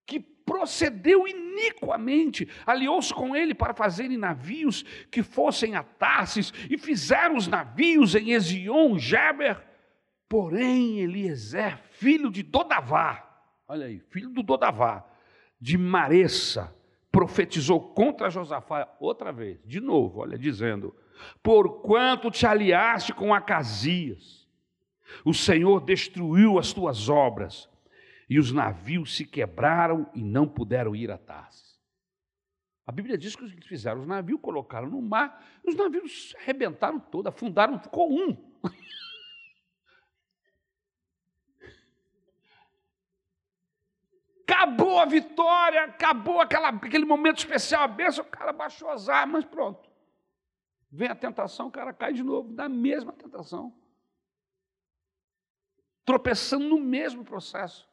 que 0.05 0.19
procedeu 0.19 1.27
iniquamente, 1.27 2.47
aliou-se 2.65 3.13
com 3.13 3.35
ele 3.35 3.53
para 3.53 3.73
fazerem 3.73 4.17
navios 4.17 4.83
que 5.11 5.21
fossem 5.21 5.75
a 5.75 5.83
Tarsis, 5.83 6.53
e 6.69 6.77
fizeram 6.77 7.35
os 7.35 7.47
navios 7.47 8.15
em 8.15 8.31
Ezion, 8.31 8.97
Geber. 8.97 9.72
Porém, 10.33 10.97
Eliezer, 10.97 11.77
filho 11.91 12.31
de 12.31 12.41
Dodavá, 12.41 13.23
olha 13.67 13.85
aí, 13.85 13.99
filho 13.99 14.31
do 14.31 14.41
Dodavá, 14.41 15.07
de 15.61 15.77
Maressa, 15.77 16.75
profetizou 17.11 17.93
contra 17.93 18.31
Josafá 18.31 18.91
outra 18.99 19.31
vez, 19.31 19.63
de 19.63 19.79
novo, 19.79 20.21
olha, 20.21 20.35
dizendo: 20.35 20.91
Porquanto 21.43 22.31
te 22.31 22.47
aliaste 22.47 23.13
com 23.13 23.31
Acasias, 23.31 24.49
o 25.23 25.35
Senhor 25.35 25.79
destruiu 25.81 26.57
as 26.57 26.73
tuas 26.73 27.09
obras 27.09 27.69
e 28.27 28.39
os 28.39 28.51
navios 28.51 29.15
se 29.15 29.25
quebraram 29.27 30.09
e 30.15 30.23
não 30.23 30.47
puderam 30.47 30.95
ir 30.95 31.11
a 31.11 31.17
Tarsis. 31.19 31.79
A 32.87 32.91
Bíblia 32.91 33.19
diz 33.19 33.35
que 33.35 33.43
eles 33.43 33.67
fizeram 33.67 34.01
os 34.01 34.07
navios, 34.07 34.41
colocaram 34.41 34.89
no 34.89 34.99
mar, 34.99 35.45
os 35.63 35.75
navios 35.75 36.35
arrebentaram 36.41 36.99
todo, 36.99 37.27
afundaram, 37.27 37.77
ficou 37.77 38.11
um. 38.11 38.35
acabou 44.45 44.99
a 44.99 45.05
vitória, 45.05 45.83
acabou 45.85 46.39
aquela, 46.39 46.69
aquele 46.69 47.05
momento 47.05 47.39
especial, 47.39 47.83
a 47.83 47.87
bênção, 47.87 48.23
o 48.23 48.27
cara 48.27 48.51
baixou 48.53 48.89
as 48.89 49.09
armas, 49.09 49.45
pronto. 49.45 49.89
Vem 50.91 51.07
a 51.07 51.15
tentação, 51.15 51.67
o 51.67 51.71
cara 51.71 51.91
cai 51.91 52.13
de 52.13 52.21
novo, 52.21 52.53
da 52.53 52.69
mesma 52.69 53.11
tentação. 53.13 53.75
Tropeçando 56.05 56.67
no 56.67 56.79
mesmo 56.79 57.23
processo. 57.23 57.89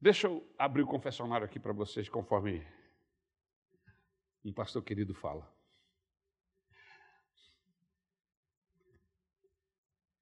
Deixa 0.00 0.26
eu 0.26 0.46
abrir 0.58 0.82
o 0.82 0.86
confessionário 0.86 1.46
aqui 1.46 1.60
para 1.60 1.72
vocês, 1.72 2.08
conforme 2.08 2.66
um 4.44 4.52
pastor 4.52 4.82
querido 4.82 5.14
fala. 5.14 5.54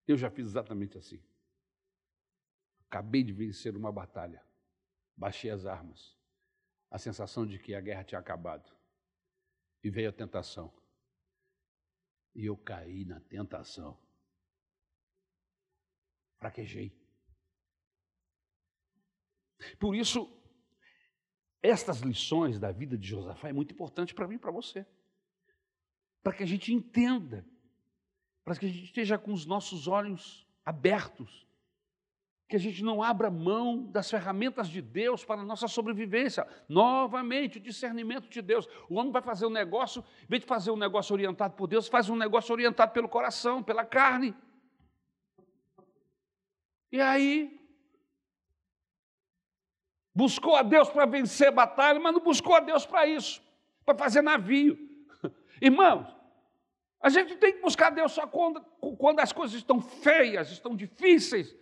Eu 0.06 0.16
já 0.16 0.30
fiz 0.30 0.46
exatamente 0.46 0.98
assim. 0.98 1.22
Acabei 2.88 3.22
de 3.22 3.32
vencer 3.32 3.76
uma 3.76 3.92
batalha, 3.92 4.44
baixei 5.16 5.50
as 5.50 5.66
armas, 5.66 6.16
a 6.90 6.98
sensação 6.98 7.46
de 7.46 7.58
que 7.58 7.74
a 7.74 7.80
guerra 7.80 8.04
tinha 8.04 8.18
acabado, 8.18 8.70
e 9.82 9.90
veio 9.90 10.08
a 10.08 10.12
tentação. 10.12 10.72
E 12.34 12.46
eu 12.46 12.56
caí 12.56 13.04
na 13.04 13.20
tentação. 13.20 13.98
Fraquejei. 16.38 16.92
Por 19.78 19.94
isso, 19.94 20.30
estas 21.62 22.00
lições 22.00 22.58
da 22.58 22.70
vida 22.70 22.98
de 22.98 23.08
Josafá 23.08 23.48
é 23.48 23.52
muito 23.52 23.72
importante 23.72 24.14
para 24.14 24.28
mim 24.28 24.34
e 24.34 24.38
para 24.38 24.50
você. 24.50 24.86
Para 26.22 26.34
que 26.34 26.42
a 26.42 26.46
gente 26.46 26.72
entenda, 26.72 27.46
para 28.44 28.56
que 28.56 28.66
a 28.66 28.68
gente 28.68 28.84
esteja 28.84 29.18
com 29.18 29.32
os 29.32 29.46
nossos 29.46 29.88
olhos 29.88 30.46
abertos, 30.64 31.46
que 32.48 32.56
a 32.56 32.58
gente 32.58 32.84
não 32.84 33.02
abra 33.02 33.30
mão 33.30 33.84
das 33.84 34.10
ferramentas 34.10 34.68
de 34.68 34.82
Deus 34.82 35.24
para 35.24 35.40
a 35.40 35.44
nossa 35.44 35.66
sobrevivência. 35.66 36.46
Novamente, 36.68 37.58
o 37.58 37.60
discernimento 37.60 38.28
de 38.28 38.42
Deus. 38.42 38.68
O 38.88 38.96
homem 38.96 39.12
vai 39.12 39.22
fazer 39.22 39.46
um 39.46 39.50
negócio, 39.50 40.04
em 40.24 40.26
vez 40.28 40.42
de 40.42 40.46
fazer 40.46 40.70
um 40.70 40.76
negócio 40.76 41.12
orientado 41.12 41.54
por 41.54 41.66
Deus, 41.66 41.88
faz 41.88 42.08
um 42.08 42.16
negócio 42.16 42.52
orientado 42.52 42.92
pelo 42.92 43.08
coração, 43.08 43.62
pela 43.62 43.84
carne. 43.84 44.34
E 46.92 47.00
aí, 47.00 47.64
Buscou 50.14 50.54
a 50.54 50.62
Deus 50.62 50.88
para 50.88 51.06
vencer 51.06 51.48
a 51.48 51.52
batalha, 51.52 51.98
mas 51.98 52.12
não 52.12 52.20
buscou 52.20 52.54
a 52.54 52.60
Deus 52.60 52.86
para 52.86 53.04
isso, 53.04 53.42
para 53.84 53.98
fazer 53.98 54.22
navio. 54.22 54.78
Irmãos, 55.60 56.06
a 57.00 57.08
gente 57.08 57.34
tem 57.36 57.54
que 57.54 57.60
buscar 57.60 57.90
Deus 57.90 58.12
só 58.12 58.24
quando, 58.24 58.60
quando 58.96 59.18
as 59.18 59.32
coisas 59.32 59.56
estão 59.56 59.80
feias, 59.80 60.52
estão 60.52 60.76
difíceis. 60.76 61.54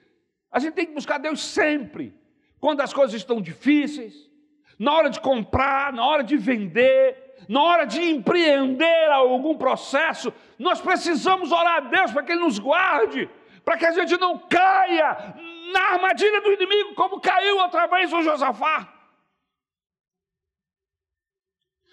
A 0.53 0.59
gente 0.59 0.75
tem 0.75 0.87
que 0.87 0.93
buscar 0.93 1.19
Deus 1.19 1.43
sempre. 1.43 2.15
Quando 2.61 2.83
as 2.83 2.93
coisas 2.93 3.17
estão 3.17 3.41
difíceis, 3.41 4.31
na 4.79 4.93
hora 4.93 5.09
de 5.09 5.19
comprar, 5.21 5.93
na 5.93 6.07
hora 6.07 6.23
de 6.23 6.37
vender, 6.37 7.37
na 7.49 7.63
hora 7.63 7.85
de 7.87 8.03
empreender 8.03 9.11
algum 9.11 9.57
processo, 9.57 10.33
nós 10.59 10.81
precisamos 10.81 11.51
orar 11.51 11.79
a 11.79 11.81
Deus 11.81 12.13
para 12.13 12.23
que 12.23 12.33
Ele 12.33 12.43
nos 12.43 12.59
guarde, 12.59 13.29
para 13.65 13.77
que 13.77 13.87
a 13.87 13.93
gente 13.93 14.19
não 14.21 14.39
caia 14.39 15.35
na 15.73 15.81
armadilha 15.95 16.41
do 16.41 16.53
inimigo, 16.53 16.95
como 16.95 17.21
caiu 17.21 17.57
outra 17.57 17.87
vez 17.87 18.13
o 18.13 18.23
Josafá. 18.23 18.93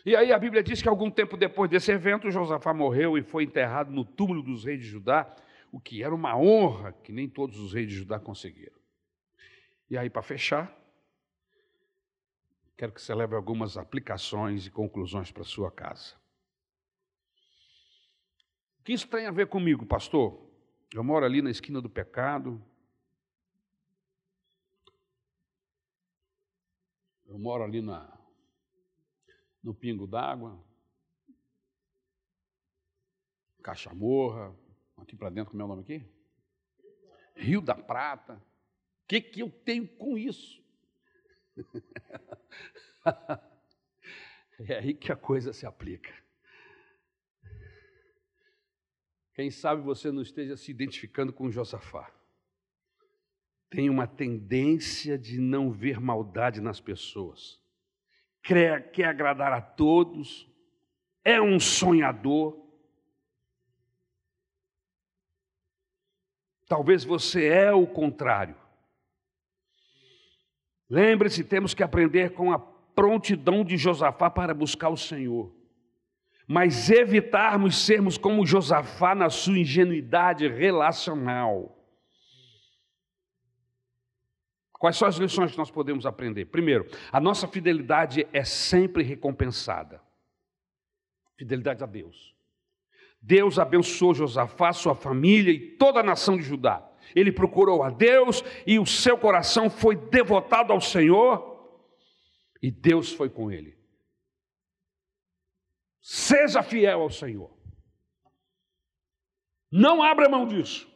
E 0.05 0.15
aí 0.15 0.31
a 0.31 0.39
Bíblia 0.39 0.63
diz 0.63 0.81
que 0.81 0.89
algum 0.89 1.09
tempo 1.09 1.37
depois 1.37 1.69
desse 1.69 1.91
evento, 1.91 2.31
Josafá 2.31 2.73
morreu 2.73 3.17
e 3.17 3.21
foi 3.21 3.43
enterrado 3.43 3.91
no 3.91 4.03
túmulo 4.03 4.41
dos 4.41 4.65
reis 4.65 4.79
de 4.79 4.87
Judá, 4.87 5.31
o 5.71 5.79
que 5.79 6.03
era 6.03 6.13
uma 6.13 6.35
honra 6.37 6.93
que 6.93 7.11
nem 7.11 7.29
todos 7.29 7.57
os 7.59 7.73
reis 7.73 7.87
de 7.87 7.95
Judá 7.95 8.19
conseguiram. 8.19 8.79
E 9.89 9.97
aí, 9.97 10.09
para 10.09 10.21
fechar, 10.21 10.75
quero 12.77 12.93
que 12.93 13.01
você 13.01 13.13
leve 13.13 13.35
algumas 13.35 13.77
aplicações 13.77 14.65
e 14.65 14.71
conclusões 14.71 15.31
para 15.31 15.43
sua 15.43 15.71
casa. 15.71 16.15
O 18.79 18.83
que 18.83 18.93
isso 18.93 19.07
tem 19.07 19.25
a 19.25 19.31
ver 19.31 19.47
comigo, 19.47 19.85
pastor? 19.85 20.47
Eu 20.93 21.03
moro 21.03 21.25
ali 21.25 21.41
na 21.41 21.51
esquina 21.51 21.81
do 21.81 21.89
pecado. 21.89 22.63
Eu 27.25 27.37
moro 27.37 27.63
ali 27.63 27.81
na, 27.81 28.11
no 29.61 29.73
Pingo 29.73 30.07
d'Água, 30.07 30.63
Cachamorra, 33.61 34.55
aqui 35.03 35.15
para 35.15 35.29
dentro, 35.29 35.51
como 35.51 35.61
é 35.61 35.65
o 35.65 35.67
nome 35.67 35.81
aqui? 35.81 36.05
Rio 37.35 37.61
da 37.61 37.75
Prata. 37.75 38.35
O 38.35 39.07
que, 39.07 39.21
que 39.21 39.41
eu 39.41 39.49
tenho 39.49 39.87
com 39.87 40.17
isso? 40.17 40.63
é 44.67 44.77
aí 44.77 44.93
que 44.93 45.11
a 45.11 45.15
coisa 45.15 45.53
se 45.53 45.65
aplica. 45.65 46.13
Quem 49.33 49.49
sabe 49.49 49.81
você 49.81 50.11
não 50.11 50.21
esteja 50.21 50.57
se 50.57 50.69
identificando 50.69 51.31
com 51.31 51.49
Josafá. 51.49 52.13
Tem 53.69 53.89
uma 53.89 54.07
tendência 54.07 55.17
de 55.17 55.39
não 55.39 55.71
ver 55.71 55.99
maldade 55.99 56.59
nas 56.59 56.81
pessoas 56.81 57.59
quer, 58.43 58.91
quer 58.91 59.05
agradar 59.05 59.53
a 59.53 59.61
todos, 59.61 60.49
é 61.23 61.41
um 61.41 61.59
sonhador. 61.59 62.68
Talvez 66.69 67.03
você 67.03 67.47
é 67.47 67.73
o 67.73 67.87
contrário. 67.87 68.55
Lembre-se, 70.87 71.43
temos 71.43 71.73
que 71.73 71.81
aprender 71.81 72.33
com 72.33 72.53
a 72.53 72.59
prontidão 72.59 73.65
de 73.65 73.75
Josafá 73.75 74.29
para 74.29 74.53
buscar 74.53 74.89
o 74.89 74.97
Senhor, 74.97 75.51
mas 76.47 76.91
evitarmos 76.91 77.75
sermos 77.75 78.19
como 78.19 78.45
Josafá 78.45 79.15
na 79.15 79.31
sua 79.31 79.57
ingenuidade 79.57 80.47
relacional. 80.47 81.75
Quais 84.73 84.95
são 84.95 85.07
as 85.07 85.15
lições 85.15 85.51
que 85.51 85.57
nós 85.57 85.71
podemos 85.71 86.05
aprender? 86.05 86.45
Primeiro, 86.45 86.87
a 87.11 87.19
nossa 87.19 87.47
fidelidade 87.47 88.27
é 88.31 88.43
sempre 88.43 89.01
recompensada. 89.01 89.99
Fidelidade 91.35 91.83
a 91.83 91.87
Deus. 91.87 92.38
Deus 93.21 93.59
abençoou 93.59 94.13
Josafá, 94.13 94.71
sua 94.73 94.95
família 94.95 95.51
e 95.51 95.75
toda 95.77 95.99
a 95.99 96.03
nação 96.03 96.37
de 96.37 96.43
Judá. 96.43 96.85
Ele 97.15 97.31
procurou 97.31 97.83
a 97.83 97.89
Deus 97.89 98.43
e 98.65 98.79
o 98.79 98.85
seu 98.85 99.17
coração 99.17 99.69
foi 99.69 99.95
devotado 99.95 100.71
ao 100.71 100.79
Senhor 100.79 101.49
e 102.61 102.71
Deus 102.71 103.11
foi 103.11 103.29
com 103.29 103.51
ele. 103.51 103.77
Seja 106.01 106.63
fiel 106.63 107.01
ao 107.01 107.09
Senhor. 107.09 107.51
Não 109.71 110.01
abra 110.01 110.29
mão 110.29 110.47
disso. 110.47 110.89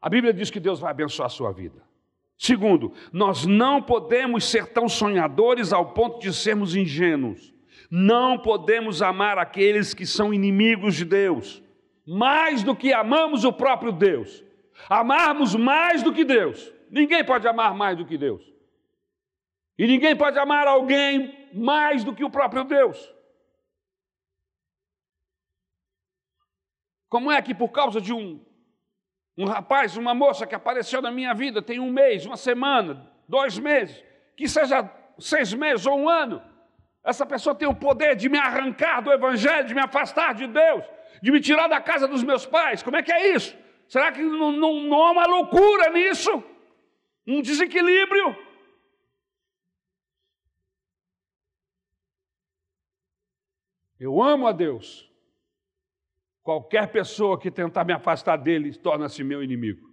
A 0.00 0.08
Bíblia 0.08 0.34
diz 0.34 0.50
que 0.50 0.60
Deus 0.60 0.80
vai 0.80 0.90
abençoar 0.90 1.26
a 1.26 1.30
sua 1.30 1.52
vida. 1.52 1.82
Segundo, 2.36 2.92
nós 3.12 3.46
não 3.46 3.80
podemos 3.80 4.44
ser 4.44 4.66
tão 4.66 4.88
sonhadores 4.88 5.72
ao 5.72 5.94
ponto 5.94 6.18
de 6.18 6.34
sermos 6.34 6.74
ingênuos. 6.74 7.53
Não 7.90 8.38
podemos 8.38 9.02
amar 9.02 9.38
aqueles 9.38 9.94
que 9.94 10.06
são 10.06 10.32
inimigos 10.32 10.94
de 10.94 11.04
Deus, 11.04 11.62
mais 12.06 12.62
do 12.62 12.74
que 12.74 12.92
amamos 12.92 13.44
o 13.44 13.52
próprio 13.52 13.92
Deus. 13.92 14.44
Amarmos 14.88 15.54
mais 15.54 16.02
do 16.02 16.12
que 16.12 16.24
Deus. 16.24 16.72
Ninguém 16.90 17.24
pode 17.24 17.46
amar 17.46 17.74
mais 17.74 17.96
do 17.96 18.04
que 18.04 18.18
Deus. 18.18 18.42
E 19.78 19.86
ninguém 19.86 20.16
pode 20.16 20.38
amar 20.38 20.66
alguém 20.66 21.48
mais 21.52 22.04
do 22.04 22.14
que 22.14 22.24
o 22.24 22.30
próprio 22.30 22.64
Deus. 22.64 23.12
Como 27.08 27.30
é 27.30 27.40
que 27.40 27.54
por 27.54 27.68
causa 27.68 28.00
de 28.00 28.12
um 28.12 28.44
um 29.36 29.46
rapaz, 29.46 29.96
uma 29.96 30.14
moça 30.14 30.46
que 30.46 30.54
apareceu 30.54 31.02
na 31.02 31.10
minha 31.10 31.34
vida 31.34 31.60
tem 31.60 31.80
um 31.80 31.90
mês, 31.90 32.24
uma 32.24 32.36
semana, 32.36 33.10
dois 33.28 33.58
meses, 33.58 34.02
que 34.36 34.48
seja 34.48 34.88
seis 35.18 35.52
meses 35.52 35.84
ou 35.86 35.98
um 35.98 36.08
ano. 36.08 36.40
Essa 37.04 37.26
pessoa 37.26 37.54
tem 37.54 37.68
o 37.68 37.74
poder 37.74 38.16
de 38.16 38.28
me 38.28 38.38
arrancar 38.38 39.00
do 39.02 39.12
Evangelho, 39.12 39.68
de 39.68 39.74
me 39.74 39.80
afastar 39.80 40.34
de 40.34 40.46
Deus, 40.46 40.84
de 41.22 41.30
me 41.30 41.40
tirar 41.40 41.68
da 41.68 41.80
casa 41.80 42.08
dos 42.08 42.22
meus 42.22 42.46
pais. 42.46 42.82
Como 42.82 42.96
é 42.96 43.02
que 43.02 43.12
é 43.12 43.34
isso? 43.34 43.56
Será 43.86 44.10
que 44.10 44.22
não, 44.22 44.50
não, 44.52 44.80
não 44.80 45.02
há 45.02 45.10
uma 45.10 45.26
loucura 45.26 45.90
nisso? 45.90 46.42
Um 47.26 47.42
desequilíbrio? 47.42 48.36
Eu 54.00 54.22
amo 54.22 54.46
a 54.46 54.52
Deus, 54.52 55.08
Qualquer 56.44 56.88
pessoa 56.92 57.40
que 57.40 57.50
tentar 57.50 57.84
me 57.84 57.94
afastar 57.94 58.36
dele 58.36 58.76
torna-se 58.76 59.24
meu 59.24 59.42
inimigo. 59.42 59.90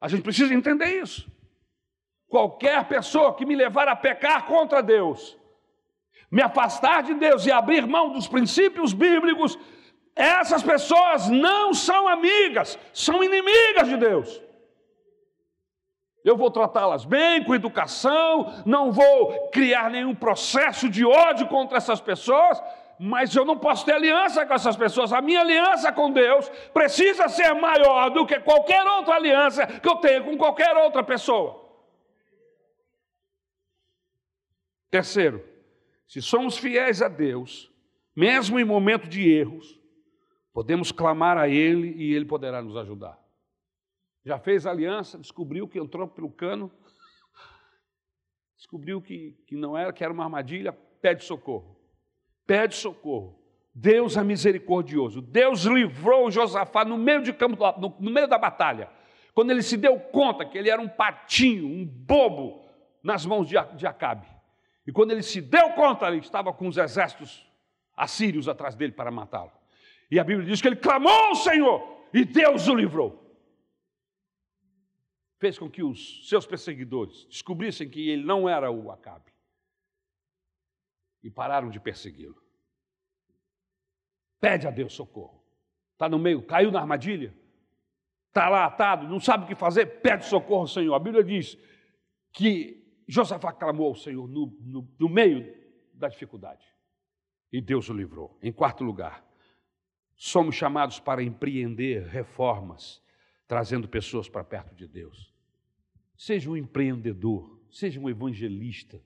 A 0.00 0.08
gente 0.08 0.22
precisa 0.22 0.52
entender 0.52 1.00
isso. 1.00 1.30
Qualquer 2.26 2.88
pessoa 2.88 3.36
que 3.36 3.46
me 3.46 3.54
levar 3.54 3.86
a 3.86 3.94
pecar 3.94 4.46
contra 4.46 4.82
Deus, 4.82 5.38
me 6.30 6.42
afastar 6.42 7.02
de 7.02 7.14
Deus 7.14 7.44
e 7.44 7.50
abrir 7.50 7.86
mão 7.86 8.12
dos 8.12 8.28
princípios 8.28 8.92
bíblicos, 8.92 9.58
essas 10.14 10.62
pessoas 10.62 11.28
não 11.28 11.74
são 11.74 12.06
amigas, 12.06 12.78
são 12.92 13.24
inimigas 13.24 13.88
de 13.88 13.96
Deus. 13.96 14.40
Eu 16.22 16.36
vou 16.36 16.50
tratá-las 16.50 17.04
bem, 17.04 17.42
com 17.42 17.54
educação, 17.54 18.62
não 18.66 18.92
vou 18.92 19.48
criar 19.48 19.90
nenhum 19.90 20.14
processo 20.14 20.88
de 20.88 21.04
ódio 21.04 21.48
contra 21.48 21.78
essas 21.78 22.00
pessoas, 22.00 22.62
mas 22.98 23.34
eu 23.34 23.46
não 23.46 23.56
posso 23.56 23.86
ter 23.86 23.94
aliança 23.94 24.44
com 24.44 24.52
essas 24.52 24.76
pessoas. 24.76 25.12
A 25.14 25.22
minha 25.22 25.40
aliança 25.40 25.90
com 25.90 26.12
Deus 26.12 26.50
precisa 26.74 27.26
ser 27.28 27.54
maior 27.54 28.10
do 28.10 28.26
que 28.26 28.38
qualquer 28.40 28.86
outra 28.86 29.14
aliança 29.14 29.66
que 29.66 29.88
eu 29.88 29.96
tenha 29.96 30.22
com 30.22 30.36
qualquer 30.36 30.76
outra 30.76 31.02
pessoa. 31.02 31.58
Terceiro, 34.90 35.42
se 36.10 36.20
somos 36.20 36.58
fiéis 36.58 37.00
a 37.02 37.08
Deus, 37.08 37.70
mesmo 38.14 38.58
em 38.58 38.64
momento 38.64 39.08
de 39.08 39.30
erros, 39.30 39.80
podemos 40.52 40.90
clamar 40.90 41.38
a 41.38 41.48
Ele 41.48 41.94
e 41.96 42.14
Ele 42.14 42.24
poderá 42.24 42.60
nos 42.62 42.76
ajudar. 42.76 43.18
Já 44.24 44.38
fez 44.38 44.66
aliança, 44.66 45.18
descobriu 45.18 45.68
que 45.68 45.78
entrou 45.78 46.08
pelo 46.08 46.30
cano, 46.30 46.70
descobriu 48.56 49.00
que, 49.00 49.38
que 49.46 49.56
não 49.56 49.76
era, 49.76 49.92
que 49.92 50.02
era 50.02 50.12
uma 50.12 50.24
armadilha, 50.24 50.72
pede 50.72 51.24
socorro 51.24 51.80
pede 52.50 52.74
socorro. 52.74 53.38
Deus 53.72 54.16
é 54.16 54.24
misericordioso. 54.24 55.22
Deus 55.22 55.62
livrou 55.62 56.32
Josafá 56.32 56.84
no 56.84 56.98
meio, 56.98 57.22
de 57.22 57.32
campo, 57.32 57.56
no, 57.78 57.94
no 58.00 58.10
meio 58.10 58.26
da 58.26 58.36
batalha. 58.36 58.90
Quando 59.32 59.52
ele 59.52 59.62
se 59.62 59.76
deu 59.76 60.00
conta 60.00 60.44
que 60.44 60.58
ele 60.58 60.68
era 60.68 60.82
um 60.82 60.88
patinho, 60.88 61.64
um 61.64 61.86
bobo, 61.86 62.64
nas 63.04 63.24
mãos 63.24 63.46
de, 63.46 63.54
de 63.76 63.86
Acabe. 63.86 64.26
E 64.90 64.92
quando 64.92 65.12
ele 65.12 65.22
se 65.22 65.40
deu 65.40 65.70
conta, 65.74 66.08
ele 66.08 66.18
estava 66.18 66.52
com 66.52 66.66
os 66.66 66.76
exércitos 66.76 67.48
assírios 67.96 68.48
atrás 68.48 68.74
dele 68.74 68.92
para 68.92 69.08
matá-lo. 69.08 69.52
E 70.10 70.18
a 70.18 70.24
Bíblia 70.24 70.44
diz 70.44 70.60
que 70.60 70.66
ele 70.66 70.74
clamou 70.74 71.12
ao 71.12 71.36
Senhor 71.36 72.08
e 72.12 72.24
Deus 72.24 72.66
o 72.66 72.74
livrou. 72.74 73.24
Fez 75.38 75.56
com 75.56 75.70
que 75.70 75.80
os 75.80 76.28
seus 76.28 76.44
perseguidores 76.44 77.24
descobrissem 77.26 77.88
que 77.88 78.10
ele 78.10 78.24
não 78.24 78.48
era 78.48 78.68
o 78.68 78.90
Acabe 78.90 79.30
e 81.22 81.30
pararam 81.30 81.70
de 81.70 81.78
persegui-lo. 81.78 82.42
Pede 84.40 84.66
a 84.66 84.72
Deus 84.72 84.92
socorro. 84.92 85.40
Está 85.92 86.08
no 86.08 86.18
meio, 86.18 86.42
caiu 86.42 86.72
na 86.72 86.80
armadilha? 86.80 87.32
está 88.26 88.48
lá 88.48 88.64
atado, 88.64 89.06
não 89.08 89.20
sabe 89.20 89.44
o 89.44 89.46
que 89.46 89.54
fazer, 89.54 90.00
pede 90.00 90.24
socorro 90.24 90.62
ao 90.62 90.66
Senhor. 90.66 90.94
A 90.94 90.98
Bíblia 90.98 91.22
diz 91.22 91.56
que 92.32 92.79
Josafá 93.10 93.52
clamou 93.52 93.88
ao 93.88 93.96
Senhor 93.96 94.28
no, 94.28 94.56
no, 94.60 94.88
no 94.96 95.08
meio 95.08 95.52
da 95.92 96.06
dificuldade. 96.06 96.64
E 97.52 97.60
Deus 97.60 97.88
o 97.88 97.92
livrou. 97.92 98.38
Em 98.40 98.52
quarto 98.52 98.84
lugar, 98.84 99.26
somos 100.14 100.54
chamados 100.54 101.00
para 101.00 101.20
empreender 101.20 102.06
reformas, 102.06 103.02
trazendo 103.48 103.88
pessoas 103.88 104.28
para 104.28 104.44
perto 104.44 104.76
de 104.76 104.86
Deus. 104.86 105.34
Seja 106.16 106.48
um 106.48 106.56
empreendedor, 106.56 107.60
seja 107.68 107.98
um 107.98 108.08
evangelista. 108.08 109.02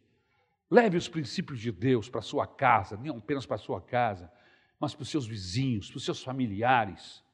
Leve 0.70 0.98
os 0.98 1.08
princípios 1.08 1.58
de 1.58 1.72
Deus 1.72 2.06
para 2.06 2.20
a 2.20 2.22
sua 2.22 2.46
casa, 2.46 2.98
não 2.98 3.16
apenas 3.16 3.46
para 3.46 3.56
a 3.56 3.58
sua 3.58 3.80
casa, 3.80 4.30
mas 4.78 4.94
para 4.94 5.02
os 5.02 5.08
seus 5.08 5.26
vizinhos, 5.26 5.88
para 5.88 5.96
os 5.96 6.04
seus 6.04 6.22
familiares. 6.22 7.24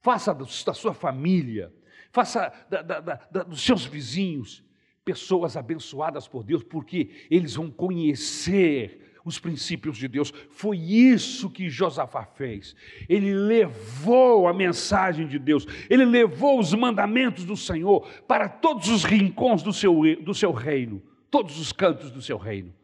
Faça 0.00 0.32
da 0.32 0.72
sua 0.72 0.94
família, 0.94 1.70
faça 2.10 2.48
da, 2.70 2.80
da, 2.80 3.00
da, 3.00 3.42
dos 3.42 3.60
seus 3.60 3.84
vizinhos 3.84 4.66
pessoas 5.08 5.56
abençoadas 5.56 6.28
por 6.28 6.44
Deus, 6.44 6.62
porque 6.62 7.08
eles 7.30 7.54
vão 7.54 7.70
conhecer 7.70 9.10
os 9.24 9.38
princípios 9.38 9.96
de 9.96 10.06
Deus. 10.06 10.30
Foi 10.50 10.76
isso 10.76 11.48
que 11.48 11.70
Josafá 11.70 12.26
fez. 12.26 12.76
Ele 13.08 13.32
levou 13.32 14.46
a 14.46 14.52
mensagem 14.52 15.26
de 15.26 15.38
Deus, 15.38 15.66
ele 15.88 16.04
levou 16.04 16.60
os 16.60 16.74
mandamentos 16.74 17.46
do 17.46 17.56
Senhor 17.56 18.06
para 18.28 18.50
todos 18.50 18.90
os 18.90 19.02
rincões 19.02 19.62
do 19.62 19.72
seu, 19.72 19.94
do 20.20 20.34
seu 20.34 20.52
reino, 20.52 21.02
todos 21.30 21.58
os 21.58 21.72
cantos 21.72 22.10
do 22.10 22.20
seu 22.20 22.36
reino. 22.36 22.74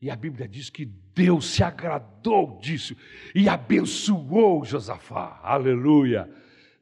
E 0.00 0.08
a 0.08 0.14
Bíblia 0.14 0.46
diz 0.46 0.70
que 0.70 0.84
Deus 0.84 1.46
se 1.46 1.64
agradou 1.64 2.60
disso 2.62 2.94
e 3.34 3.48
abençoou 3.48 4.64
Josafá. 4.64 5.40
Aleluia. 5.42 6.30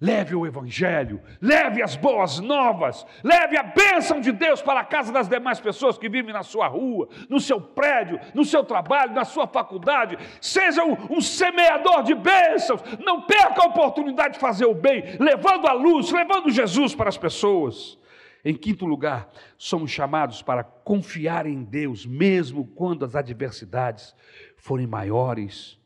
Leve 0.00 0.34
o 0.34 0.46
Evangelho, 0.46 1.20
leve 1.42 1.82
as 1.82 1.94
boas 1.94 2.40
novas, 2.40 3.04
leve 3.22 3.58
a 3.58 3.62
bênção 3.62 4.18
de 4.18 4.32
Deus 4.32 4.62
para 4.62 4.80
a 4.80 4.84
casa 4.84 5.12
das 5.12 5.28
demais 5.28 5.60
pessoas 5.60 5.98
que 5.98 6.08
vivem 6.08 6.32
na 6.32 6.42
sua 6.42 6.68
rua, 6.68 7.06
no 7.28 7.38
seu 7.38 7.60
prédio, 7.60 8.18
no 8.32 8.42
seu 8.42 8.64
trabalho, 8.64 9.12
na 9.12 9.26
sua 9.26 9.46
faculdade. 9.46 10.16
Seja 10.40 10.82
um, 10.82 11.16
um 11.16 11.20
semeador 11.20 12.02
de 12.02 12.14
bênçãos, 12.14 12.80
não 13.04 13.20
perca 13.26 13.62
a 13.62 13.66
oportunidade 13.66 14.34
de 14.34 14.40
fazer 14.40 14.64
o 14.64 14.74
bem, 14.74 15.04
levando 15.20 15.66
a 15.66 15.72
luz, 15.74 16.10
levando 16.10 16.48
Jesus 16.48 16.94
para 16.94 17.10
as 17.10 17.18
pessoas. 17.18 17.98
Em 18.42 18.54
quinto 18.54 18.86
lugar, 18.86 19.28
somos 19.58 19.90
chamados 19.90 20.40
para 20.40 20.64
confiar 20.64 21.44
em 21.44 21.62
Deus, 21.62 22.06
mesmo 22.06 22.66
quando 22.68 23.04
as 23.04 23.14
adversidades 23.14 24.14
forem 24.56 24.86
maiores 24.86 25.78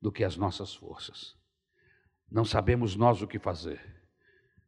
do 0.00 0.10
que 0.10 0.24
as 0.24 0.36
nossas 0.36 0.74
forças. 0.74 1.40
Não 2.32 2.46
sabemos 2.46 2.96
nós 2.96 3.20
o 3.20 3.26
que 3.26 3.38
fazer, 3.38 3.78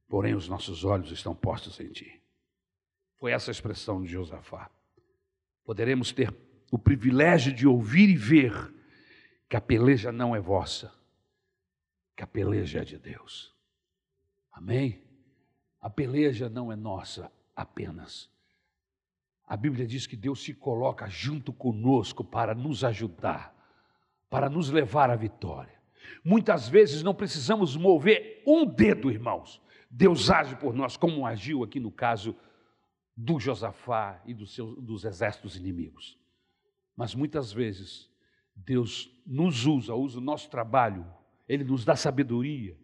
porém 0.07 0.35
os 0.35 0.47
nossos 0.47 0.85
olhos 0.85 1.11
estão 1.11 1.35
postos 1.35 1.81
em 1.81 1.91
Ti. 1.91 2.23
Foi 3.17 3.33
essa 3.33 3.51
a 3.51 3.53
expressão 3.53 4.03
de 4.03 4.09
Josafá. 4.09 4.71
Poderemos 5.65 6.13
ter 6.13 6.31
o 6.71 6.79
privilégio 6.79 7.55
de 7.55 7.67
ouvir 7.67 8.11
e 8.11 8.17
ver 8.17 8.53
que 9.49 9.57
a 9.57 9.63
peleja 9.63 10.13
não 10.13 10.37
é 10.37 10.41
vossa, 10.41 10.93
que 12.15 12.23
a 12.23 12.27
peleja 12.27 12.83
é 12.83 12.85
de 12.85 12.99
Deus. 12.99 13.55
Amém? 14.53 15.03
A 15.81 15.89
peleja 15.89 16.51
não 16.51 16.71
é 16.71 16.77
nossa 16.77 17.33
apenas. 17.57 18.31
A 19.47 19.57
Bíblia 19.57 19.87
diz 19.87 20.07
que 20.07 20.17
Deus 20.17 20.43
se 20.43 20.53
coloca 20.53 21.09
junto 21.09 21.51
conosco 21.51 22.23
para 22.23 22.55
nos 22.55 22.85
ajudar, 22.85 23.55
para 24.29 24.51
nos 24.51 24.69
levar 24.69 25.09
à 25.09 25.17
vitória. 25.17 25.84
Muitas 26.25 26.69
vezes 26.69 27.03
não 27.03 27.15
precisamos 27.15 27.77
mover 27.77 28.43
um 28.47 28.65
dedo, 28.65 29.11
irmãos. 29.11 29.61
Deus 29.91 30.31
age 30.31 30.57
por 30.57 30.75
nós, 30.75 30.97
como 30.97 31.27
agiu 31.27 31.63
aqui 31.63 31.79
no 31.79 31.91
caso 31.91 32.37
do 33.17 33.39
Josafá 33.39 34.21
e 34.27 34.35
dos, 34.35 34.55
seus, 34.55 34.77
dos 34.83 35.05
exércitos 35.05 35.57
inimigos. 35.57 36.19
Mas 36.97 37.15
muitas 37.15 37.53
vezes 37.53 38.11
Deus 38.57 39.11
nos 39.27 39.67
usa, 39.67 39.95
usa 39.95 40.19
o 40.19 40.23
nosso 40.23 40.51
trabalho, 40.51 41.07
Ele 41.49 41.65
nos 41.65 41.85
dá 41.85 41.97
sabedoria, 41.97 42.77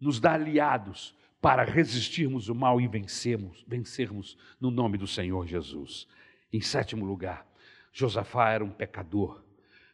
nos 0.00 0.20
dá 0.20 0.34
aliados 0.34 1.14
para 1.40 1.64
resistirmos 1.64 2.48
o 2.48 2.54
mal 2.54 2.80
e 2.80 2.88
vencermos, 2.88 3.64
vencermos 3.66 4.36
no 4.60 4.70
nome 4.70 4.98
do 4.98 5.06
Senhor 5.06 5.46
Jesus. 5.46 6.08
Em 6.52 6.60
sétimo 6.60 7.04
lugar, 7.04 7.46
Josafá 7.92 8.50
era 8.50 8.64
um 8.64 8.70
pecador, 8.70 9.44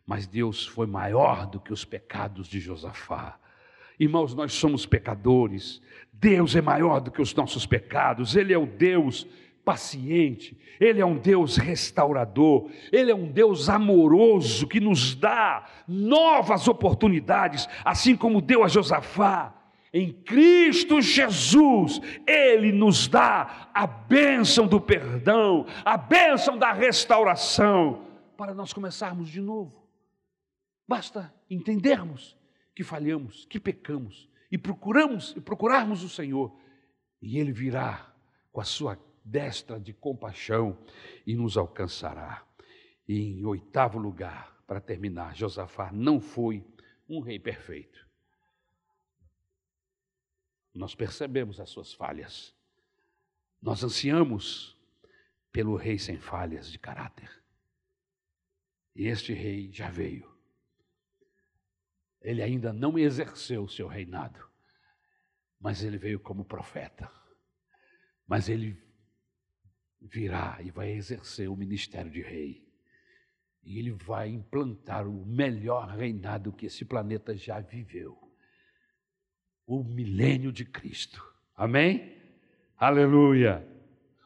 mas 0.07 0.27
Deus 0.27 0.67
foi 0.67 0.87
maior 0.87 1.47
do 1.47 1.59
que 1.59 1.73
os 1.73 1.85
pecados 1.85 2.47
de 2.47 2.61
Josafá. 2.61 3.39
Irmãos, 3.99 4.35
nós 4.35 4.53
somos 4.53 4.85
pecadores, 4.85 5.81
Deus 6.13 6.57
é 6.57 6.61
maior 6.61 7.01
do 7.01 7.11
que 7.11 7.23
os 7.23 7.35
nossos 7.35 7.65
pecados, 7.65 8.35
Ele 8.35 8.53
é 8.53 8.59
o 8.59 8.67
Deus 8.67 9.27
paciente, 9.65 10.59
Ele 10.79 11.01
é 11.01 11.07
um 11.07 11.17
Deus 11.17 11.57
restaurador, 11.57 12.71
Ele 12.93 13.11
é 13.11 13.15
um 13.15 13.31
Deus 13.31 13.69
amoroso 13.69 14.67
que 14.67 14.81
nos 14.81 15.15
dá 15.15 15.65
novas 15.89 16.69
oportunidades, 16.69 17.69
assim 17.85 18.17
como 18.17 18.43
deu 18.43 18.63
a 18.63 18.69
Josafá. 18.69 19.55
Em 19.93 20.11
Cristo 20.13 21.01
Jesus, 21.01 22.01
Ele 22.27 22.73
nos 22.73 23.07
dá 23.07 23.71
a 23.73 23.87
bênção 23.87 24.67
do 24.67 24.81
perdão, 24.81 25.67
a 25.85 25.97
bênção 25.97 26.59
da 26.59 26.73
restauração, 26.73 28.03
para 28.37 28.53
nós 28.53 28.73
começarmos 28.73 29.29
de 29.29 29.41
novo. 29.41 29.84
Basta 30.87 31.35
entendermos 31.49 32.37
que 32.75 32.85
falhamos, 32.85 33.47
que 33.47 33.59
pecamos, 33.59 34.29
e 34.51 34.59
procuramos 34.59 35.35
e 35.37 35.41
procurarmos 35.41 36.03
o 36.03 36.09
Senhor, 36.09 36.57
e 37.21 37.39
Ele 37.39 37.53
virá 37.53 38.15
com 38.53 38.61
a 38.61 38.65
sua 38.65 38.99
destra 39.25 39.81
de 39.81 39.93
compaixão 39.93 40.79
e 41.27 41.35
nos 41.35 41.57
alcançará. 41.57 42.47
E 43.09 43.39
em 43.39 43.45
oitavo 43.45 43.99
lugar, 43.99 44.63
para 44.67 44.81
terminar, 44.81 45.35
Josafá 45.35 45.91
não 45.93 46.21
foi 46.21 46.65
um 47.09 47.21
rei 47.21 47.39
perfeito 47.39 48.05
nós 50.75 50.95
percebemos 50.95 51.61
as 51.61 51.71
suas 51.71 51.93
falhas. 51.93 52.53
Nós 53.63 53.83
ansiamos 53.85 54.77
pelo 55.53 55.77
rei 55.77 55.99
sem 55.99 56.19
falhas 56.19 56.71
de 56.71 56.79
caráter. 56.79 57.31
E 58.95 59.07
este 59.07 59.33
rei 59.33 59.71
já 59.73 59.89
veio. 59.89 60.34
Ele 62.25 62.43
ainda 62.43 62.73
não 62.73 62.99
exerceu 62.99 63.65
o 63.65 63.69
seu 63.69 63.87
reinado, 63.87 64.41
mas 65.61 65.85
ele 65.85 65.99
veio 65.99 66.19
como 66.19 66.45
profeta. 66.45 67.09
Mas 68.27 68.49
ele 68.49 68.83
virá 70.01 70.59
e 70.63 70.71
vai 70.71 70.91
exercer 70.91 71.51
o 71.51 71.57
ministério 71.57 72.11
de 72.11 72.23
rei. 72.23 72.67
E 73.63 73.79
ele 73.79 73.93
vai 73.93 74.31
implantar 74.31 75.07
o 75.07 75.25
melhor 75.27 75.89
reinado 75.89 76.53
que 76.53 76.67
esse 76.67 76.85
planeta 76.85 77.37
já 77.37 77.61
viveu 77.61 78.19
o 79.67 79.83
milênio 79.83 80.53
de 80.53 80.65
Cristo. 80.65 81.23
Amém? 81.57 82.17
Aleluia. 82.77 83.67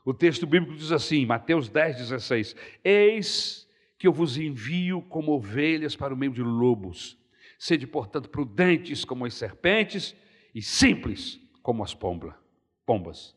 O 0.05 0.14
texto 0.14 0.46
bíblico 0.46 0.76
diz 0.76 0.90
assim, 0.90 1.26
Mateus 1.26 1.68
10, 1.68 1.96
16: 1.96 2.57
Eis 2.82 3.68
que 3.99 4.07
eu 4.07 4.12
vos 4.12 4.36
envio 4.36 5.03
como 5.03 5.32
ovelhas 5.32 5.96
para 5.96 6.14
o 6.14 6.16
meio 6.16 6.32
de 6.32 6.42
lobos. 6.42 7.18
Sede, 7.59 7.86
portanto, 7.86 8.30
prudentes 8.30 9.04
como 9.04 9.26
as 9.26 9.34
serpentes 9.34 10.14
e 10.54 10.62
simples 10.62 11.40
como 11.61 11.82
as 11.82 11.92
pombas. 11.92 13.36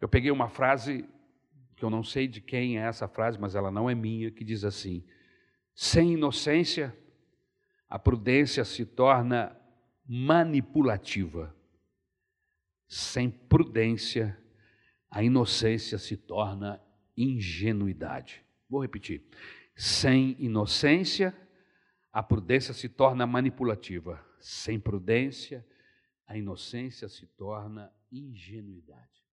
Eu 0.00 0.08
peguei 0.08 0.30
uma 0.30 0.48
frase 0.48 1.04
que 1.76 1.84
eu 1.84 1.90
não 1.90 2.04
sei 2.04 2.28
de 2.28 2.40
quem 2.40 2.78
é 2.78 2.82
essa 2.82 3.08
frase, 3.08 3.38
mas 3.38 3.54
ela 3.54 3.70
não 3.70 3.90
é 3.90 3.94
minha, 3.94 4.30
que 4.30 4.44
diz 4.44 4.64
assim: 4.64 5.04
Sem 5.74 6.12
inocência, 6.12 6.96
a 7.88 7.98
prudência 7.98 8.64
se 8.64 8.86
torna 8.86 9.56
manipulativa. 10.06 11.54
Sem 12.86 13.30
prudência, 13.30 14.38
a 15.10 15.22
inocência 15.22 15.98
se 15.98 16.16
torna 16.16 16.80
ingenuidade. 17.16 18.44
Vou 18.68 18.82
repetir. 18.82 19.22
Sem 19.74 20.36
inocência, 20.38 21.34
a 22.12 22.22
prudência 22.22 22.74
se 22.74 22.88
torna 22.88 23.26
manipulativa. 23.26 24.24
Sem 24.38 24.80
prudência, 24.80 25.66
a 26.26 26.36
inocência 26.36 27.08
se 27.08 27.26
torna 27.26 27.92
ingenuidade. 28.10 29.09